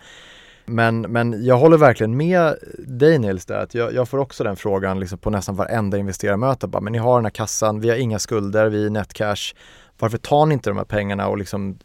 Men, 0.64 1.00
men 1.00 1.44
jag 1.44 1.59
håller 1.59 1.76
verkligen 1.76 2.16
med 2.16 2.55
dig 2.78 3.18
Nils 3.18 3.46
där, 3.46 3.59
att 3.59 3.74
jag, 3.74 3.94
jag 3.94 4.09
får 4.09 4.18
också 4.18 4.44
den 4.44 4.57
frågan 4.57 5.00
liksom 5.00 5.18
på 5.18 5.31
nästan 5.31 5.57
varenda 5.57 5.98
investerarmöte. 5.98 6.66
Bara, 6.66 6.81
men 6.81 6.92
ni 6.92 6.98
har 6.98 7.18
den 7.18 7.24
här 7.24 7.31
kassan, 7.31 7.81
vi 7.81 7.90
har 7.90 7.96
inga 7.96 8.18
skulder, 8.18 8.68
vi 8.68 8.87
är 8.87 8.90
netcash. 8.90 9.55
Varför 9.98 10.18
tar 10.18 10.46
ni 10.46 10.55
inte 10.55 10.70
de 10.70 10.76
här 10.76 10.85
pengarna 10.85 11.28
och 11.28 11.38
liksom 11.38 11.78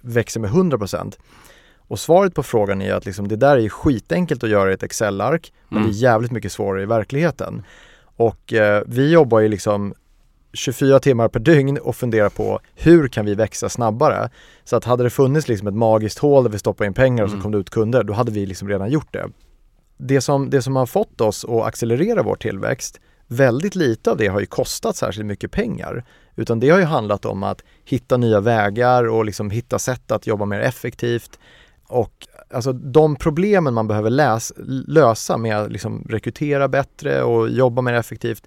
växer 0.00 0.40
med 0.40 0.50
100 0.50 0.78
och 1.88 2.00
svaret 2.00 2.34
på 2.34 2.42
frågan 2.42 2.82
är 2.82 2.94
att 2.94 3.06
liksom, 3.06 3.28
det 3.28 3.36
där 3.36 3.56
är 3.56 3.68
skitenkelt 3.68 4.44
att 4.44 4.50
göra 4.50 4.70
i 4.70 4.74
ett 4.74 4.82
Excel-ark 4.82 5.52
men 5.68 5.78
mm. 5.78 5.90
det 5.90 5.96
är 5.96 6.00
jävligt 6.00 6.30
mycket 6.30 6.52
svårare 6.52 6.82
i 6.82 6.86
verkligheten. 6.86 7.62
Och 8.16 8.52
eh, 8.52 8.82
vi 8.86 9.12
jobbar 9.12 9.40
ju 9.40 9.48
liksom 9.48 9.94
24 10.52 11.00
timmar 11.00 11.28
per 11.28 11.40
dygn 11.40 11.78
och 11.78 11.96
funderar 11.96 12.28
på 12.28 12.60
hur 12.74 13.08
kan 13.08 13.26
vi 13.26 13.34
växa 13.34 13.68
snabbare? 13.68 14.30
Så 14.64 14.76
att 14.76 14.84
hade 14.84 15.02
det 15.02 15.10
funnits 15.10 15.48
liksom 15.48 15.68
ett 15.68 15.74
magiskt 15.74 16.18
hål 16.18 16.44
där 16.44 16.50
vi 16.50 16.58
stoppar 16.58 16.84
in 16.84 16.94
pengar 16.94 17.24
och 17.24 17.30
så 17.30 17.34
mm. 17.34 17.42
kom 17.42 17.52
det 17.52 17.58
ut 17.58 17.70
kunder, 17.70 18.02
då 18.02 18.12
hade 18.12 18.32
vi 18.32 18.46
liksom 18.46 18.68
redan 18.68 18.90
gjort 18.90 19.12
det. 19.12 19.26
Det 19.96 20.20
som, 20.20 20.50
det 20.50 20.62
som 20.62 20.76
har 20.76 20.86
fått 20.86 21.20
oss 21.20 21.44
att 21.44 21.62
accelerera 21.62 22.22
vår 22.22 22.36
tillväxt, 22.36 23.00
väldigt 23.26 23.74
lite 23.74 24.10
av 24.10 24.16
det 24.16 24.26
har 24.26 24.40
ju 24.40 24.46
kostat 24.46 24.96
särskilt 24.96 25.26
mycket 25.26 25.50
pengar. 25.50 26.04
Utan 26.36 26.60
det 26.60 26.70
har 26.70 26.78
ju 26.78 26.84
handlat 26.84 27.24
om 27.24 27.42
att 27.42 27.62
hitta 27.84 28.16
nya 28.16 28.40
vägar 28.40 29.08
och 29.08 29.24
liksom 29.24 29.50
hitta 29.50 29.78
sätt 29.78 30.12
att 30.12 30.26
jobba 30.26 30.44
mer 30.44 30.60
effektivt. 30.60 31.38
Och 31.88 32.12
alltså 32.50 32.72
de 32.72 33.16
problemen 33.16 33.74
man 33.74 33.88
behöver 33.88 34.10
läs, 34.10 34.52
lösa 34.86 35.36
med 35.36 35.56
att 35.56 35.72
liksom 35.72 36.06
rekrytera 36.08 36.68
bättre 36.68 37.22
och 37.22 37.48
jobba 37.48 37.82
mer 37.82 37.94
effektivt, 37.94 38.46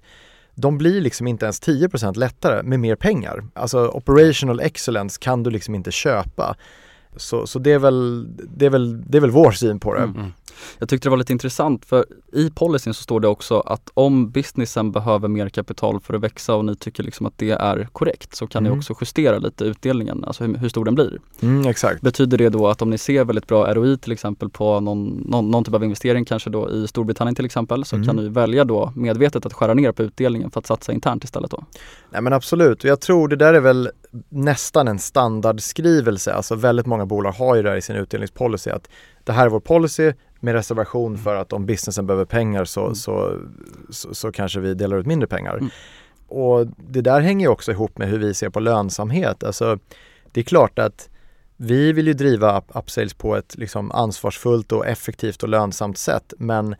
de 0.54 0.78
blir 0.78 1.00
liksom 1.00 1.26
inte 1.26 1.44
ens 1.44 1.62
10% 1.62 2.18
lättare 2.18 2.62
med 2.62 2.80
mer 2.80 2.96
pengar. 2.96 3.44
Alltså 3.54 3.88
operational 3.88 4.60
excellence 4.60 5.18
kan 5.20 5.42
du 5.42 5.50
liksom 5.50 5.74
inte 5.74 5.90
köpa. 5.90 6.56
Så, 7.16 7.46
så 7.46 7.58
det, 7.58 7.72
är 7.72 7.78
väl, 7.78 8.26
det, 8.56 8.66
är 8.66 8.70
väl, 8.70 9.02
det 9.10 9.16
är 9.18 9.20
väl 9.20 9.30
vår 9.30 9.50
syn 9.50 9.80
på 9.80 9.94
det. 9.94 10.00
Mm. 10.02 10.32
Jag 10.78 10.88
tyckte 10.88 11.06
det 11.06 11.10
var 11.10 11.16
lite 11.16 11.32
intressant 11.32 11.84
för 11.84 12.04
i 12.32 12.50
policyn 12.50 12.94
så 12.94 13.02
står 13.02 13.20
det 13.20 13.28
också 13.28 13.60
att 13.60 13.90
om 13.94 14.30
businessen 14.30 14.92
behöver 14.92 15.28
mer 15.28 15.48
kapital 15.48 16.00
för 16.00 16.14
att 16.14 16.20
växa 16.20 16.54
och 16.54 16.64
ni 16.64 16.76
tycker 16.76 17.02
liksom 17.02 17.26
att 17.26 17.38
det 17.38 17.50
är 17.50 17.88
korrekt 17.92 18.36
så 18.36 18.46
kan 18.46 18.62
Mm. 18.66 18.72
ni 18.72 18.78
också 18.80 18.94
justera 19.00 19.38
lite 19.38 19.64
utdelningen, 19.64 20.24
alltså 20.24 20.44
hur, 20.44 20.54
hur 20.54 20.68
stor 20.68 20.84
den 20.84 20.94
blir. 20.94 21.20
Mm, 21.40 21.66
exakt. 21.66 22.00
Betyder 22.00 22.38
det 22.38 22.48
då 22.48 22.68
att 22.68 22.82
om 22.82 22.90
ni 22.90 22.98
ser 22.98 23.24
väldigt 23.24 23.46
bra 23.46 23.74
ROI 23.74 23.98
till 23.98 24.12
exempel 24.12 24.48
på 24.50 24.80
någon, 24.80 25.08
någon, 25.08 25.50
någon 25.50 25.64
typ 25.64 25.74
av 25.74 25.84
investering, 25.84 26.24
kanske 26.24 26.50
då 26.50 26.70
i 26.70 26.88
Storbritannien 26.88 27.34
till 27.34 27.44
exempel, 27.44 27.84
så 27.84 27.96
Mm. 27.96 28.06
kan 28.06 28.16
ni 28.16 28.28
välja 28.28 28.64
då 28.64 28.92
medvetet 28.96 29.46
att 29.46 29.52
skära 29.52 29.74
ner 29.74 29.92
på 29.92 30.02
utdelningen 30.02 30.50
för 30.50 30.60
att 30.60 30.66
satsa 30.66 30.92
internt 30.92 31.24
istället 31.24 31.50
då? 31.50 31.64
Nej 32.10 32.22
men 32.22 32.32
absolut, 32.32 32.84
och 32.84 32.90
jag 32.90 33.00
tror 33.00 33.28
det 33.28 33.36
där 33.36 33.54
är 33.54 33.60
väl 33.60 33.90
nästan 34.28 34.88
en 34.88 34.98
standardskrivelse. 34.98 36.32
Alltså 36.32 36.54
väldigt 36.54 36.86
många 36.86 37.06
bolag 37.06 37.32
har 37.32 37.56
ju 37.56 37.62
det 37.62 37.68
här 37.70 37.76
i 37.76 37.82
sin 37.82 37.96
utdelningspolicy 37.96 38.70
att 38.70 38.88
det 39.24 39.32
här 39.32 39.44
är 39.46 39.50
vår 39.50 39.60
policy 39.60 40.12
med 40.40 40.54
reservation 40.54 41.18
för 41.18 41.34
att 41.36 41.52
om 41.52 41.66
businessen 41.66 42.06
behöver 42.06 42.24
pengar 42.24 42.64
så, 42.64 42.80
Mm. 42.82 42.94
så, 42.94 43.38
så, 43.90 44.14
så 44.14 44.32
kanske 44.32 44.60
vi 44.60 44.74
delar 44.74 44.96
ut 44.96 45.06
mindre 45.06 45.26
pengar. 45.26 45.56
Mm. 45.56 45.70
Och 46.28 46.66
det 46.66 47.00
där 47.00 47.20
hänger 47.20 47.46
ju 47.46 47.50
också 47.52 47.72
ihop 47.72 47.98
med 47.98 48.08
hur 48.08 48.18
vi 48.18 48.34
ser 48.34 48.48
på 48.50 48.60
lönsamhet. 48.60 49.44
Alltså 49.44 49.78
det 50.32 50.40
är 50.40 50.44
klart 50.44 50.78
att 50.78 51.08
vi 51.56 51.92
vill 51.92 52.06
ju 52.06 52.12
driva 52.12 52.58
up- 52.58 52.70
upsales 52.74 53.14
på 53.14 53.36
ett 53.36 53.56
liksom 53.58 53.92
ansvarsfullt 53.92 54.72
och 54.72 54.86
effektivt 54.86 55.42
och 55.42 55.48
lönsamt 55.48 55.98
sätt. 55.98 56.32
Men 56.38 56.74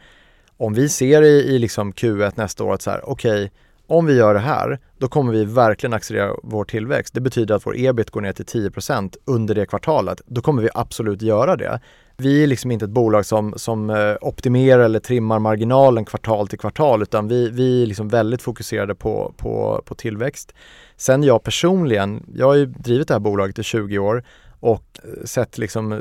om 0.56 0.74
vi 0.74 0.88
ser 0.88 1.22
i, 1.22 1.28
i 1.54 1.58
liksom 1.58 1.92
Q1 1.92 2.32
nästa 2.34 2.64
år 2.64 2.74
att 2.74 2.82
så 2.82 2.90
här, 2.90 3.08
okej, 3.10 3.52
om 3.86 4.06
vi 4.06 4.16
gör 4.16 4.34
det 4.34 4.40
här, 4.40 4.78
då 4.98 5.08
kommer 5.08 5.32
vi 5.32 5.44
verkligen 5.44 5.92
accelerera 5.92 6.34
vår 6.42 6.64
tillväxt. 6.64 7.14
Det 7.14 7.20
betyder 7.20 7.54
att 7.54 7.66
vår 7.66 7.76
ebit 7.76 8.10
går 8.10 8.20
ner 8.20 8.32
till 8.32 8.44
10% 8.44 9.16
under 9.24 9.54
det 9.54 9.66
kvartalet. 9.66 10.20
Då 10.26 10.40
kommer 10.40 10.62
vi 10.62 10.68
absolut 10.74 11.22
göra 11.22 11.56
det. 11.56 11.80
Vi 12.16 12.42
är 12.42 12.46
liksom 12.46 12.70
inte 12.70 12.84
ett 12.84 12.90
bolag 12.90 13.26
som, 13.26 13.54
som 13.56 13.90
eh, 13.90 14.14
optimerar 14.20 14.82
eller 14.82 15.00
trimmar 15.00 15.38
marginalen 15.38 16.04
kvartal 16.04 16.48
till 16.48 16.58
kvartal 16.58 17.02
utan 17.02 17.28
vi, 17.28 17.50
vi 17.50 17.82
är 17.82 17.86
liksom 17.86 18.08
väldigt 18.08 18.42
fokuserade 18.42 18.94
på, 18.94 19.34
på, 19.36 19.82
på 19.86 19.94
tillväxt. 19.94 20.54
Sen 20.96 21.22
jag 21.22 21.42
personligen, 21.42 22.26
jag 22.34 22.46
har 22.46 22.54
ju 22.54 22.66
drivit 22.66 23.08
det 23.08 23.14
här 23.14 23.18
bolaget 23.18 23.58
i 23.58 23.62
20 23.62 23.98
år 23.98 24.24
och 24.60 24.98
eh, 25.04 25.24
sett 25.24 25.58
liksom, 25.58 25.92
eh, 25.92 25.98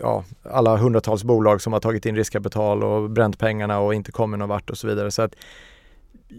ja, 0.00 0.24
alla 0.42 0.76
hundratals 0.76 1.24
bolag 1.24 1.60
som 1.60 1.72
har 1.72 1.80
tagit 1.80 2.06
in 2.06 2.16
riskkapital 2.16 2.82
och 2.82 3.10
bränt 3.10 3.38
pengarna 3.38 3.78
och 3.80 3.94
inte 3.94 4.12
kommit 4.12 4.38
någon 4.38 4.48
vart 4.48 4.70
och 4.70 4.78
så 4.78 4.86
vidare. 4.86 5.10
Så 5.10 5.22
att 5.22 5.34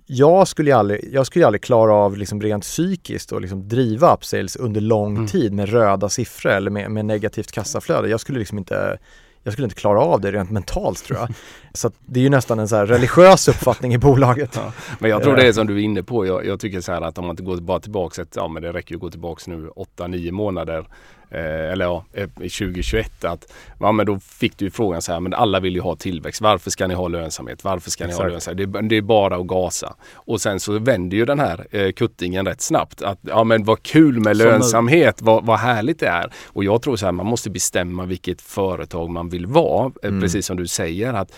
jag 0.06 0.48
skulle 0.48 0.76
aldrig, 0.76 1.10
jag 1.14 1.26
skulle 1.26 1.46
aldrig 1.46 1.62
klara 1.64 1.94
av 1.94 2.18
liksom 2.18 2.42
rent 2.42 2.64
psykiskt 2.64 3.32
och 3.32 3.42
liksom 3.42 3.68
driva 3.68 4.14
upsales 4.14 4.56
under 4.56 4.82
lång 4.82 5.16
Mm. 5.16 5.28
tid 5.28 5.54
med 5.54 5.70
röda 5.70 6.10
siffror 6.10 6.52
eller 6.52 6.72
med, 6.72 6.92
med 6.92 7.06
negativt 7.06 7.52
kassaflöde. 7.52 8.10
Jag 8.10 8.20
skulle 8.20 8.40
liksom 8.40 8.58
inte 8.58 8.98
jag 9.44 9.54
skulle 9.54 9.66
inte 9.66 9.76
klara 9.76 10.00
av 10.02 10.22
det 10.22 10.32
rent 10.32 10.52
mentalt 10.52 11.04
tror 11.06 11.20
jag. 11.20 11.30
Så 11.74 11.88
att 11.88 11.94
det 12.06 12.20
är 12.20 12.24
ju 12.24 12.30
nästan 12.30 12.60
en 12.60 12.68
så 12.68 12.86
religiös 12.86 13.48
uppfattning 13.48 13.94
i 13.94 13.98
bolaget. 13.98 14.56
Ja. 14.56 14.74
Men 15.00 15.10
jag 15.10 15.24
tror 15.24 15.36
det 15.36 15.48
är 15.48 15.54
som 15.54 15.68
du 15.68 15.76
är 15.76 15.84
inne 15.84 16.04
på. 16.04 16.26
Jag, 16.26 16.46
jag 16.46 16.60
tycker 16.60 16.82
så 16.82 16.92
här 16.92 17.02
att 17.02 17.18
om 17.18 17.26
man 17.26 17.34
inte 17.34 17.44
går 17.44 17.58
bara 17.58 17.80
tillbaka, 17.80 18.22
ett, 18.22 18.34
ja 18.36 18.48
men 18.48 18.64
det 18.64 18.74
räcker 18.74 18.92
ju 18.92 18.96
att 18.96 19.02
gå 19.02 19.10
tillbaka 19.10 19.52
nu 19.52 19.70
8-9 19.98 20.32
månader. 20.32 20.86
Eh, 21.32 21.72
eller 21.72 21.86
ja, 21.86 22.06
eh, 22.14 22.24
i 22.24 22.50
2021 22.50 23.24
att 23.24 23.54
ja, 23.80 23.92
men 23.92 24.06
då 24.06 24.20
fick 24.20 24.58
du 24.58 24.72
frågan 24.72 25.02
så 25.02 25.12
här, 25.14 25.20
men 25.20 25.34
alla 25.34 25.60
vill 25.60 25.74
ju 25.76 25.82
ha 25.82 25.96
tillväxt. 25.96 26.42
Varför 26.42 26.72
ska 26.72 26.88
ni 26.88 26.94
ha 26.94 27.08
lönsamhet? 27.08 27.64
Varför 27.64 27.92
ska 27.92 28.08
ni 28.08 28.14
ha 28.14 28.20
Exakt. 28.20 28.32
lönsamhet? 28.32 28.74
Det, 28.74 28.82
det 28.82 28.98
är 28.98 29.02
bara 29.02 29.36
att 29.36 29.48
gasa. 29.48 29.96
Och 30.14 30.42
sen 30.42 30.60
så 30.60 30.80
vänder 30.80 31.18
ju 31.18 31.26
den 31.26 31.40
här 31.40 31.68
eh, 31.72 31.92
kuttingen 31.92 32.46
rätt 32.46 32.62
snabbt. 32.62 33.02
Att 33.02 33.20
ja 33.22 33.44
men 33.44 33.64
vad 33.64 33.84
kul 33.84 34.20
med 34.20 34.38
Som 34.38 34.46
nu. 34.48 34.52
lönsamhet, 34.52 35.22
vad, 35.22 35.46
vad 35.46 35.60
härligt 35.60 36.00
det 36.00 36.08
är. 36.08 36.32
Och 36.48 36.64
jag 36.64 36.82
tror 36.82 36.96
så 36.96 37.06
här, 37.06 37.12
man 37.12 37.26
måste 37.26 37.50
bestämma 37.50 38.06
vilket 38.06 38.42
företag 38.42 39.10
man 39.10 39.30
vill 39.30 39.46
vara. 39.46 39.92
Eh, 40.04 40.12
Mm. 40.12 40.22
Precis 40.22 40.46
som 40.46 40.58
du 40.58 40.68
säger 40.68 41.14
att 41.14 41.32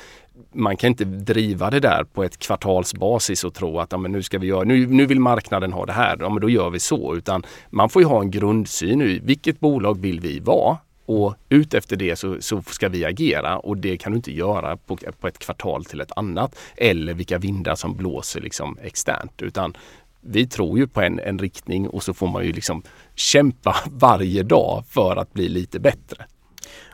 man 0.51 0.77
kan 0.77 0.87
inte 0.87 1.05
driva 1.05 1.69
det 1.69 1.79
där 1.79 2.03
på 2.03 2.23
ett 2.23 2.37
kvartalsbasis 2.37 3.43
och 3.43 3.53
tro 3.53 3.79
att 3.79 3.91
ja, 3.91 3.97
men 3.97 4.11
nu 4.11 4.23
ska 4.23 4.39
vi 4.39 4.47
göra, 4.47 4.63
nu, 4.63 4.87
nu 4.87 5.05
vill 5.05 5.19
marknaden 5.19 5.73
ha 5.73 5.85
det 5.85 5.93
här, 5.93 6.17
ja, 6.19 6.29
men 6.29 6.41
då 6.41 6.49
gör 6.49 6.69
vi 6.69 6.79
så. 6.79 7.15
Utan 7.15 7.43
man 7.69 7.89
får 7.89 8.01
ju 8.01 8.07
ha 8.07 8.21
en 8.21 8.31
grundsyn 8.31 9.01
i 9.01 9.19
vilket 9.23 9.59
bolag 9.59 10.01
vill 10.01 10.19
vi 10.19 10.39
vara? 10.39 10.77
Och 11.05 11.35
ut 11.49 11.73
efter 11.73 11.95
det 11.95 12.15
så, 12.15 12.37
så 12.39 12.61
ska 12.61 12.89
vi 12.89 13.05
agera 13.05 13.57
och 13.57 13.77
det 13.77 13.97
kan 13.97 14.11
du 14.11 14.15
inte 14.15 14.31
göra 14.31 14.77
på, 14.77 14.97
på 15.19 15.27
ett 15.27 15.39
kvartal 15.39 15.85
till 15.85 16.01
ett 16.01 16.11
annat. 16.15 16.55
Eller 16.77 17.13
vilka 17.13 17.37
vindar 17.37 17.75
som 17.75 17.95
blåser 17.95 18.41
liksom 18.41 18.77
externt. 18.81 19.41
Utan 19.41 19.73
vi 20.21 20.47
tror 20.47 20.79
ju 20.79 20.87
på 20.87 21.01
en, 21.01 21.19
en 21.19 21.39
riktning 21.39 21.89
och 21.89 22.03
så 22.03 22.13
får 22.13 22.27
man 22.27 22.45
ju 22.45 22.51
liksom 22.51 22.83
kämpa 23.15 23.75
varje 23.91 24.43
dag 24.43 24.83
för 24.89 25.15
att 25.15 25.33
bli 25.33 25.49
lite 25.49 25.79
bättre. 25.79 26.25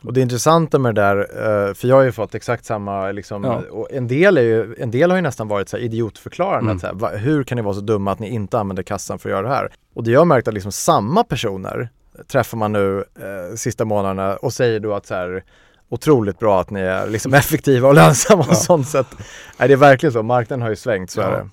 Och 0.04 0.13
det 0.13 0.22
intressanta 0.22 0.80
med 0.80 0.96
det 0.96 1.02
där, 1.02 1.18
eh, 1.18 1.74
för 1.74 1.88
jag 1.88 1.96
har 1.96 2.04
ju 2.04 2.12
fått 2.12 2.36
exakt 2.36 2.65
samma, 2.65 3.12
liksom, 3.12 3.44
Ja. 3.44 3.62
och 3.72 3.88
en 3.92 4.08
del, 4.08 4.38
är 4.38 4.42
ju, 4.42 4.76
en 4.80 4.92
del 4.92 5.10
har 5.10 5.18
ju 5.18 5.22
nästan 5.22 5.48
varit 5.48 5.70
så 5.70 5.78
här 5.78 5.84
idiotförklarande. 5.84 6.72
Mm. 6.72 6.80
Så 6.80 6.88
här, 6.88 6.94
va, 6.94 7.10
hur 7.10 7.44
kan 7.44 7.56
ni 7.56 7.62
vara 7.62 7.74
så 7.74 7.82
dumma 7.82 8.12
att 8.12 8.20
ni 8.20 8.30
inte 8.30 8.60
använder 8.60 8.84
kassan 8.84 9.20
för 9.20 9.30
att 9.30 9.34
göra 9.34 9.48
det 9.48 9.54
här? 9.56 9.70
Och 9.96 10.04
det 10.04 10.12
jag 10.12 10.20
har 10.20 10.26
märkt 10.26 10.48
att 10.48 10.54
liksom 10.54 10.72
samma 10.72 11.24
personer 11.24 11.89
träffar 12.32 12.58
man 12.58 12.72
nu 12.72 12.98
eh, 13.00 13.56
sista 13.56 13.86
månaderna 13.86 14.36
och 14.36 14.54
säger 14.54 14.80
då 14.80 14.94
att 14.94 15.06
så 15.06 15.13
här, 15.15 15.44
otroligt 15.89 16.39
bra 16.39 16.62
att 16.62 16.70
ni 16.70 16.80
är 16.82 17.08
liksom 17.08 17.34
effektiva 17.44 17.88
och 17.88 17.94
lönsamma 17.96 18.42
och 18.44 18.48
Ja. 18.50 18.56
sånt. 18.56 18.88
Så 18.88 18.98
att, 18.98 19.15
nej, 19.60 19.68
det 19.68 19.74
är 19.74 19.78
verkligen 19.78 20.13
så, 20.13 20.24
marknaden 20.24 20.62
har 20.62 20.70
ju 20.70 20.76
svängt, 20.76 21.12
så 21.12 21.22
Ja. 21.22 21.28
är 21.28 21.32
det. 21.32 21.50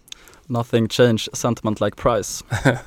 Nothing 0.47 0.89
change 0.89 1.25
sentiment 1.33 1.81
like 1.81 1.97
price. 1.97 2.45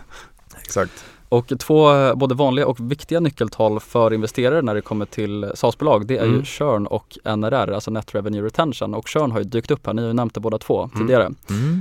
Exakt. 0.62 1.06
Och 1.30 1.52
två 1.60 1.94
eh, 1.96 2.16
både 2.16 2.36
vanliga 2.36 2.68
och 2.68 2.92
viktiga 2.92 3.20
nyckeltal 3.20 3.80
för 3.80 4.14
investerare 4.14 4.62
när 4.62 4.76
det 4.76 4.82
kommer 4.82 5.06
till 5.06 5.52
SaaS-bolag 5.56 6.06
det 6.08 6.18
är 6.18 6.26
ju 6.26 6.32
Mm. 6.32 6.46
churn 6.46 6.88
och 6.88 7.18
NRR, 7.24 7.72
alltså 7.72 7.92
Net 7.92 8.16
Revenue 8.16 8.42
Retention. 8.46 8.94
Och 8.94 9.10
churn 9.10 9.32
har 9.32 9.40
ju 9.40 9.46
dykt 9.46 9.72
upp 9.72 9.88
här, 9.88 9.94
ni 9.94 10.02
har 10.02 10.08
ju 10.08 10.14
nämnt 10.14 10.34
det 10.34 10.40
båda 10.40 10.58
två 10.58 10.84
Mm. 10.84 10.90
tidigare. 10.98 11.30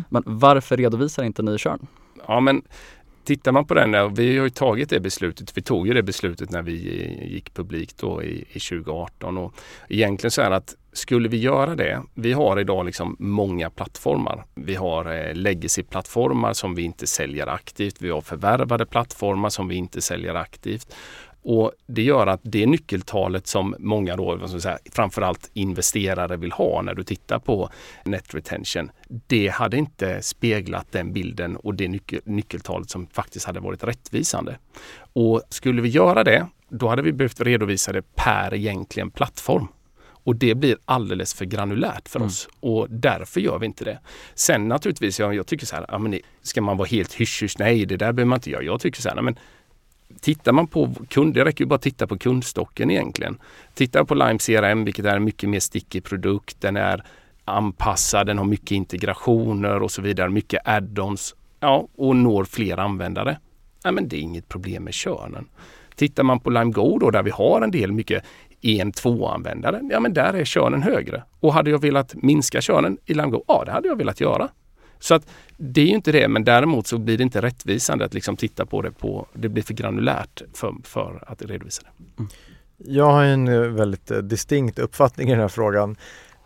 Men 0.09 0.23
varför 0.27 0.77
redovisar 0.77 1.23
inte 1.25 1.43
ni 1.43 1.59
churn? 1.59 1.87
Ja 2.27 2.41
men 2.41 2.63
tittar 3.25 3.53
man 3.53 3.65
på 3.65 3.75
den 3.75 3.91
där, 3.91 4.09
vi 4.09 4.37
har 4.39 4.45
ju 4.45 4.51
tagit 4.51 4.91
det 4.91 5.01
beslutet, 5.01 5.57
vi 5.57 5.63
tog 5.63 5.87
ju 5.87 5.95
det 5.95 6.03
beslutet 6.03 6.51
när 6.51 6.63
vi 6.63 6.73
gick 7.35 7.55
publikt 7.55 7.99
då 7.99 8.23
i, 8.23 8.45
i 8.53 8.61
2018 8.61 9.39
och 9.39 9.55
egentligen 9.89 10.31
så 10.31 10.43
är 10.43 10.51
det 10.51 10.57
att 10.57 10.75
skulle 10.99 11.29
vi 11.29 11.37
göra 11.37 11.75
det, 11.75 12.03
vi 12.15 12.33
har 12.33 12.61
idag 12.61 12.87
liksom 12.87 13.17
många 13.19 13.71
plattformar. 13.71 14.45
Vi 14.55 14.75
har 14.75 15.05
eh, 15.05 15.35
legacy-plattformar 15.35 16.53
som 16.53 16.75
vi 16.75 16.83
inte 16.83 17.07
säljer 17.07 17.47
aktivt. 17.47 18.03
Vi 18.03 18.11
har 18.11 18.21
förvärvade 18.21 18.87
plattformar 18.87 19.49
som 19.49 19.69
vi 19.69 19.75
inte 19.75 20.01
säljer 20.01 20.35
aktivt. 20.35 20.95
Och 21.43 21.73
det 21.87 22.03
gör 22.03 22.27
att 22.27 22.41
det 22.43 22.67
nyckeltalet 22.67 23.47
som 23.47 23.75
många 23.79 24.17
då, 24.17 24.37
vad 24.37 24.51
ska 24.51 24.61
säga, 24.61 24.79
framförallt 24.93 25.51
investerare 25.55 26.37
vill 26.37 26.53
ha 26.53 26.83
när 26.83 26.95
du 26.95 27.05
tittar 27.05 27.39
på 27.39 27.71
net 28.05 28.35
retention, 28.35 28.91
det 29.27 29.49
hade 29.49 29.77
inte 29.77 30.23
speglat 30.23 30.87
den 30.93 31.13
bilden 31.13 31.57
och 31.57 31.75
det 31.75 31.89
nyckel, 31.89 32.21
nyckeltalet 32.25 32.91
som 32.91 33.07
faktiskt 33.07 33.47
hade 33.47 33.61
varit 33.61 33.85
rättvisande. 33.85 34.59
Och 35.13 35.43
skulle 35.49 35.83
vi 35.83 35.89
göra 35.89 36.25
det, 36.25 36.47
då 36.69 36.89
hade 36.89 37.03
vi 37.03 37.13
behövt 37.13 37.41
redovisa 37.41 37.93
det 37.93 38.15
per 38.15 38.55
egentligen 38.55 39.11
plattform. 39.11 39.69
Och 40.29 40.37
det 40.37 40.55
blir 40.55 40.77
alldeles 40.85 41.35
för 41.35 41.45
granulärt 41.45 42.09
för 42.09 42.19
Mm. 42.19 42.27
oss 42.27 42.49
och 42.61 42.87
därför 42.91 43.41
gör 43.41 43.59
vi 43.59 43.67
inte 43.67 43.85
det. 43.85 43.99
Sen 44.35 44.69
naturligtvis, 44.69 45.21
jag, 45.21 45.35
jag 45.35 45.47
tycker 45.47 45.67
så 45.67 45.77
här, 45.77 45.87
ja, 45.89 45.99
men 45.99 46.19
ska 46.43 46.61
man 46.61 46.77
vara 46.77 46.89
helt 46.89 47.15
hysch 47.15 47.57
nej 47.59 47.87
det 47.87 47.97
där 47.97 48.13
behöver 48.13 48.25
man 48.25 48.37
inte 48.37 48.51
göra. 48.51 48.63
Jag 48.63 48.81
tycker 48.81 49.03
så 49.03 49.09
här, 49.09 49.17
nej, 49.17 49.25
men 49.25 49.39
Tittar 50.21 50.53
man 50.53 50.67
på 50.67 50.95
kund, 51.09 51.35
det 51.35 51.45
räcker 51.45 51.65
ju 51.65 51.69
bara 51.69 51.75
att 51.75 51.83
titta 51.83 52.07
på 52.07 52.19
kundstocken 52.19 52.91
egentligen. 52.91 53.39
Tittar 53.75 54.05
på 54.05 54.15
Lime 54.15 54.39
CRM, 54.39 54.85
vilket 54.85 55.05
är 55.05 55.17
en 55.17 55.25
mycket 55.25 55.49
mer 55.49 55.61
stickig 55.61 56.05
produkt. 56.05 56.61
Den 56.61 56.77
är 56.77 57.05
anpassad, 57.45 58.27
den 58.27 58.39
har 58.39 58.45
mycket 58.45 58.71
integrationer 58.71 59.83
och 59.83 59.91
så 59.91 60.03
vidare, 60.03 60.31
mycket 60.31 60.67
add-ons. 60.67 61.35
Ja, 61.61 61.89
och 61.97 62.17
når 62.17 62.45
fler 62.45 62.77
användare. 62.79 63.39
Ja, 63.85 63.93
men 63.93 64.09
det 64.09 64.17
är 64.17 64.21
inget 64.21 64.49
problem 64.49 64.85
med 64.85 64.95
körnen. 64.95 65.49
Tittar 65.97 66.23
man 66.23 66.41
på 66.41 66.51
Lime 66.51 66.73
Go 66.73 66.99
då, 66.99 67.11
där 67.11 67.23
vi 67.23 67.31
har 67.31 67.61
en 67.61 67.71
del 67.71 67.93
mycket 67.93 68.25
en, 68.61 68.93
tvåanvändare, 68.93 69.81
ja 69.91 70.01
men 70.01 70.15
där 70.15 70.35
är 70.35 70.45
körnen 70.45 70.83
högre. 70.83 71.23
Och 71.41 71.55
hade 71.55 71.71
jag 71.71 71.81
velat 71.81 72.15
minska 72.15 72.61
körnen 72.61 72.99
i 73.07 73.15
LAMGO, 73.15 73.45
Ja, 73.47 73.63
det 73.67 73.73
hade 73.73 73.89
jag 73.89 73.97
velat 73.97 74.21
göra. 74.21 74.49
Så 74.99 75.15
att 75.15 75.27
det 75.57 75.81
är 75.81 75.87
ju 75.87 75.95
inte 75.95 76.13
det, 76.13 76.29
men 76.29 76.45
däremot 76.45 76.87
så 76.87 76.99
blir 76.99 77.17
det 77.17 77.23
inte 77.23 77.43
rättvisande 77.43 78.05
att 78.05 78.15
liksom 78.15 78.37
titta 78.37 78.67
på 78.67 78.83
det 78.83 78.91
på, 78.91 79.27
det 79.33 79.49
blir 79.49 79.63
för 79.63 79.75
granulärt 79.75 80.43
för, 80.55 80.75
för 80.85 81.25
att 81.27 81.43
redovisa 81.43 81.83
det. 81.83 82.19
Mm. 82.19 82.31
Jag 82.77 83.11
har 83.11 83.25
en 83.25 83.49
eh, 83.49 83.61
väldigt 83.61 84.11
eh, 84.11 84.19
distinkt 84.19 84.79
uppfattning 84.79 85.29
i 85.29 85.31
den 85.31 85.41
här 85.41 85.49
frågan. 85.49 85.97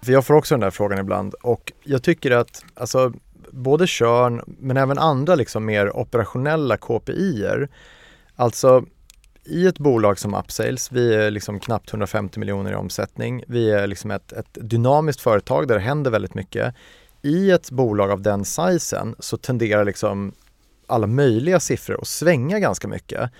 För 0.02 0.12
jag 0.12 0.26
får 0.26 0.34
också 0.34 0.54
den 0.54 0.62
här 0.62 0.70
frågan 0.70 0.98
ibland 0.98 1.34
och 1.34 1.72
jag 1.84 2.02
tycker 2.02 2.30
att 2.30 2.64
alltså, 2.74 3.12
både 3.50 3.86
Körn 3.86 4.42
men 4.46 4.76
även 4.76 4.98
andra 4.98 5.34
liksom 5.34 5.64
mer 5.64 5.96
operationella 5.96 6.76
KPIer. 6.76 7.68
Alltså 8.36 8.84
i 9.44 9.66
ett 9.66 9.78
bolag 9.78 10.18
som 10.18 10.34
Upsales, 10.34 10.92
vi 10.92 11.14
är 11.14 11.30
liksom 11.30 11.60
knappt 11.60 11.90
150 11.90 12.40
miljoner 12.40 12.72
i 12.72 12.74
omsättning. 12.74 13.44
Vi 13.46 13.70
är 13.70 13.86
liksom 13.86 14.10
ett, 14.10 14.32
ett 14.32 14.58
dynamiskt 14.60 15.20
företag 15.20 15.68
där 15.68 15.74
det 15.74 15.80
händer 15.80 16.10
väldigt 16.10 16.34
mycket. 16.34 16.74
I 17.22 17.50
ett 17.50 17.70
bolag 17.70 18.10
av 18.10 18.22
den 18.22 18.44
sizen 18.44 19.14
så 19.18 19.36
tenderar 19.36 19.84
liksom 19.84 20.32
alla 20.86 21.06
möjliga 21.06 21.60
siffror 21.60 21.98
att 22.00 22.06
svänga 22.06 22.58
ganska 22.58 22.88
mycket. 22.88 23.30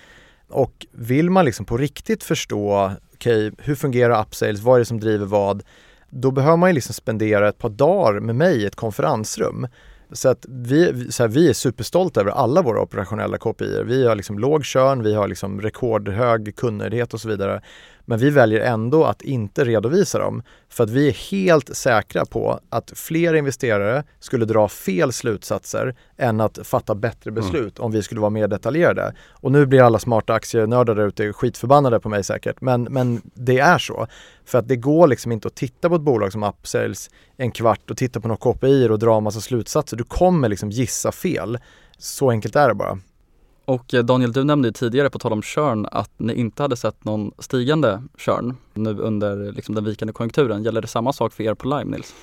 Och 0.49 0.85
vill 0.91 1.29
man 1.29 1.45
liksom 1.45 1.65
på 1.65 1.77
riktigt 1.77 2.23
förstå, 2.23 2.91
okej, 3.13 3.47
okay, 3.47 3.65
hur 3.65 3.75
fungerar 3.75 4.21
upsales, 4.21 4.61
vad 4.61 4.75
är 4.75 4.79
det 4.79 4.85
som 4.85 4.99
driver 4.99 5.25
vad? 5.25 5.63
Då 6.09 6.31
behöver 6.31 6.57
man 6.57 6.69
ju 6.69 6.73
liksom 6.73 6.93
spendera 6.93 7.49
ett 7.49 7.57
par 7.57 7.69
dagar 7.69 8.19
med 8.19 8.35
mig 8.35 8.61
i 8.61 8.65
ett 8.65 8.75
konferensrum. 8.75 9.67
Så 10.13 10.29
att 10.29 10.45
vi, 10.49 11.11
så 11.11 11.23
här, 11.23 11.27
vi 11.27 11.49
är 11.49 11.53
superstolta 11.53 12.21
över 12.21 12.31
alla 12.31 12.61
våra 12.61 12.81
operationella 12.81 13.37
KPI. 13.37 13.83
Vi 13.85 14.07
har 14.07 14.15
liksom 14.15 14.39
låg 14.39 14.65
körn, 14.65 15.03
vi 15.03 15.13
har 15.13 15.27
liksom 15.27 15.61
rekordhög 15.61 16.55
kundnöjdhet 16.55 17.13
och 17.13 17.21
så 17.21 17.29
vidare. 17.29 17.61
Men 18.05 18.19
vi 18.19 18.29
väljer 18.29 18.59
ändå 18.59 19.03
att 19.03 19.21
inte 19.21 19.63
redovisa 19.63 20.19
dem 20.19 20.43
för 20.69 20.83
att 20.83 20.89
vi 20.89 21.07
är 21.07 21.31
helt 21.31 21.75
säkra 21.75 22.25
på 22.25 22.59
att 22.69 22.91
fler 22.95 23.33
investerare 23.33 24.03
skulle 24.19 24.45
dra 24.45 24.67
fel 24.67 25.13
slutsatser 25.13 25.95
än 26.17 26.41
att 26.41 26.59
fatta 26.63 26.95
bättre 26.95 27.29
mm. 27.29 27.43
beslut 27.43 27.79
mm. 27.79 27.85
om 27.85 27.91
vi 27.91 28.03
skulle 28.03 28.21
vara 28.21 28.29
mer 28.29 28.47
detaljerade. 28.47 29.13
Och 29.29 29.51
nu 29.51 29.65
blir 29.65 29.81
alla 29.81 29.99
smarta 29.99 30.33
aktienördar 30.33 30.95
där 30.95 31.07
ute 31.07 31.33
skitförbannade 31.33 31.99
på 31.99 32.09
mig 32.09 32.23
säkert, 32.23 32.61
men, 32.61 32.83
men 32.83 33.21
det 33.33 33.59
är 33.59 33.77
så. 33.77 34.07
För 34.45 34.57
att 34.57 34.67
det 34.67 34.75
går 34.75 35.07
liksom 35.07 35.31
inte 35.31 35.47
att 35.47 35.55
titta 35.55 35.89
på 35.89 35.95
ett 35.95 36.01
bolag 36.01 36.31
som 36.31 36.43
Upsales 36.43 37.09
en 37.37 37.51
kvart 37.51 37.91
och 37.91 37.97
titta 37.97 38.21
på 38.21 38.27
några 38.27 38.53
KPI 38.53 38.89
och 38.89 38.99
dra 38.99 39.17
en 39.17 39.23
massa 39.23 39.41
slutsatser. 39.41 39.97
Du 39.97 40.03
kommer 40.03 40.49
liksom 40.49 40.69
gissa 40.69 41.11
fel. 41.11 41.57
Så 41.97 42.29
enkelt 42.29 42.55
är 42.55 42.67
det 42.67 42.73
bara. 42.73 42.99
Och 43.65 43.93
eh, 43.93 44.03
Daniel, 44.03 44.33
du 44.33 44.43
nämnde 44.43 44.67
ju 44.67 44.71
tidigare 44.71 45.09
på 45.09 45.19
tal 45.19 45.33
om 45.33 45.41
körn 45.41 45.87
att 45.91 46.11
ni 46.17 46.33
inte 46.33 46.63
hade 46.63 46.75
sett 46.75 47.05
någon 47.05 47.31
stigande 47.39 48.03
körn 48.17 48.57
nu 48.73 48.89
under 48.89 49.51
liksom, 49.51 49.75
den 49.75 49.85
vikande 49.85 50.13
konjunkturen. 50.13 50.63
Gäller 50.63 50.81
det 50.81 50.87
samma 50.87 51.13
sak 51.13 51.33
för 51.33 51.43
er 51.43 51.53
på 51.53 51.67
Lime, 51.67 51.95
Nils? 51.97 52.13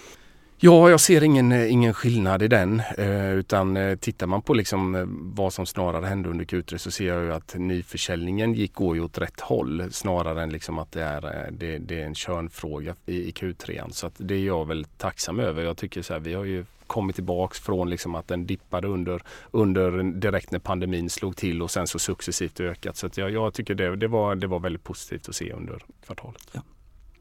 Ja, 0.62 0.90
jag 0.90 1.00
ser 1.00 1.22
ingen, 1.22 1.52
eh, 1.52 1.72
ingen 1.72 1.94
skillnad 1.94 2.42
i 2.42 2.48
den. 2.48 2.82
Eh, 2.98 3.32
utan 3.32 3.76
eh, 3.76 3.96
tittar 3.96 4.26
man 4.26 4.42
på 4.42 4.54
liksom 4.54 4.94
eh, 4.94 5.04
vad 5.08 5.52
som 5.52 5.66
snarare 5.66 6.06
hände 6.06 6.28
under 6.28 6.44
Q3 6.44 6.76
så 6.76 6.90
ser 6.90 7.06
jag 7.06 7.22
ju 7.22 7.32
att 7.32 7.54
nyförsäljningen 7.58 8.54
gick, 8.54 8.74
går 8.74 8.96
ju 8.96 9.02
åt 9.02 9.18
rätt 9.18 9.40
håll 9.40 9.88
snarare 9.90 10.42
än 10.42 10.50
liksom 10.50 10.78
att 10.78 10.92
det 10.92 11.02
är, 11.02 11.50
det, 11.50 11.78
det 11.78 12.00
är 12.00 12.06
en 12.06 12.14
körnfråga 12.14 12.94
i, 13.06 13.28
i 13.28 13.30
Q3. 13.30 13.90
Så 13.90 14.06
att 14.06 14.14
det 14.16 14.34
är 14.34 14.46
jag 14.46 14.68
väl 14.68 14.84
tacksam 14.84 15.40
över. 15.40 15.62
Jag 15.62 15.76
tycker 15.76 16.02
så 16.02 16.12
här, 16.12 16.20
vi 16.20 16.34
har 16.34 16.44
ju 16.44 16.64
kommit 16.90 17.16
tillbaks 17.16 17.60
från 17.60 17.90
liksom 17.90 18.14
att 18.14 18.28
den 18.28 18.46
dippade 18.46 18.88
under, 18.88 19.22
under 19.50 20.02
direkt 20.02 20.50
när 20.50 20.58
pandemin 20.58 21.10
slog 21.10 21.36
till 21.36 21.62
och 21.62 21.70
sen 21.70 21.86
så 21.86 21.98
successivt 21.98 22.60
ökat. 22.60 22.96
Så 22.96 23.08
jag, 23.14 23.30
jag 23.30 23.54
tycker 23.54 23.74
det, 23.74 23.96
det, 23.96 24.08
var, 24.08 24.34
det 24.34 24.46
var 24.46 24.60
väldigt 24.60 24.84
positivt 24.84 25.28
att 25.28 25.34
se 25.34 25.52
under 25.52 25.78
kvartalet. 26.06 26.48
Ja. 26.52 26.60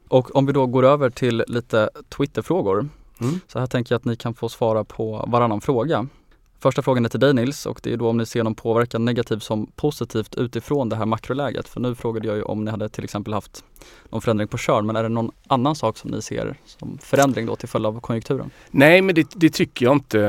Och 0.08 0.36
om 0.36 0.46
vi 0.46 0.54
då 0.54 0.66
går 0.66 0.86
över 0.86 1.10
till 1.10 1.44
lite 1.48 1.90
Twitterfrågor. 2.10 2.90
Mm. 3.22 3.40
Så 3.48 3.60
här 3.60 3.68
tänker 3.68 3.94
jag 3.94 4.00
att 4.00 4.06
ni 4.06 4.16
kan 4.16 4.34
få 4.34 4.50
svara 4.50 4.84
på 4.84 5.26
varannan 5.28 5.62
fråga. 5.62 6.08
Första 6.60 6.82
frågan 6.82 7.06
är 7.06 7.10
till 7.10 7.20
dig 7.20 7.34
Nils 7.34 7.66
och 7.66 7.80
det 7.84 7.94
är 7.94 7.98
då 7.98 8.10
om 8.10 8.18
ni 8.18 8.26
ser 8.26 8.44
någon 8.44 8.56
påverkan 8.56 9.06
negativt 9.06 9.44
som 9.44 9.68
positivt 9.76 10.36
utifrån 10.36 10.90
det 10.90 10.96
här 10.96 11.06
makroläget. 11.06 11.68
För 11.68 11.80
nu 11.80 11.96
frågade 11.96 12.28
jag 12.28 12.38
ju 12.38 12.44
om 12.44 12.66
ni 12.66 12.72
hade 12.72 12.90
till 12.90 13.04
exempel 13.04 13.34
haft 13.34 13.64
någon 14.10 14.22
förändring 14.22 14.48
på 14.48 14.58
körn. 14.58 14.86
Men 14.86 14.96
är 14.96 15.04
det 15.04 15.10
någon 15.10 15.32
annan 15.48 15.76
sak 15.76 15.98
som 15.98 16.12
ni 16.12 16.22
ser 16.22 16.56
som 16.66 16.98
förändring 17.02 17.46
då 17.46 17.56
till 17.56 17.70
följd 17.70 17.86
av 17.86 18.00
konjunkturen? 18.00 18.50
Nej, 18.72 19.02
men 19.02 19.16
det, 19.16 19.28
det 19.36 19.50
tycker 19.50 19.86
jag 19.86 19.96
inte 19.96 20.22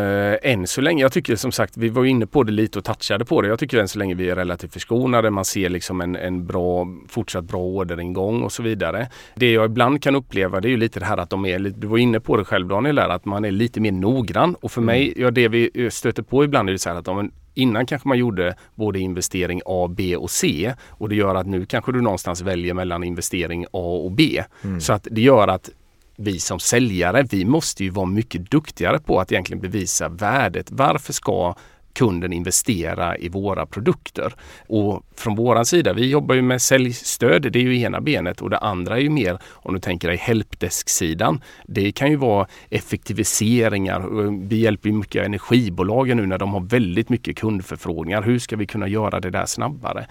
äh, 0.42 0.53
än 0.53 0.66
så 0.66 0.80
länge. 0.80 1.03
Jag 1.03 1.12
tycker 1.12 1.36
som 1.36 1.53
sagt, 1.53 1.76
vi 1.76 1.88
var 1.88 2.05
inne 2.05 2.26
på 2.26 2.42
det 2.42 2.53
lite 2.53 2.78
och 2.78 2.84
touchade 2.84 3.24
på 3.24 3.42
det. 3.42 3.48
Jag 3.48 3.59
tycker 3.59 3.78
än 3.78 3.88
så 3.88 3.98
länge 3.98 4.14
vi 4.14 4.30
är 4.30 4.36
relativt 4.36 4.72
förskonade. 4.72 5.30
Man 5.30 5.44
ser 5.44 5.68
liksom 5.68 6.01
en, 6.01 6.16
en 6.16 6.46
bra, 6.46 6.86
fortsatt 7.09 7.44
bra 7.44 7.61
orderingång 7.61 8.42
och 8.42 8.53
så 8.53 8.62
vidare. 8.62 9.09
Det 9.34 9.53
jag 9.53 9.64
ibland 9.64 10.03
kan 10.03 10.16
uppleva 10.16 10.61
det 10.61 10.68
är 10.68 10.70
ju 10.70 10.76
lite 10.76 11.01
det 11.01 11.07
här 11.07 11.16
att 11.16 11.30
de 11.30 11.46
är, 11.46 11.59
du 11.59 11.86
var 11.86 11.98
inne 11.98 12.20
på 12.20 12.36
det 12.36 12.44
själv 12.44 12.68
Daniel, 12.68 12.96
där, 12.96 13.09
att 13.09 13.24
man 13.24 13.44
är 13.44 13.51
lite 13.51 13.80
mer 13.80 13.92
noggrann. 13.92 14.55
Och 14.55 14.72
för 14.72 14.80
mm. 14.80 14.86
mig, 14.86 15.12
ja, 15.16 15.30
det 15.30 15.48
vi 15.48 15.90
stöter 15.90 16.22
på 16.22 16.44
ibland 16.44 16.68
är 16.68 16.72
det 16.72 16.78
så 16.78 16.90
här 16.90 16.96
att 16.96 17.09
om 17.09 17.30
Innan 17.55 17.86
kanske 17.86 18.09
man 18.09 18.18
gjorde 18.18 18.55
både 18.74 18.98
investering 18.98 19.61
A, 19.66 19.88
B 19.96 20.16
och 20.16 20.30
C 20.30 20.74
och 20.88 21.09
det 21.09 21.14
gör 21.14 21.34
att 21.34 21.46
nu 21.46 21.66
kanske 21.66 21.92
du 21.92 22.01
någonstans 22.01 22.40
väljer 22.40 22.74
mellan 22.74 23.05
investering 23.05 23.64
A 23.64 24.01
och 24.05 24.12
B. 24.12 24.42
Mm. 24.64 24.80
Så 24.80 24.92
att 24.92 25.09
det 25.11 25.20
gör 25.20 25.48
att 25.48 25.70
vi 26.16 26.38
som 26.38 26.61
säljare, 26.61 27.22
vi 27.30 27.44
måste 27.44 27.84
ju 27.84 27.90
vara 27.90 28.07
mycket 28.07 28.51
duktigare 28.51 28.98
på 28.98 29.20
att 29.20 29.32
egentligen 29.32 29.61
bevisa 29.61 30.09
värdet. 30.09 30.70
Varför 30.70 31.12
ska 31.12 31.55
kunden 31.93 32.32
investera 32.32 33.16
i 33.16 33.28
våra 33.28 33.66
produkter. 33.66 34.34
Och 34.68 35.03
från 35.16 35.34
våran 35.34 35.66
sida, 35.66 35.93
vi 35.93 36.11
jobbar 36.11 36.34
ju 36.34 36.43
med 36.43 36.62
säljstöd, 36.62 37.53
det 37.53 37.59
är 37.59 37.62
ju 37.62 37.80
ena 37.80 38.01
benet 38.01 38.41
och 38.41 38.51
det 38.51 38.59
andra 38.59 38.97
är 38.97 39.01
ju 39.01 39.11
mer 39.11 39.38
om 39.53 39.74
du 39.74 39.80
tänker 39.80 40.09
dig 40.09 40.16
helpdesk-sidan. 40.16 41.43
Det 41.66 41.93
kan 41.93 42.11
ju 42.11 42.16
vara 42.16 42.47
effektiviseringar. 42.70 44.01
Vi 44.49 44.57
hjälper 44.57 44.88
ju 44.88 44.95
mycket 44.95 45.26
energibolagen 45.26 46.16
nu 46.16 46.26
när 46.26 46.38
de 46.38 46.53
har 46.53 46.61
väldigt 46.61 47.09
mycket 47.09 47.36
kundförfrågningar. 47.36 48.22
Hur 48.22 48.38
ska 48.38 48.57
vi 48.57 48.66
kunna 48.66 48.88
göra 48.88 49.20
det 49.20 49.30
där 49.30 49.47
snabbare? 49.47 50.07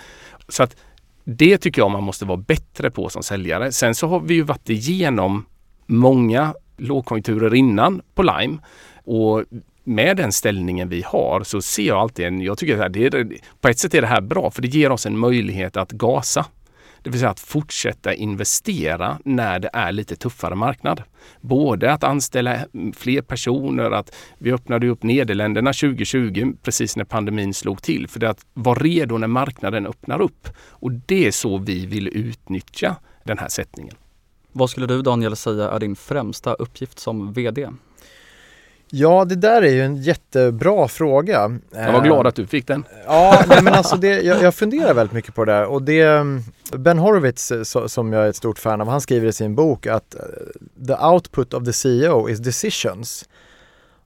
Så 0.47 0.63
att 0.63 0.75
det 1.23 1.57
tycker 1.57 1.81
jag 1.81 1.91
man 1.91 2.03
måste 2.03 2.25
vara 2.25 2.37
bättre 2.37 2.91
på 2.91 3.09
som 3.09 3.23
säljare. 3.23 3.71
Sen 3.71 3.95
så 3.95 4.07
har 4.07 4.19
vi 4.19 4.33
ju 4.33 4.41
varit 4.41 4.69
igenom 4.69 5.45
många 5.85 6.53
lågkonjunkturer 6.77 7.55
innan 7.55 8.01
på 8.15 8.23
Lime 8.23 8.57
och 9.03 9.43
med 9.83 10.17
den 10.17 10.31
ställningen 10.31 10.89
vi 10.89 11.01
har 11.01 11.43
så 11.43 11.61
ser 11.61 11.87
jag 11.87 11.97
alltid 11.97 12.25
en, 12.25 12.41
jag 12.41 12.57
tycker 12.57 12.81
att 12.81 12.93
det 12.93 13.05
är, 13.05 13.27
på 13.61 13.67
ett 13.67 13.79
sätt 13.79 13.93
är 13.93 14.01
det 14.01 14.07
här 14.07 14.21
bra 14.21 14.51
för 14.51 14.61
det 14.61 14.67
ger 14.67 14.91
oss 14.91 15.05
en 15.05 15.17
möjlighet 15.17 15.77
att 15.77 15.91
gasa. 15.91 16.45
Det 17.03 17.09
vill 17.09 17.19
säga 17.19 17.31
att 17.31 17.39
fortsätta 17.39 18.13
investera 18.13 19.19
när 19.25 19.59
det 19.59 19.69
är 19.73 19.91
lite 19.91 20.15
tuffare 20.15 20.55
marknad. 20.55 21.03
Både 21.41 21.93
att 21.93 22.03
anställa 22.03 22.57
fler 22.95 23.21
personer, 23.21 23.91
att 23.91 24.15
vi 24.37 24.51
öppnade 24.51 24.87
upp 24.87 25.03
Nederländerna 25.03 25.73
2020 25.73 26.53
precis 26.63 26.95
när 26.95 27.03
pandemin 27.03 27.53
slog 27.53 27.81
till. 27.81 28.07
För 28.07 28.19
det 28.19 28.29
att 28.29 28.45
vara 28.53 28.79
redo 28.79 29.17
när 29.17 29.27
marknaden 29.27 29.87
öppnar 29.87 30.21
upp. 30.21 30.47
Och 30.59 30.91
det 30.91 31.27
är 31.27 31.31
så 31.31 31.57
vi 31.57 31.85
vill 31.85 32.07
utnyttja 32.07 32.95
den 33.23 33.37
här 33.37 33.49
sättningen. 33.49 33.95
Vad 34.51 34.69
skulle 34.69 34.87
du 34.87 35.01
Daniel 35.01 35.35
säga 35.35 35.69
är 35.69 35.79
din 35.79 35.95
främsta 35.95 36.53
uppgift 36.53 36.99
som 36.99 37.33
VD? 37.33 37.69
Ja, 38.91 39.25
det 39.25 39.35
där 39.35 39.61
är 39.61 39.71
ju 39.71 39.81
en 39.81 39.95
jättebra 39.95 40.87
fråga. 40.87 41.59
Jag 41.71 41.93
var 41.93 42.01
glad 42.01 42.27
att 42.27 42.35
du 42.35 42.47
fick 42.47 42.67
den. 42.67 42.83
Ja, 43.05 43.43
nej, 43.47 43.63
men 43.63 43.73
alltså 43.73 43.95
det, 43.95 44.21
jag, 44.21 44.41
jag 44.43 44.55
funderar 44.55 44.93
väldigt 44.93 45.13
mycket 45.13 45.35
på 45.35 45.45
det 45.45 45.51
där 45.51 45.65
och 45.65 45.81
det 45.81 46.25
Ben 46.77 46.99
Horowitz 46.99 47.51
som 47.87 48.13
jag 48.13 48.25
är 48.25 48.29
ett 48.29 48.35
stort 48.35 48.59
fan 48.59 48.81
av, 48.81 48.87
han 48.87 49.01
skriver 49.01 49.27
i 49.27 49.33
sin 49.33 49.55
bok 49.55 49.87
att 49.87 50.15
eh, 50.15 50.21
the 50.87 51.05
output 51.05 51.53
of 51.53 51.65
the 51.65 51.73
CEO 51.73 52.29
is 52.29 52.39
decisions. 52.39 53.25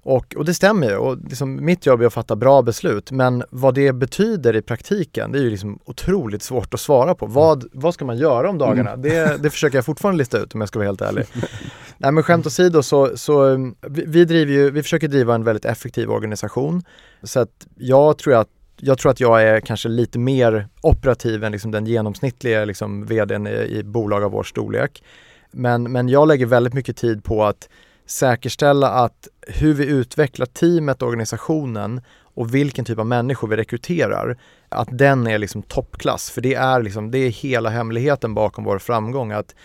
Och, 0.04 0.36
och 0.36 0.45
det 0.45 0.54
stämmer 0.54 0.89
ju. 0.89 0.95
Och 0.95 1.18
liksom, 1.30 1.66
mitt 1.66 1.86
jobb 1.86 2.01
är 2.01 2.06
att 2.06 2.14
fatta 2.14 2.36
bra 2.36 2.62
beslut. 2.62 3.12
Men 3.12 3.43
vad 3.49 3.76
det 3.76 3.93
betyder 3.93 4.56
i 4.56 4.62
praktiken, 4.62 5.32
det 5.32 5.39
är 5.39 5.43
ju 5.43 5.49
liksom 5.49 5.80
otroligt 5.86 6.43
svårt 6.43 6.74
att 6.74 6.80
svara 6.80 7.16
på. 7.16 7.26
Vad, 7.26 7.66
vad 7.74 7.93
ska 7.93 8.06
man 8.06 8.18
göra 8.18 8.49
om 8.49 8.58
dagarna? 8.58 8.91
Mm. 8.91 9.01
Det, 9.01 9.43
det 9.43 9.49
försöker 9.49 9.78
jag 9.78 9.86
fortfarande 9.86 10.18
lista 10.18 10.39
ut 10.39 10.54
om 10.54 10.62
jag 10.62 10.68
ska 10.68 10.80
vara 10.80 10.88
helt 10.88 11.01
ärlig. 11.01 11.26
Nej 11.97 12.12
men 12.12 12.24
skämt 12.24 12.45
åsido 12.45 12.84
så, 12.84 13.18
så 13.18 13.56
vi, 13.82 14.04
vi, 14.08 14.26
driver 14.26 14.54
ju, 14.54 14.72
vi 14.72 14.84
försöker 14.84 15.08
driva 15.08 15.36
en 15.36 15.43
väldigt 15.43 15.66
effektiv 15.66 16.12
organisation. 16.12 16.84
Så 17.24 17.39
att 17.39 17.68
jag 17.76 18.18
tror 18.18 18.34
att 18.34 18.47
jag 18.78 18.97
tror 18.97 19.12
att 19.12 19.20
jag 19.20 19.43
är 19.43 19.60
kanske 19.60 19.89
lite 19.89 20.20
mer 20.20 20.68
operativ 20.82 21.43
än 21.43 21.51
liksom 21.51 21.72
den 21.72 21.86
genomsnittliga 21.86 22.66
liksom 22.66 23.06
vdn 23.06 23.47
i, 23.47 23.51
i 23.51 23.84
bolag 23.84 24.24
av 24.24 24.32
vår 24.32 24.43
storlek. 24.43 25.04
Men, 25.51 25.91
men 25.91 26.10
jag 26.10 26.28
lägger 26.28 26.45
väldigt 26.45 26.74
mycket 26.74 26.97
tid 26.97 27.24
på 27.24 27.43
att 27.43 27.70
säkerställa 28.06 28.89
att 28.89 29.28
hur 29.47 29.74
vi 29.74 29.86
utvecklar 29.86 30.45
teamet, 30.45 31.01
organisationen 31.01 32.01
och 32.36 32.56
vilken 32.56 32.86
typ 32.86 32.99
av 32.99 33.06
människor 33.06 33.47
vi 33.47 33.56
rekryterar, 33.56 34.38
att 34.70 34.88
den 34.91 35.28
är 35.28 35.38
liksom 35.38 35.62
toppklass. 35.62 36.30
För 36.30 36.41
det 36.41 36.54
är, 36.54 36.82
liksom, 36.82 37.12
det 37.12 37.18
är 37.18 37.30
hela 37.30 37.70
hemligheten 37.70 38.34
bakom 38.34 38.64
vår 38.64 38.80
framgång. 38.80 39.32
Att 39.32 39.56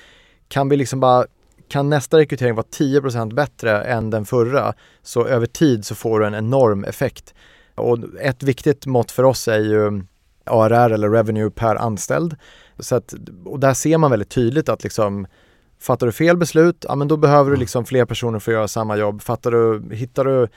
kan 0.48 0.68
vi 0.68 0.76
liksom 0.76 1.00
bara 1.00 1.26
kan 1.68 1.90
nästa 1.90 2.18
rekrytering 2.18 2.54
vara 2.54 2.66
10% 2.66 3.34
bättre 3.34 3.82
än 3.82 4.10
den 4.10 4.24
förra 4.24 4.74
så 5.02 5.26
över 5.26 5.46
tid 5.46 5.84
så 5.84 5.94
får 5.94 6.20
du 6.20 6.26
en 6.26 6.34
enorm 6.34 6.84
effekt. 6.84 7.34
Och 7.74 7.98
ett 8.20 8.42
viktigt 8.42 8.86
mått 8.86 9.10
för 9.10 9.22
oss 9.22 9.48
är 9.48 9.60
ju 9.60 10.02
ARR 10.44 10.90
eller 10.90 11.10
revenue 11.10 11.50
per 11.50 11.76
anställd. 11.76 12.36
Så 12.78 12.96
att, 12.96 13.14
och 13.44 13.60
där 13.60 13.74
ser 13.74 13.98
man 13.98 14.10
väldigt 14.10 14.30
tydligt 14.30 14.68
att 14.68 14.82
liksom 14.82 15.26
Fattar 15.80 16.06
du 16.06 16.12
fel 16.12 16.36
beslut, 16.36 16.84
ja 16.88 16.94
men 16.94 17.08
då 17.08 17.16
behöver 17.16 17.50
du 17.50 17.56
liksom 17.56 17.84
fler 17.84 18.04
personer 18.04 18.38
för 18.38 18.52
att 18.52 18.56
göra 18.56 18.68
samma 18.68 18.96
jobb. 18.96 19.22
Fattar 19.22 19.50
du, 19.50 19.94
hittar 19.94 20.24
du 20.24 20.48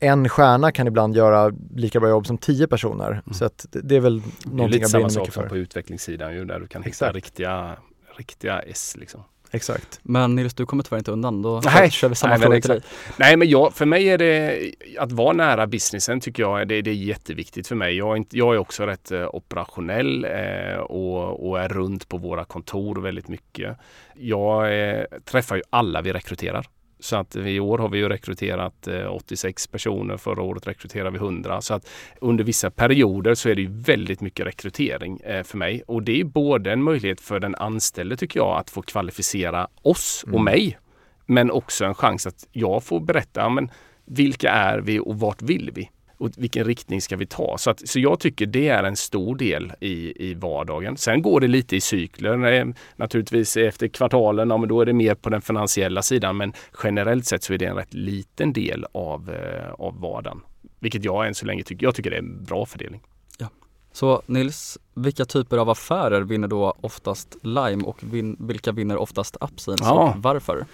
en 0.00 0.28
stjärna 0.28 0.72
kan 0.72 0.86
ibland 0.86 1.16
göra 1.16 1.52
lika 1.74 2.00
bra 2.00 2.08
jobb 2.08 2.26
som 2.26 2.38
tio 2.38 2.66
personer. 2.66 3.10
Mm. 3.10 3.22
Så 3.30 3.44
att 3.44 3.66
det 3.70 3.96
är 3.96 4.00
väl 4.00 4.22
någonting 4.44 4.80
jag 4.80 4.90
brinner 4.90 5.08
mycket 5.08 5.10
för. 5.10 5.10
Det 5.10 5.10
är 5.10 5.20
lite 5.20 5.32
samma 5.32 5.42
sak 5.42 5.48
på 5.48 5.56
utvecklingssidan 5.56 6.34
ju, 6.34 6.44
där 6.44 6.60
du 6.60 6.66
kan 6.66 6.82
hitta 6.82 7.12
riktiga, 7.12 7.76
riktiga 8.16 8.60
S 8.60 8.96
liksom. 8.98 9.22
Exakt. 9.50 10.00
Men 10.02 10.34
Nils, 10.34 10.54
du 10.54 10.66
kommer 10.66 10.82
tyvärr 10.82 10.98
inte 10.98 11.10
undan. 11.10 11.42
Då 11.42 11.60
nej, 11.64 11.90
kör 11.90 12.08
vi 12.08 12.14
samma 12.14 12.36
nej, 12.36 12.42
fråga 12.42 12.60
till 12.60 12.70
dig. 12.70 12.80
Nej, 13.16 13.36
men 13.36 13.48
jag, 13.48 13.74
för 13.74 13.86
mig 13.86 14.08
är 14.08 14.18
det 14.18 14.72
att 14.98 15.12
vara 15.12 15.32
nära 15.32 15.66
businessen 15.66 16.20
tycker 16.20 16.42
jag 16.42 16.68
det, 16.68 16.82
det 16.82 16.90
är 16.90 16.94
jätteviktigt 16.94 17.68
för 17.68 17.74
mig. 17.74 17.96
Jag 17.96 18.12
är, 18.12 18.16
inte, 18.16 18.38
jag 18.38 18.54
är 18.54 18.58
också 18.58 18.86
rätt 18.86 19.10
eh, 19.10 19.34
operationell 19.34 20.24
eh, 20.24 20.78
och, 20.78 21.48
och, 21.48 21.60
är 21.60 21.68
runt 21.68 22.08
på 22.08 22.16
våra 22.16 22.44
kontor 22.44 22.96
väldigt 23.00 23.28
mycket. 23.28 23.76
Jag 24.14 24.88
eh, 24.90 25.04
träffar 25.24 25.56
ju 25.56 25.62
alla 25.70 26.02
vi 26.02 26.12
rekryterar. 26.12 26.66
Så 27.00 27.16
att 27.16 27.36
i 27.36 27.60
år 27.60 27.78
har 27.78 27.88
vi 27.88 27.98
ju 27.98 28.08
rekryterat 28.08 28.88
86 29.10 29.66
eh, 29.66 29.70
personer, 29.70 30.16
förra 30.16 30.42
året 30.42 30.66
rekryterade 30.66 31.10
vi 31.10 31.16
100. 31.16 31.60
Så 31.60 31.74
att 31.74 31.88
under 32.20 32.44
vissa 32.44 32.70
perioder 32.70 33.34
så 33.34 33.48
är 33.48 33.54
det 33.54 33.62
ju 33.62 33.70
väldigt 33.70 34.20
mycket 34.20 34.46
rekrytering 34.46 35.20
eh, 35.20 35.42
för 35.42 35.58
mig. 35.58 35.82
Och 35.86 36.02
det 36.02 36.20
är 36.20 36.24
både 36.24 36.72
en 36.72 36.82
möjlighet 36.82 37.20
för 37.20 37.40
den 37.40 37.54
anställde 37.54 38.16
tycker 38.16 38.40
jag 38.40 38.58
att 38.58 38.70
få 38.70 38.82
kvalificera 38.82 39.68
oss 39.82 40.22
och 40.26 40.28
mm. 40.28 40.44
mig. 40.44 40.78
Men 41.26 41.50
också 41.50 41.84
en 41.84 41.94
chans 41.94 42.26
att 42.26 42.46
jag 42.52 42.84
får 42.84 43.00
berätta, 43.00 43.48
men 43.48 43.70
vilka 44.04 44.50
är 44.50 44.78
vi 44.78 44.98
och 44.98 45.18
vart 45.18 45.42
vill 45.42 45.70
vi? 45.74 45.90
Och 46.20 46.30
vilken 46.36 46.64
riktning 46.64 47.00
ska 47.00 47.16
vi 47.16 47.26
ta? 47.26 47.58
Så, 47.58 47.70
att, 47.70 47.88
så 47.88 48.00
jag 48.00 48.20
tycker 48.20 48.46
det 48.46 48.68
är 48.68 48.84
en 48.84 48.96
stor 48.96 49.36
del 49.36 49.72
i, 49.80 50.28
i 50.30 50.34
vardagen. 50.34 50.96
Sen 50.96 51.22
går 51.22 51.40
det 51.40 51.48
lite 51.48 51.76
i 51.76 51.80
cykler. 51.80 52.74
Naturligtvis 52.96 53.56
efter 53.56 53.88
kvartalen, 53.88 54.50
ja, 54.50 54.56
men 54.56 54.68
då 54.68 54.80
är 54.80 54.86
det 54.86 54.92
mer 54.92 55.14
på 55.14 55.30
den 55.30 55.42
finansiella 55.42 56.02
sidan. 56.02 56.36
Men 56.36 56.52
generellt 56.82 57.26
sett 57.26 57.42
så 57.42 57.52
är 57.52 57.58
det 57.58 57.64
en 57.64 57.76
rätt 57.76 57.94
liten 57.94 58.52
del 58.52 58.86
av, 58.92 59.30
eh, 59.30 59.72
av 59.72 60.00
vardagen. 60.00 60.40
Vilket 60.78 61.04
jag 61.04 61.26
än 61.26 61.34
så 61.34 61.46
länge 61.46 61.62
tycker, 61.62 61.86
jag 61.86 61.94
tycker 61.94 62.10
det 62.10 62.16
är 62.16 62.22
en 62.22 62.44
bra 62.44 62.66
fördelning. 62.66 63.00
Ja. 63.38 63.48
Så 63.92 64.22
Nils, 64.26 64.78
vilka 64.94 65.24
typer 65.24 65.58
av 65.58 65.70
affärer 65.70 66.20
vinner 66.20 66.48
då 66.48 66.74
oftast 66.80 67.36
Lime 67.42 67.84
och 67.84 68.02
vin, 68.02 68.36
vilka 68.40 68.72
vinner 68.72 68.96
oftast 68.96 69.36
Upsales 69.40 69.80
ja. 69.80 70.12
och 70.14 70.22
varför? 70.22 70.64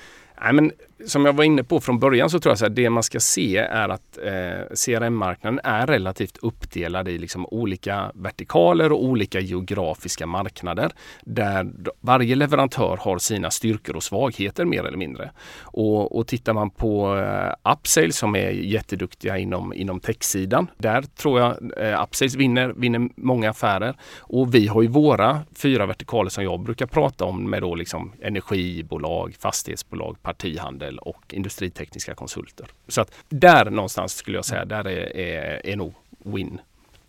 Nej, 0.41 0.53
men 0.53 0.73
som 1.05 1.25
jag 1.25 1.33
var 1.33 1.45
inne 1.45 1.65
på 1.65 1.81
från 1.81 1.99
början 1.99 2.31
så 2.31 2.41
tror 2.41 2.57
jag 2.59 2.67
att 2.67 2.77
det 2.77 2.91
man 2.91 3.03
ska 3.03 3.21
se 3.21 3.57
är 3.57 3.89
att 3.89 4.19
eh, 4.19 4.75
CRM-marknaden 4.75 5.61
är 5.65 5.87
relativt 5.87 6.37
uppdelad 6.43 7.09
i 7.09 7.19
liksom 7.19 7.47
olika 7.47 8.13
vertikaler 8.15 8.93
och 8.93 9.05
olika 9.05 9.41
geografiska 9.41 10.27
marknader 10.27 10.93
där 11.25 11.73
varje 12.01 12.35
leverantör 12.35 12.97
har 13.01 13.19
sina 13.19 13.51
styrkor 13.51 13.97
och 13.97 14.03
svagheter 14.03 14.65
mer 14.65 14.85
eller 14.85 14.99
mindre. 14.99 15.31
Och, 15.63 16.19
och 16.19 16.27
tittar 16.27 16.53
man 16.53 16.71
på 16.71 17.17
eh, 17.17 17.73
Upsale 17.73 18.13
som 18.13 18.37
är 18.37 18.51
jätteduktiga 18.51 19.39
inom, 19.39 19.73
inom 19.73 20.01
techsidan. 20.01 20.71
Där 20.79 21.03
tror 21.03 21.41
jag 21.41 21.57
eh, 21.79 22.03
Upsales 22.03 22.35
vinner, 22.35 22.73
vinner 22.77 23.09
många 23.17 23.51
affärer. 23.51 23.97
Och 24.19 24.55
vi 24.55 24.67
har 24.67 24.83
ju 24.83 24.89
våra 24.89 25.41
fyra 25.55 25.87
vertikaler 25.87 26.31
som 26.31 26.45
jag 26.45 26.61
brukar 26.61 26.87
prata 26.87 27.25
om 27.25 27.51
med 27.51 27.63
då 27.63 27.75
liksom 27.75 28.13
energibolag, 28.21 29.35
fastighetsbolag, 29.39 30.23
partihandel 30.23 30.86
och 30.93 31.35
industritekniska 31.35 32.15
konsulter. 32.15 32.67
Så 32.89 33.01
att 33.01 33.15
där 33.29 33.71
någonstans 33.71 34.15
skulle 34.17 34.39
jag 34.39 34.45
säga, 34.45 34.65
där 34.65 34.87
är, 34.87 35.17
är, 35.17 35.67
är 35.67 35.77
nog 35.77 35.95
win. 36.25 36.61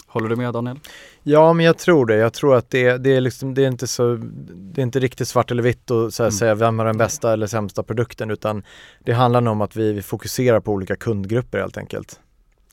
Håller 0.08 0.30
du 0.30 0.36
med 0.36 0.54
Daniel? 0.54 0.80
Ja, 1.24 1.54
men 1.54 1.66
jag 1.66 1.78
tror 1.78 2.06
det. 2.06 2.16
Jag 2.16 2.34
tror 2.34 2.56
att 2.56 2.70
det, 2.70 2.98
det, 2.98 3.16
är, 3.16 3.22
liksom, 3.22 3.54
det 3.54 3.64
är 3.64 3.68
inte 3.68 3.88
så, 3.88 4.16
det 4.46 4.82
är 4.82 4.84
inte 4.84 5.00
riktigt 5.00 5.28
svart 5.28 5.52
eller 5.52 5.64
vitt 5.64 5.92
att 5.92 6.14
så 6.14 6.24
mm. 6.24 6.32
säga 6.32 6.56
vem 6.56 6.80
har 6.80 6.86
den 6.86 6.98
bästa 6.98 7.34
eller 7.34 7.48
sämsta 7.48 7.84
produkten 7.84 8.32
utan 8.32 8.64
det 9.00 9.14
handlar 9.14 9.42
nog 9.42 9.52
om 9.52 9.62
att 9.62 9.76
vi, 9.76 9.94
vi 9.94 10.02
fokuserar 10.02 10.60
på 10.60 10.72
olika 10.72 10.96
kundgrupper 10.96 11.60
helt 11.60 11.78
enkelt. 11.78 12.20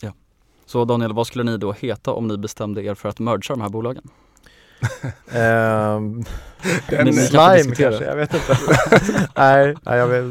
Ja. 0.00 0.12
Så 0.66 0.84
Daniel, 0.84 1.12
vad 1.12 1.26
skulle 1.26 1.44
ni 1.44 1.56
då 1.56 1.72
heta 1.72 2.12
om 2.12 2.28
ni 2.28 2.36
bestämde 2.36 2.82
er 2.82 2.94
för 2.94 3.08
att 3.08 3.18
mergea 3.18 3.54
de 3.54 3.60
här 3.60 3.68
bolagen? 3.68 4.10
Um, 5.26 6.24
den 6.88 7.14
slime 7.14 7.74
kanske, 7.76 8.04
jag 8.04 8.16
vet 8.16 8.34
inte. 8.34 8.58
nej, 9.36 9.74
nej 9.82 9.98
jag, 9.98 10.08
vet, 10.08 10.24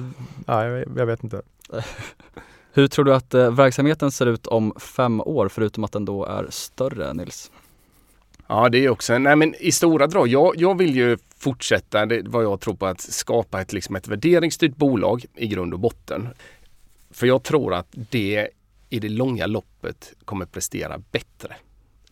nej, 0.47 0.85
jag 0.97 1.05
vet 1.05 1.23
inte. 1.23 1.41
Hur 2.73 2.87
tror 2.87 3.05
du 3.05 3.13
att 3.13 3.33
eh, 3.33 3.51
verksamheten 3.51 4.11
ser 4.11 4.25
ut 4.25 4.47
om 4.47 4.73
fem 4.79 5.21
år 5.21 5.49
förutom 5.49 5.83
att 5.83 5.91
den 5.91 6.05
då 6.05 6.25
är 6.25 6.47
större 6.49 7.13
Nils? 7.13 7.51
Ja 8.47 8.69
det 8.69 8.85
är 8.85 8.89
också, 8.89 9.17
nej 9.17 9.35
men 9.35 9.55
i 9.55 9.71
stora 9.71 10.07
drag, 10.07 10.27
jag, 10.27 10.53
jag 10.57 10.77
vill 10.77 10.95
ju 10.95 11.17
fortsätta, 11.37 12.05
det, 12.05 12.21
vad 12.25 12.43
jag 12.43 12.59
tror 12.59 12.73
på, 12.73 12.85
att 12.85 13.01
skapa 13.01 13.61
ett, 13.61 13.73
liksom 13.73 13.95
ett 13.95 14.07
värderingsstyrt 14.07 14.75
bolag 14.75 15.25
i 15.35 15.47
grund 15.47 15.73
och 15.73 15.79
botten. 15.79 16.29
För 17.11 17.27
jag 17.27 17.43
tror 17.43 17.73
att 17.73 17.87
det 17.91 18.49
i 18.89 18.99
det 18.99 19.09
långa 19.09 19.45
loppet 19.45 20.13
kommer 20.25 20.45
prestera 20.45 20.97
bättre. 21.11 21.55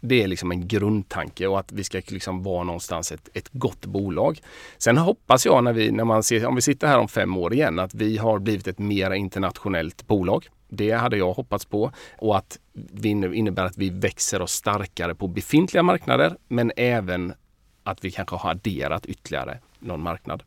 Det 0.04 0.24
är 0.24 0.28
liksom 0.28 0.52
en 0.52 0.68
grundtanke 0.68 1.48
och 1.48 1.60
att 1.60 1.72
vi 1.72 1.84
ska 1.84 2.02
liksom 2.08 2.44
vara 2.44 2.64
någonstans 2.64 3.12
ett, 3.12 3.30
ett 3.34 3.50
gott 3.52 3.86
bolag. 3.86 4.42
Sen 4.78 4.98
hoppas 4.98 5.46
jag 5.46 5.64
när 5.64 5.74
vi, 5.74 5.92
när 5.92 6.04
man 6.04 6.24
ser, 6.24 6.46
om 6.46 6.56
vi 6.56 6.62
sitter 6.62 6.88
här 6.88 7.00
om 7.00 7.08
fem 7.08 7.38
år 7.38 7.54
igen, 7.54 7.80
att 7.80 7.94
vi 7.94 8.18
har 8.18 8.40
blivit 8.40 8.68
ett 8.68 8.80
mer 8.80 9.12
internationellt 9.12 10.08
bolag. 10.08 10.48
Det 10.70 10.92
hade 10.92 11.18
jag 11.18 11.34
hoppats 11.34 11.66
på 11.66 11.92
och 12.18 12.38
att 12.38 12.60
vi 12.74 13.10
innebär 13.10 13.66
att 13.66 13.78
vi 13.78 13.90
växer 13.90 14.42
oss 14.42 14.52
starkare 14.52 15.16
på 15.16 15.28
befintliga 15.28 15.84
marknader 15.84 16.38
men 16.48 16.72
även 16.76 17.34
att 17.84 18.06
vi 18.06 18.12
kanske 18.12 18.36
har 18.36 18.52
adderat 18.52 19.06
ytterligare 19.06 19.60
någon 19.80 20.02
marknad. 20.02 20.44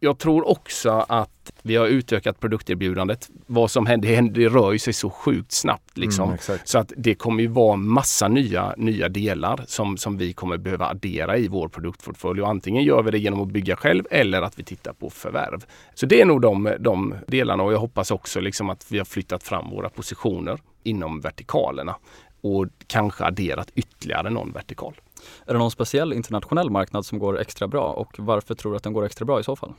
Jag 0.00 0.18
tror 0.18 0.48
också 0.48 1.04
att 1.08 1.37
vi 1.68 1.76
har 1.76 1.86
utökat 1.86 2.40
produkterbjudandet. 2.40 3.28
Vad 3.46 3.70
som 3.70 3.86
händer, 3.86 4.22
det 4.22 4.48
rör 4.48 4.78
sig 4.78 4.92
så 4.92 5.10
sjukt 5.10 5.52
snabbt. 5.52 5.98
Liksom. 5.98 6.28
Mm, 6.28 6.58
så 6.64 6.78
att 6.78 6.92
det 6.96 7.14
kommer 7.14 7.42
ju 7.42 7.48
vara 7.48 7.76
massa 7.76 8.28
nya, 8.28 8.74
nya 8.76 9.08
delar 9.08 9.64
som, 9.66 9.96
som 9.96 10.18
vi 10.18 10.32
kommer 10.32 10.56
behöva 10.56 10.86
addera 10.86 11.36
i 11.36 11.48
vår 11.48 11.68
produktportfölj. 11.68 12.42
Antingen 12.42 12.84
gör 12.84 13.02
vi 13.02 13.10
det 13.10 13.18
genom 13.18 13.40
att 13.40 13.48
bygga 13.48 13.76
själv 13.76 14.04
eller 14.10 14.42
att 14.42 14.58
vi 14.58 14.64
tittar 14.64 14.92
på 14.92 15.10
förvärv. 15.10 15.64
Så 15.94 16.06
det 16.06 16.20
är 16.20 16.24
nog 16.24 16.40
de, 16.40 16.76
de 16.80 17.14
delarna 17.26 17.62
och 17.62 17.72
jag 17.72 17.78
hoppas 17.78 18.10
också 18.10 18.40
liksom 18.40 18.70
att 18.70 18.86
vi 18.88 18.98
har 18.98 19.04
flyttat 19.04 19.42
fram 19.42 19.70
våra 19.70 19.88
positioner 19.88 20.58
inom 20.82 21.20
vertikalerna 21.20 21.96
och 22.40 22.66
kanske 22.86 23.24
adderat 23.24 23.70
ytterligare 23.74 24.30
någon 24.30 24.52
vertikal. 24.52 24.94
Är 25.46 25.52
det 25.52 25.58
någon 25.58 25.70
speciell 25.70 26.12
internationell 26.12 26.70
marknad 26.70 27.06
som 27.06 27.18
går 27.18 27.40
extra 27.40 27.68
bra 27.68 27.92
och 27.92 28.14
varför 28.18 28.54
tror 28.54 28.72
du 28.72 28.76
att 28.76 28.82
den 28.82 28.92
går 28.92 29.04
extra 29.04 29.24
bra 29.24 29.40
i 29.40 29.44
så 29.44 29.56
fall? 29.56 29.72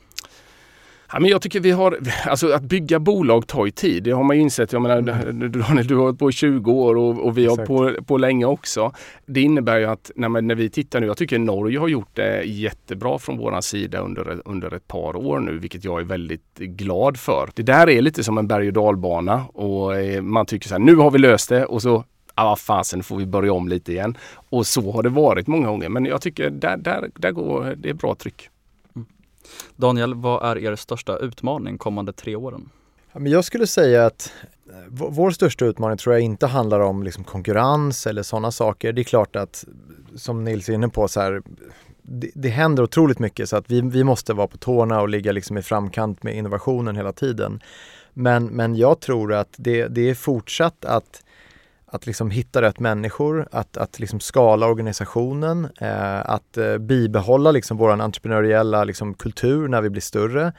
Ja, 1.12 1.20
men 1.20 1.30
jag 1.30 1.42
tycker 1.42 1.60
vi 1.60 1.70
har, 1.70 1.98
alltså 2.26 2.52
att 2.52 2.62
bygga 2.62 2.98
bolag 2.98 3.46
tar 3.46 3.64
ju 3.64 3.70
tid. 3.70 4.02
Det 4.02 4.10
har 4.10 4.24
man 4.24 4.36
ju 4.36 4.42
insett. 4.42 4.72
Jag 4.72 4.82
menar, 4.82 4.98
mm. 4.98 5.52
Daniel, 5.52 5.86
du 5.86 5.94
har 5.94 6.02
hållit 6.02 6.18
på 6.18 6.30
i 6.30 6.32
20 6.32 6.72
år 6.72 6.96
och, 6.96 7.26
och 7.26 7.38
vi 7.38 7.46
har 7.46 7.66
på, 7.66 8.02
på 8.04 8.18
länge 8.18 8.44
också. 8.44 8.92
Det 9.26 9.40
innebär 9.40 9.78
ju 9.78 9.86
att 9.86 10.10
när, 10.16 10.28
när 10.28 10.54
vi 10.54 10.70
tittar 10.70 11.00
nu, 11.00 11.06
jag 11.06 11.16
tycker 11.16 11.38
Norge 11.38 11.78
har 11.78 11.88
gjort 11.88 12.16
det 12.16 12.42
jättebra 12.42 13.18
från 13.18 13.38
våran 13.38 13.62
sida 13.62 13.98
under, 13.98 14.40
under 14.44 14.74
ett 14.74 14.88
par 14.88 15.16
år 15.16 15.40
nu, 15.40 15.58
vilket 15.58 15.84
jag 15.84 16.00
är 16.00 16.04
väldigt 16.04 16.58
glad 16.58 17.16
för. 17.16 17.50
Det 17.54 17.62
där 17.62 17.88
är 17.88 18.02
lite 18.02 18.24
som 18.24 18.38
en 18.38 18.46
berg 18.46 18.66
och 18.66 18.72
dalbana 18.72 19.44
och 19.52 19.96
eh, 19.96 20.22
man 20.22 20.46
tycker 20.46 20.68
så 20.68 20.74
här, 20.74 20.80
nu 20.80 20.96
har 20.96 21.10
vi 21.10 21.18
löst 21.18 21.48
det 21.48 21.64
och 21.64 21.82
så 21.82 22.04
ja 22.36 22.44
vad 22.44 22.58
fasen, 22.58 23.02
får 23.02 23.16
vi 23.16 23.26
börja 23.26 23.52
om 23.52 23.68
lite 23.68 23.92
igen. 23.92 24.16
Och 24.32 24.66
så 24.66 24.92
har 24.92 25.02
det 25.02 25.08
varit 25.08 25.46
många 25.46 25.68
gånger. 25.68 25.88
Men 25.88 26.04
jag 26.04 26.20
tycker 26.20 26.50
där, 26.50 26.76
där, 26.76 27.10
där 27.14 27.30
går 27.30 27.74
det 27.76 27.88
är 27.88 27.94
bra 27.94 28.14
tryck. 28.14 28.50
Daniel, 29.76 30.14
vad 30.14 30.42
är 30.44 30.58
er 30.58 30.76
största 30.76 31.16
utmaning 31.18 31.78
kommande 31.78 32.12
tre 32.12 32.36
åren? 32.36 32.70
Jag 33.12 33.44
skulle 33.44 33.66
säga 33.66 34.06
att 34.06 34.32
eh, 34.70 34.74
vår 34.88 35.30
största 35.30 35.64
utmaning 35.64 35.98
tror 35.98 36.14
jag 36.14 36.22
inte 36.22 36.46
handlar 36.46 36.80
om 36.80 37.02
liksom 37.02 37.24
konkurrens 37.24 38.06
eller 38.06 38.22
sådana 38.22 38.50
saker. 38.50 38.92
Det 38.92 39.02
är 39.02 39.04
klart 39.04 39.36
att, 39.36 39.64
som 40.16 40.44
Nils 40.44 40.68
är 40.68 40.72
inne 40.72 40.88
på, 40.88 41.08
så 41.08 41.20
här, 41.20 41.42
det, 42.02 42.30
det 42.34 42.48
händer 42.48 42.82
otroligt 42.82 43.18
mycket 43.18 43.48
så 43.48 43.56
att 43.56 43.70
vi, 43.70 43.80
vi 43.80 44.04
måste 44.04 44.32
vara 44.32 44.46
på 44.46 44.58
tårna 44.58 45.00
och 45.00 45.08
ligga 45.08 45.32
liksom 45.32 45.58
i 45.58 45.62
framkant 45.62 46.22
med 46.22 46.36
innovationen 46.36 46.96
hela 46.96 47.12
tiden. 47.12 47.60
Men, 48.12 48.46
men 48.46 48.76
jag 48.76 49.00
tror 49.00 49.32
att 49.32 49.54
det, 49.56 49.88
det 49.88 50.10
är 50.10 50.14
fortsatt 50.14 50.84
att 50.84 51.22
att 51.90 52.06
liksom 52.06 52.30
hitta 52.30 52.62
rätt 52.62 52.78
människor, 52.78 53.48
att, 53.52 53.76
att 53.76 53.98
liksom 53.98 54.20
skala 54.20 54.66
organisationen, 54.66 55.68
eh, 55.80 56.30
att 56.30 56.56
eh, 56.56 56.78
bibehålla 56.78 57.50
liksom 57.50 57.76
vår 57.76 57.90
entreprenöriella 57.90 58.84
liksom 58.84 59.14
kultur 59.14 59.68
när 59.68 59.82
vi 59.82 59.90
blir 59.90 60.02
större. 60.02 60.52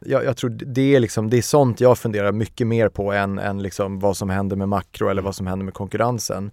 Jag, 0.00 0.24
jag, 0.24 0.36
tror 0.36 0.50
det 0.50 0.94
är, 0.94 1.00
liksom, 1.00 1.30
det 1.30 1.38
är 1.38 1.42
sånt 1.42 1.80
jag 1.80 1.98
funderar 1.98 2.32
mycket 2.32 2.66
mer 2.66 2.88
på 2.88 3.12
än, 3.12 3.38
än 3.38 3.62
liksom 3.62 3.98
vad 3.98 4.16
som 4.16 4.30
händer 4.30 4.56
med 4.56 4.68
makro 4.68 5.08
eller 5.08 5.22
vad 5.22 5.34
som 5.34 5.46
händer 5.46 5.64
med 5.64 5.74
konkurrensen. 5.74 6.50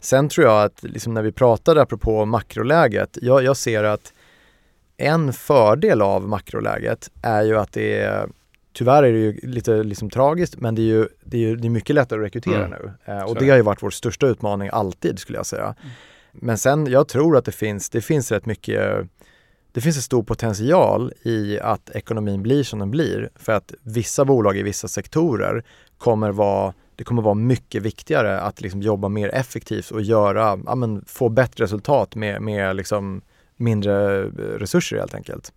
Sen 0.00 0.28
tror 0.28 0.46
jag 0.46 0.64
att 0.64 0.82
liksom 0.82 1.14
när 1.14 1.22
vi 1.22 1.32
pratade 1.32 1.82
apropå 1.82 2.24
makroläget, 2.24 3.18
jag, 3.22 3.44
jag 3.44 3.56
ser 3.56 3.84
att 3.84 4.12
en 4.96 5.32
fördel 5.32 6.02
av 6.02 6.28
makroläget 6.28 7.10
är 7.22 7.42
ju 7.42 7.58
att 7.58 7.72
det 7.72 8.00
är 8.00 8.28
Tyvärr 8.76 9.02
är 9.02 9.12
det 9.12 9.18
ju 9.18 9.40
lite 9.42 9.82
liksom 9.82 10.10
tragiskt 10.10 10.60
men 10.60 10.74
det 10.74 10.82
är 10.82 10.86
ju, 10.86 11.08
det 11.24 11.36
är 11.36 11.40
ju 11.40 11.56
det 11.56 11.68
är 11.68 11.70
mycket 11.70 11.94
lättare 11.94 12.20
att 12.20 12.26
rekrytera 12.26 12.64
mm. 12.64 12.70
nu. 12.70 13.12
Eh, 13.12 13.22
och 13.22 13.34
det 13.34 13.48
har 13.48 13.56
ju 13.56 13.62
varit 13.62 13.82
vår 13.82 13.90
största 13.90 14.26
utmaning 14.26 14.70
alltid 14.72 15.18
skulle 15.18 15.38
jag 15.38 15.46
säga. 15.46 15.64
Mm. 15.64 15.92
Men 16.32 16.58
sen, 16.58 16.86
jag 16.86 17.08
tror 17.08 17.36
att 17.36 17.44
det 17.44 17.52
finns, 17.52 17.90
det 17.90 18.00
finns 18.00 18.32
rätt 18.32 18.46
mycket 18.46 19.08
det 19.72 19.80
finns 19.80 19.96
en 19.96 20.02
stor 20.02 20.22
potential 20.22 21.12
i 21.22 21.58
att 21.60 21.90
ekonomin 21.90 22.42
blir 22.42 22.62
som 22.62 22.78
den 22.78 22.90
blir 22.90 23.30
för 23.34 23.52
att 23.52 23.74
vissa 23.82 24.24
bolag 24.24 24.56
i 24.56 24.62
vissa 24.62 24.88
sektorer 24.88 25.64
kommer 25.98 26.30
vara 26.32 26.74
det 26.96 27.04
kommer 27.04 27.22
vara 27.22 27.34
mycket 27.34 27.82
viktigare 27.82 28.40
att 28.40 28.60
liksom 28.60 28.82
jobba 28.82 29.08
mer 29.08 29.28
effektivt 29.28 29.90
och 29.90 30.02
göra, 30.02 30.58
ja, 30.66 30.74
men, 30.74 31.04
få 31.06 31.28
bättre 31.28 31.64
resultat 31.64 32.14
med, 32.14 32.42
med 32.42 32.76
liksom 32.76 33.22
mindre 33.56 34.24
resurser 34.58 34.98
helt 34.98 35.14
enkelt. 35.14 35.52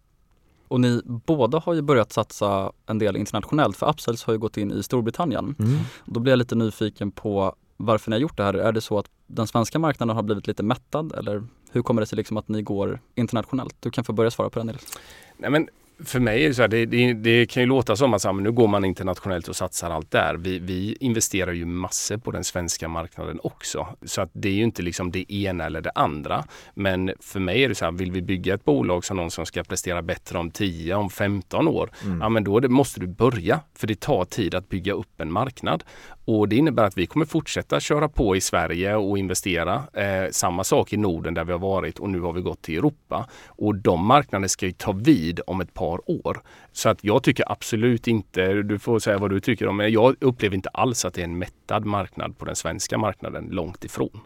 Och 0.70 0.82
ni 0.82 1.02
båda 1.06 1.60
har 1.60 1.74
ju 1.74 1.82
börjat 1.82 2.14
satsa 2.14 2.72
en 2.86 3.00
del 3.00 3.16
internationellt 3.16 3.78
för 3.78 3.90
Upsells 3.90 4.24
har 4.24 4.34
ju 4.34 4.40
gått 4.40 4.58
in 4.58 4.72
i 4.72 4.84
Storbritannien. 4.84 5.56
Mm. 5.60 5.80
Då 6.06 6.20
blir 6.20 6.32
jag 6.32 6.38
lite 6.38 6.56
nyfiken 6.56 7.12
på 7.12 7.56
varför 7.78 8.12
ni 8.12 8.16
har 8.16 8.22
gjort 8.22 8.38
det 8.38 8.44
här. 8.44 8.54
Är 8.54 8.72
det 8.72 8.82
så 8.82 9.00
att 9.00 9.06
den 9.28 9.48
svenska 9.48 9.80
marknaden 9.80 10.16
har 10.16 10.24
blivit 10.24 10.48
lite 10.48 10.64
mättad 10.64 11.14
eller 11.14 11.44
hur 11.72 11.82
kommer 11.82 12.02
det 12.02 12.06
sig 12.06 12.16
liksom 12.16 12.38
att 12.38 12.48
ni 12.48 12.62
går 12.62 13.00
internationellt? 13.16 13.76
Du 13.80 13.92
kan 13.92 14.04
få 14.04 14.14
börja 14.14 14.32
svara 14.32 14.50
på 14.50 14.60
den 14.60 14.68
Nils. 14.68 14.98
Nej, 15.38 15.50
men 15.50 15.68
för 16.06 16.20
mig 16.20 16.44
är 16.44 16.48
det 16.48 16.54
så 16.54 16.62
här, 16.62 16.68
det, 16.68 16.86
det, 16.86 17.14
det, 17.14 17.46
kan 17.46 17.64
ju 17.64 17.68
låta 17.68 17.96
som 17.96 18.14
att 18.14 18.36
nu 18.36 18.52
går 18.52 18.68
man 18.68 18.86
internationellt 18.86 19.48
och 19.48 19.56
satsar 19.56 19.90
allt 19.90 20.12
där. 20.12 20.36
Vi, 20.36 20.60
vi, 20.60 20.98
investerar 21.00 21.52
ju 21.52 21.66
massor 21.66 22.18
på 22.18 22.32
den 22.32 22.44
svenska 22.44 22.88
marknaden 22.88 23.40
också. 23.44 23.88
Så 24.06 24.22
att 24.22 24.30
det 24.34 24.50
är 24.50 24.54
ju 24.54 24.64
inte 24.64 24.82
liksom 24.82 25.12
det 25.12 25.34
ena 25.34 25.66
eller 25.66 25.82
det 25.82 25.92
andra. 25.96 26.44
Men 26.74 27.12
för 27.20 27.40
mig 27.40 27.64
är 27.64 27.70
det 27.70 27.76
så 27.76 27.86
här, 27.86 27.92
vill 27.92 28.12
vi 28.12 28.22
bygga 28.22 28.54
ett 28.54 28.66
bolag 28.66 29.06
som 29.06 29.18
någon 29.18 29.32
som 29.32 29.46
ska 29.46 29.64
prestera 29.64 30.02
bättre 30.02 30.38
om 30.38 30.52
10, 30.52 30.96
om 30.96 31.10
15 31.10 31.68
år, 31.68 31.92
mm. 32.04 32.22
ja 32.22 32.30
men 32.30 32.44
då 32.44 32.60
det, 32.60 32.70
måste 32.70 33.00
du 33.00 33.08
börja. 33.08 33.60
För 33.76 33.88
det 33.88 34.00
tar 34.00 34.26
tid 34.26 34.56
att 34.56 34.70
bygga 34.70 34.94
upp 34.94 35.22
en 35.22 35.32
marknad. 35.32 35.84
Och 36.30 36.50
det 36.50 36.56
innebär 36.56 36.84
att 36.84 36.98
vi 36.98 37.06
kommer 37.06 37.26
fortsätta 37.26 37.80
köra 37.80 38.10
på 38.10 38.36
i 38.36 38.42
Sverige 38.42 38.96
och 38.96 39.18
investera. 39.18 39.84
Eh, 39.94 40.30
samma 40.32 40.64
sak 40.64 40.94
i 40.94 40.98
Norden 40.98 41.34
där 41.34 41.44
vi 41.44 41.52
har 41.52 41.60
varit 41.60 42.00
och 42.00 42.10
nu 42.10 42.20
har 42.20 42.34
vi 42.34 42.42
gått 42.42 42.62
till 42.62 42.78
Europa. 42.78 43.30
Och 43.48 43.76
de 43.76 44.06
marknaderna 44.06 44.48
ska 44.48 44.66
ju 44.66 44.72
ta 44.72 44.92
vid 44.92 45.40
om 45.48 45.62
ett 45.62 45.74
par 45.74 46.12
år. 46.12 46.42
Så 46.72 46.90
att 46.90 47.04
jag 47.04 47.24
tycker 47.24 47.52
absolut 47.52 48.08
inte, 48.08 48.54
du 48.54 48.80
får 48.80 49.00
säga 49.00 49.18
vad 49.18 49.30
du 49.30 49.40
tycker 49.40 49.68
om, 49.68 49.78
men 49.78 49.92
jag 49.92 50.16
upplever 50.20 50.56
inte 50.56 50.70
alls 50.70 51.06
att 51.06 51.14
det 51.14 51.22
är 51.22 51.26
en 51.26 51.38
mättad 51.38 51.86
marknad 51.86 52.38
på 52.38 52.46
den 52.46 52.56
svenska 52.56 52.98
marknaden, 52.98 53.48
långt 53.52 53.86
ifrån. 53.86 54.20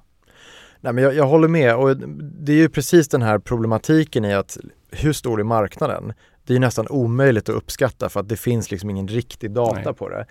Nej, 0.82 0.94
men 0.94 1.04
jag, 1.04 1.16
jag 1.16 1.28
håller 1.28 1.48
med 1.48 1.76
och 1.76 1.98
det 2.18 2.52
är 2.52 2.58
ju 2.58 2.70
precis 2.70 3.08
den 3.08 3.22
här 3.22 3.40
problematiken 3.40 4.26
i 4.26 4.34
att 4.34 4.58
hur 4.92 5.14
stor 5.14 5.40
är 5.40 5.44
marknaden? 5.44 6.14
Det 6.46 6.56
är 6.56 6.60
nästan 6.60 6.88
omöjligt 6.90 7.50
att 7.50 7.56
uppskatta 7.56 8.10
för 8.10 8.20
att 8.20 8.30
det 8.30 8.38
finns 8.38 8.72
liksom 8.72 8.90
ingen 8.90 9.08
riktig 9.08 9.52
data 9.52 9.82
Nej. 9.86 9.94
på 9.94 10.10
det. 10.10 10.26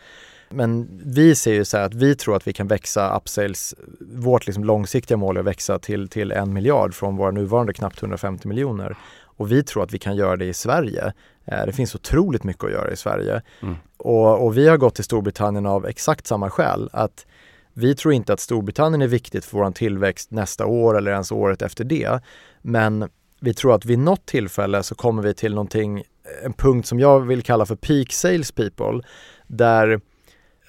Men 0.52 1.00
vi 1.04 1.34
ser 1.34 1.52
ju 1.52 1.64
så 1.64 1.76
här 1.76 1.84
att 1.84 1.94
vi 1.94 2.14
tror 2.14 2.36
att 2.36 2.46
vi 2.46 2.52
kan 2.52 2.66
växa 2.66 3.16
upsales, 3.16 3.74
vårt 4.00 4.46
liksom 4.46 4.64
långsiktiga 4.64 5.16
mål 5.16 5.36
är 5.36 5.40
att 5.40 5.46
växa 5.46 5.78
till, 5.78 6.08
till 6.08 6.32
en 6.32 6.52
miljard 6.52 6.94
från 6.94 7.16
våra 7.16 7.30
nuvarande 7.30 7.72
knappt 7.72 8.02
150 8.02 8.48
miljoner. 8.48 8.96
Och 9.36 9.52
vi 9.52 9.62
tror 9.62 9.82
att 9.82 9.92
vi 9.92 9.98
kan 9.98 10.16
göra 10.16 10.36
det 10.36 10.44
i 10.44 10.54
Sverige. 10.54 11.12
Eh, 11.44 11.66
det 11.66 11.72
finns 11.72 11.94
otroligt 11.94 12.44
mycket 12.44 12.64
att 12.64 12.70
göra 12.70 12.92
i 12.92 12.96
Sverige. 12.96 13.42
Mm. 13.62 13.76
Och, 13.96 14.46
och, 14.46 14.56
vi 14.56 14.68
har 14.68 14.76
gått 14.76 14.94
till 14.94 15.04
Storbritannien 15.04 15.66
av 15.66 15.86
exakt 15.86 16.26
samma 16.26 16.50
skäl. 16.50 16.90
Att 16.92 17.26
vi 17.72 17.94
tror 17.94 18.14
inte 18.14 18.32
att 18.32 18.40
Storbritannien 18.40 19.02
är 19.02 19.06
viktigt 19.06 19.44
för 19.44 19.58
vår 19.58 19.70
tillväxt 19.70 20.30
nästa 20.30 20.66
år 20.66 20.98
eller 20.98 21.12
ens 21.12 21.32
året 21.32 21.62
efter 21.62 21.84
det. 21.84 22.20
Men 22.62 23.08
vi 23.40 23.54
tror 23.54 23.74
att 23.74 23.84
vid 23.84 23.98
något 23.98 24.26
tillfälle 24.26 24.82
så 24.82 24.94
kommer 24.94 25.22
vi 25.22 25.34
till 25.34 25.54
någonting, 25.54 26.02
en 26.44 26.52
punkt 26.52 26.86
som 26.86 27.00
jag 27.00 27.20
vill 27.20 27.42
kalla 27.42 27.66
för 27.66 27.76
peak 27.76 28.12
sales 28.12 28.52
people, 28.52 29.00
där 29.46 30.00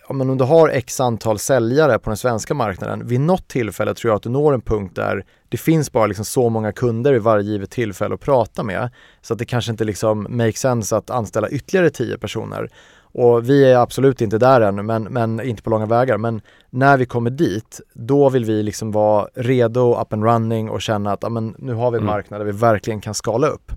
om 0.07 0.37
du 0.37 0.43
har 0.43 0.69
x 0.69 0.99
antal 0.99 1.39
säljare 1.39 1.99
på 1.99 2.09
den 2.09 2.17
svenska 2.17 2.53
marknaden, 2.53 3.07
vid 3.07 3.19
något 3.19 3.47
tillfälle 3.47 3.93
tror 3.93 4.09
jag 4.11 4.15
att 4.15 4.23
du 4.23 4.29
når 4.29 4.53
en 4.53 4.61
punkt 4.61 4.95
där 4.95 5.25
det 5.49 5.57
finns 5.57 5.91
bara 5.91 6.07
liksom 6.07 6.25
så 6.25 6.49
många 6.49 6.71
kunder 6.71 7.13
vid 7.13 7.21
varje 7.21 7.43
givet 7.43 7.71
tillfälle 7.71 8.15
att 8.15 8.21
prata 8.21 8.63
med. 8.63 8.89
Så 9.21 9.33
att 9.33 9.39
det 9.39 9.45
kanske 9.45 9.71
inte 9.71 9.83
liksom 9.83 10.27
makes 10.29 10.59
sense 10.59 10.97
att 10.97 11.09
anställa 11.09 11.49
ytterligare 11.49 11.89
tio 11.89 12.17
personer. 12.17 12.69
Och 13.01 13.49
vi 13.49 13.71
är 13.71 13.77
absolut 13.77 14.21
inte 14.21 14.37
där 14.37 14.61
än, 14.61 14.85
men, 14.85 15.03
men 15.03 15.41
inte 15.41 15.63
på 15.63 15.69
långa 15.69 15.85
vägar. 15.85 16.17
Men 16.17 16.41
när 16.69 16.97
vi 16.97 17.05
kommer 17.05 17.29
dit, 17.29 17.81
då 17.93 18.29
vill 18.29 18.45
vi 18.45 18.63
liksom 18.63 18.91
vara 18.91 19.27
redo, 19.33 20.01
up 20.01 20.13
and 20.13 20.23
running 20.23 20.69
och 20.69 20.81
känna 20.81 21.11
att 21.11 21.23
amen, 21.23 21.55
nu 21.57 21.73
har 21.73 21.91
vi 21.91 21.97
en 21.97 22.03
mm. 22.03 22.13
marknad 22.13 22.39
där 22.39 22.45
vi 22.45 22.51
verkligen 22.51 23.01
kan 23.01 23.13
skala 23.13 23.47
upp. 23.47 23.71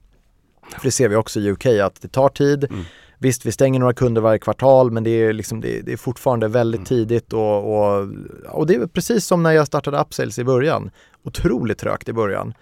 För 0.79 0.83
det 0.83 0.91
ser 0.91 1.09
vi 1.09 1.16
också 1.16 1.41
i 1.41 1.51
UK 1.51 1.66
att 1.66 2.03
det 2.03 2.09
tar 2.09 2.29
tid. 2.29 2.64
Mm 2.64 2.85
Visst, 3.18 3.46
vi 3.46 3.52
stänger 3.52 3.80
några 3.80 3.94
kunder 3.94 4.20
varje 4.20 4.38
kvartal 4.38 4.90
men 4.90 5.04
det 5.04 5.10
är, 5.10 5.32
liksom, 5.32 5.60
det, 5.60 5.80
det 5.80 5.92
är 5.92 5.96
fortfarande 5.96 6.48
väldigt 6.48 6.78
mm. 6.78 6.84
tidigt 6.84 7.32
och, 7.32 7.76
och, 7.76 8.08
och, 8.48 8.66
det 8.66 8.74
är 8.74 8.86
precis 8.86 9.26
som 9.26 9.42
när 9.42 9.52
jag 9.52 9.66
startade 9.66 10.00
Upsales 10.00 10.38
i 10.38 10.44
början. 10.44 10.90
Otroligt 11.22 11.78
trögt 11.78 12.08
i 12.08 12.12
början. 12.12 12.54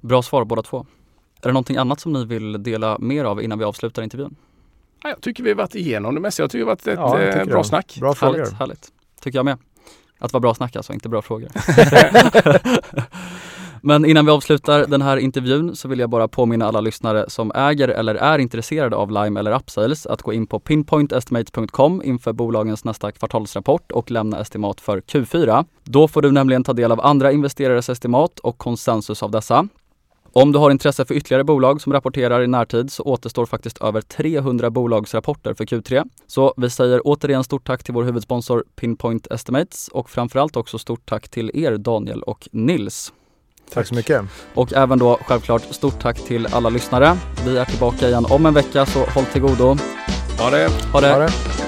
Bra 0.00 0.22
svar 0.22 0.44
båda 0.44 0.62
två. 0.62 0.86
Är 1.42 1.48
det 1.48 1.52
någonting 1.52 1.76
annat 1.76 2.00
som 2.00 2.12
ni 2.12 2.24
vill 2.24 2.62
dela 2.62 2.98
mer 2.98 3.24
av 3.24 3.42
innan 3.42 3.58
vi 3.58 3.64
avslutar 3.64 4.02
intervjun? 4.02 4.36
jag 5.02 5.20
tycker 5.20 5.42
vi 5.42 5.50
har 5.50 5.56
varit 5.56 5.74
igenom 5.74 6.14
det 6.14 6.20
mesta. 6.20 6.42
Jag 6.42 6.50
tycker 6.50 6.64
det 6.64 6.70
har 6.70 6.76
varit 6.76 6.86
ett 6.86 7.34
ja, 7.34 7.40
eh, 7.40 7.44
bra 7.44 7.64
snack. 7.64 7.96
Bra 8.00 8.14
frågor. 8.14 8.38
Härligt, 8.38 8.52
härligt. 8.52 8.88
Tycker 9.22 9.38
jag 9.38 9.44
med. 9.44 9.58
Att 10.18 10.30
det 10.30 10.32
var 10.32 10.40
bra 10.40 10.54
snack 10.54 10.76
alltså, 10.76 10.92
inte 10.92 11.08
bra 11.08 11.22
frågor. 11.22 11.48
Men 13.82 14.04
innan 14.04 14.26
vi 14.26 14.32
avslutar 14.32 14.86
den 14.86 15.02
här 15.02 15.16
intervjun 15.16 15.76
så 15.76 15.88
vill 15.88 15.98
jag 15.98 16.10
bara 16.10 16.28
påminna 16.28 16.66
alla 16.66 16.80
lyssnare 16.80 17.24
som 17.28 17.52
äger 17.54 17.88
eller 17.88 18.14
är 18.14 18.38
intresserade 18.38 18.96
av 18.96 19.10
Lime 19.10 19.40
eller 19.40 19.56
Upsales 19.56 20.06
att 20.06 20.22
gå 20.22 20.32
in 20.32 20.46
på 20.46 20.60
pinpointestimates.com 20.60 22.02
inför 22.04 22.32
bolagens 22.32 22.84
nästa 22.84 23.12
kvartalsrapport 23.12 23.92
och 23.92 24.10
lämna 24.10 24.40
estimat 24.40 24.80
för 24.80 25.00
Q4. 25.00 25.64
Då 25.84 26.08
får 26.08 26.22
du 26.22 26.30
nämligen 26.30 26.64
ta 26.64 26.72
del 26.72 26.92
av 26.92 27.00
andra 27.00 27.32
investerares 27.32 27.88
estimat 27.88 28.38
och 28.38 28.58
konsensus 28.58 29.22
av 29.22 29.30
dessa. 29.30 29.68
Om 30.32 30.52
du 30.52 30.58
har 30.58 30.70
intresse 30.70 31.04
för 31.04 31.14
ytterligare 31.14 31.44
bolag 31.44 31.80
som 31.80 31.92
rapporterar 31.92 32.42
i 32.42 32.46
närtid 32.46 32.92
så 32.92 33.02
återstår 33.02 33.46
faktiskt 33.46 33.78
över 33.78 34.00
300 34.00 34.70
bolagsrapporter 34.70 35.54
för 35.54 35.64
Q3. 35.64 36.08
Så 36.26 36.54
vi 36.56 36.70
säger 36.70 37.00
återigen 37.04 37.44
stort 37.44 37.66
tack 37.66 37.84
till 37.84 37.94
vår 37.94 38.02
huvudsponsor 38.04 38.64
Pinpoint 38.76 39.26
Estimates 39.26 39.88
och 39.88 40.10
framförallt 40.10 40.56
också 40.56 40.78
stort 40.78 41.08
tack 41.08 41.28
till 41.28 41.50
er 41.54 41.76
Daniel 41.76 42.22
och 42.22 42.48
Nils. 42.52 43.12
Tack 43.72 43.86
så 43.86 43.94
mycket. 43.94 44.22
Och 44.54 44.72
även 44.72 44.98
då 44.98 45.18
självklart 45.26 45.62
stort 45.62 46.00
tack 46.02 46.18
till 46.18 46.46
alla 46.52 46.68
lyssnare. 46.68 47.16
Vi 47.44 47.58
är 47.58 47.64
tillbaka 47.64 48.08
igen 48.08 48.26
om 48.30 48.46
en 48.46 48.54
vecka 48.54 48.86
så 48.86 49.04
håll 49.04 49.24
till 49.24 49.42
godo. 49.42 49.76
Ha 50.38 50.50
det. 50.50 50.68
Ha 50.92 51.00
det. 51.00 51.12
Ha 51.12 51.18
det. 51.18 51.67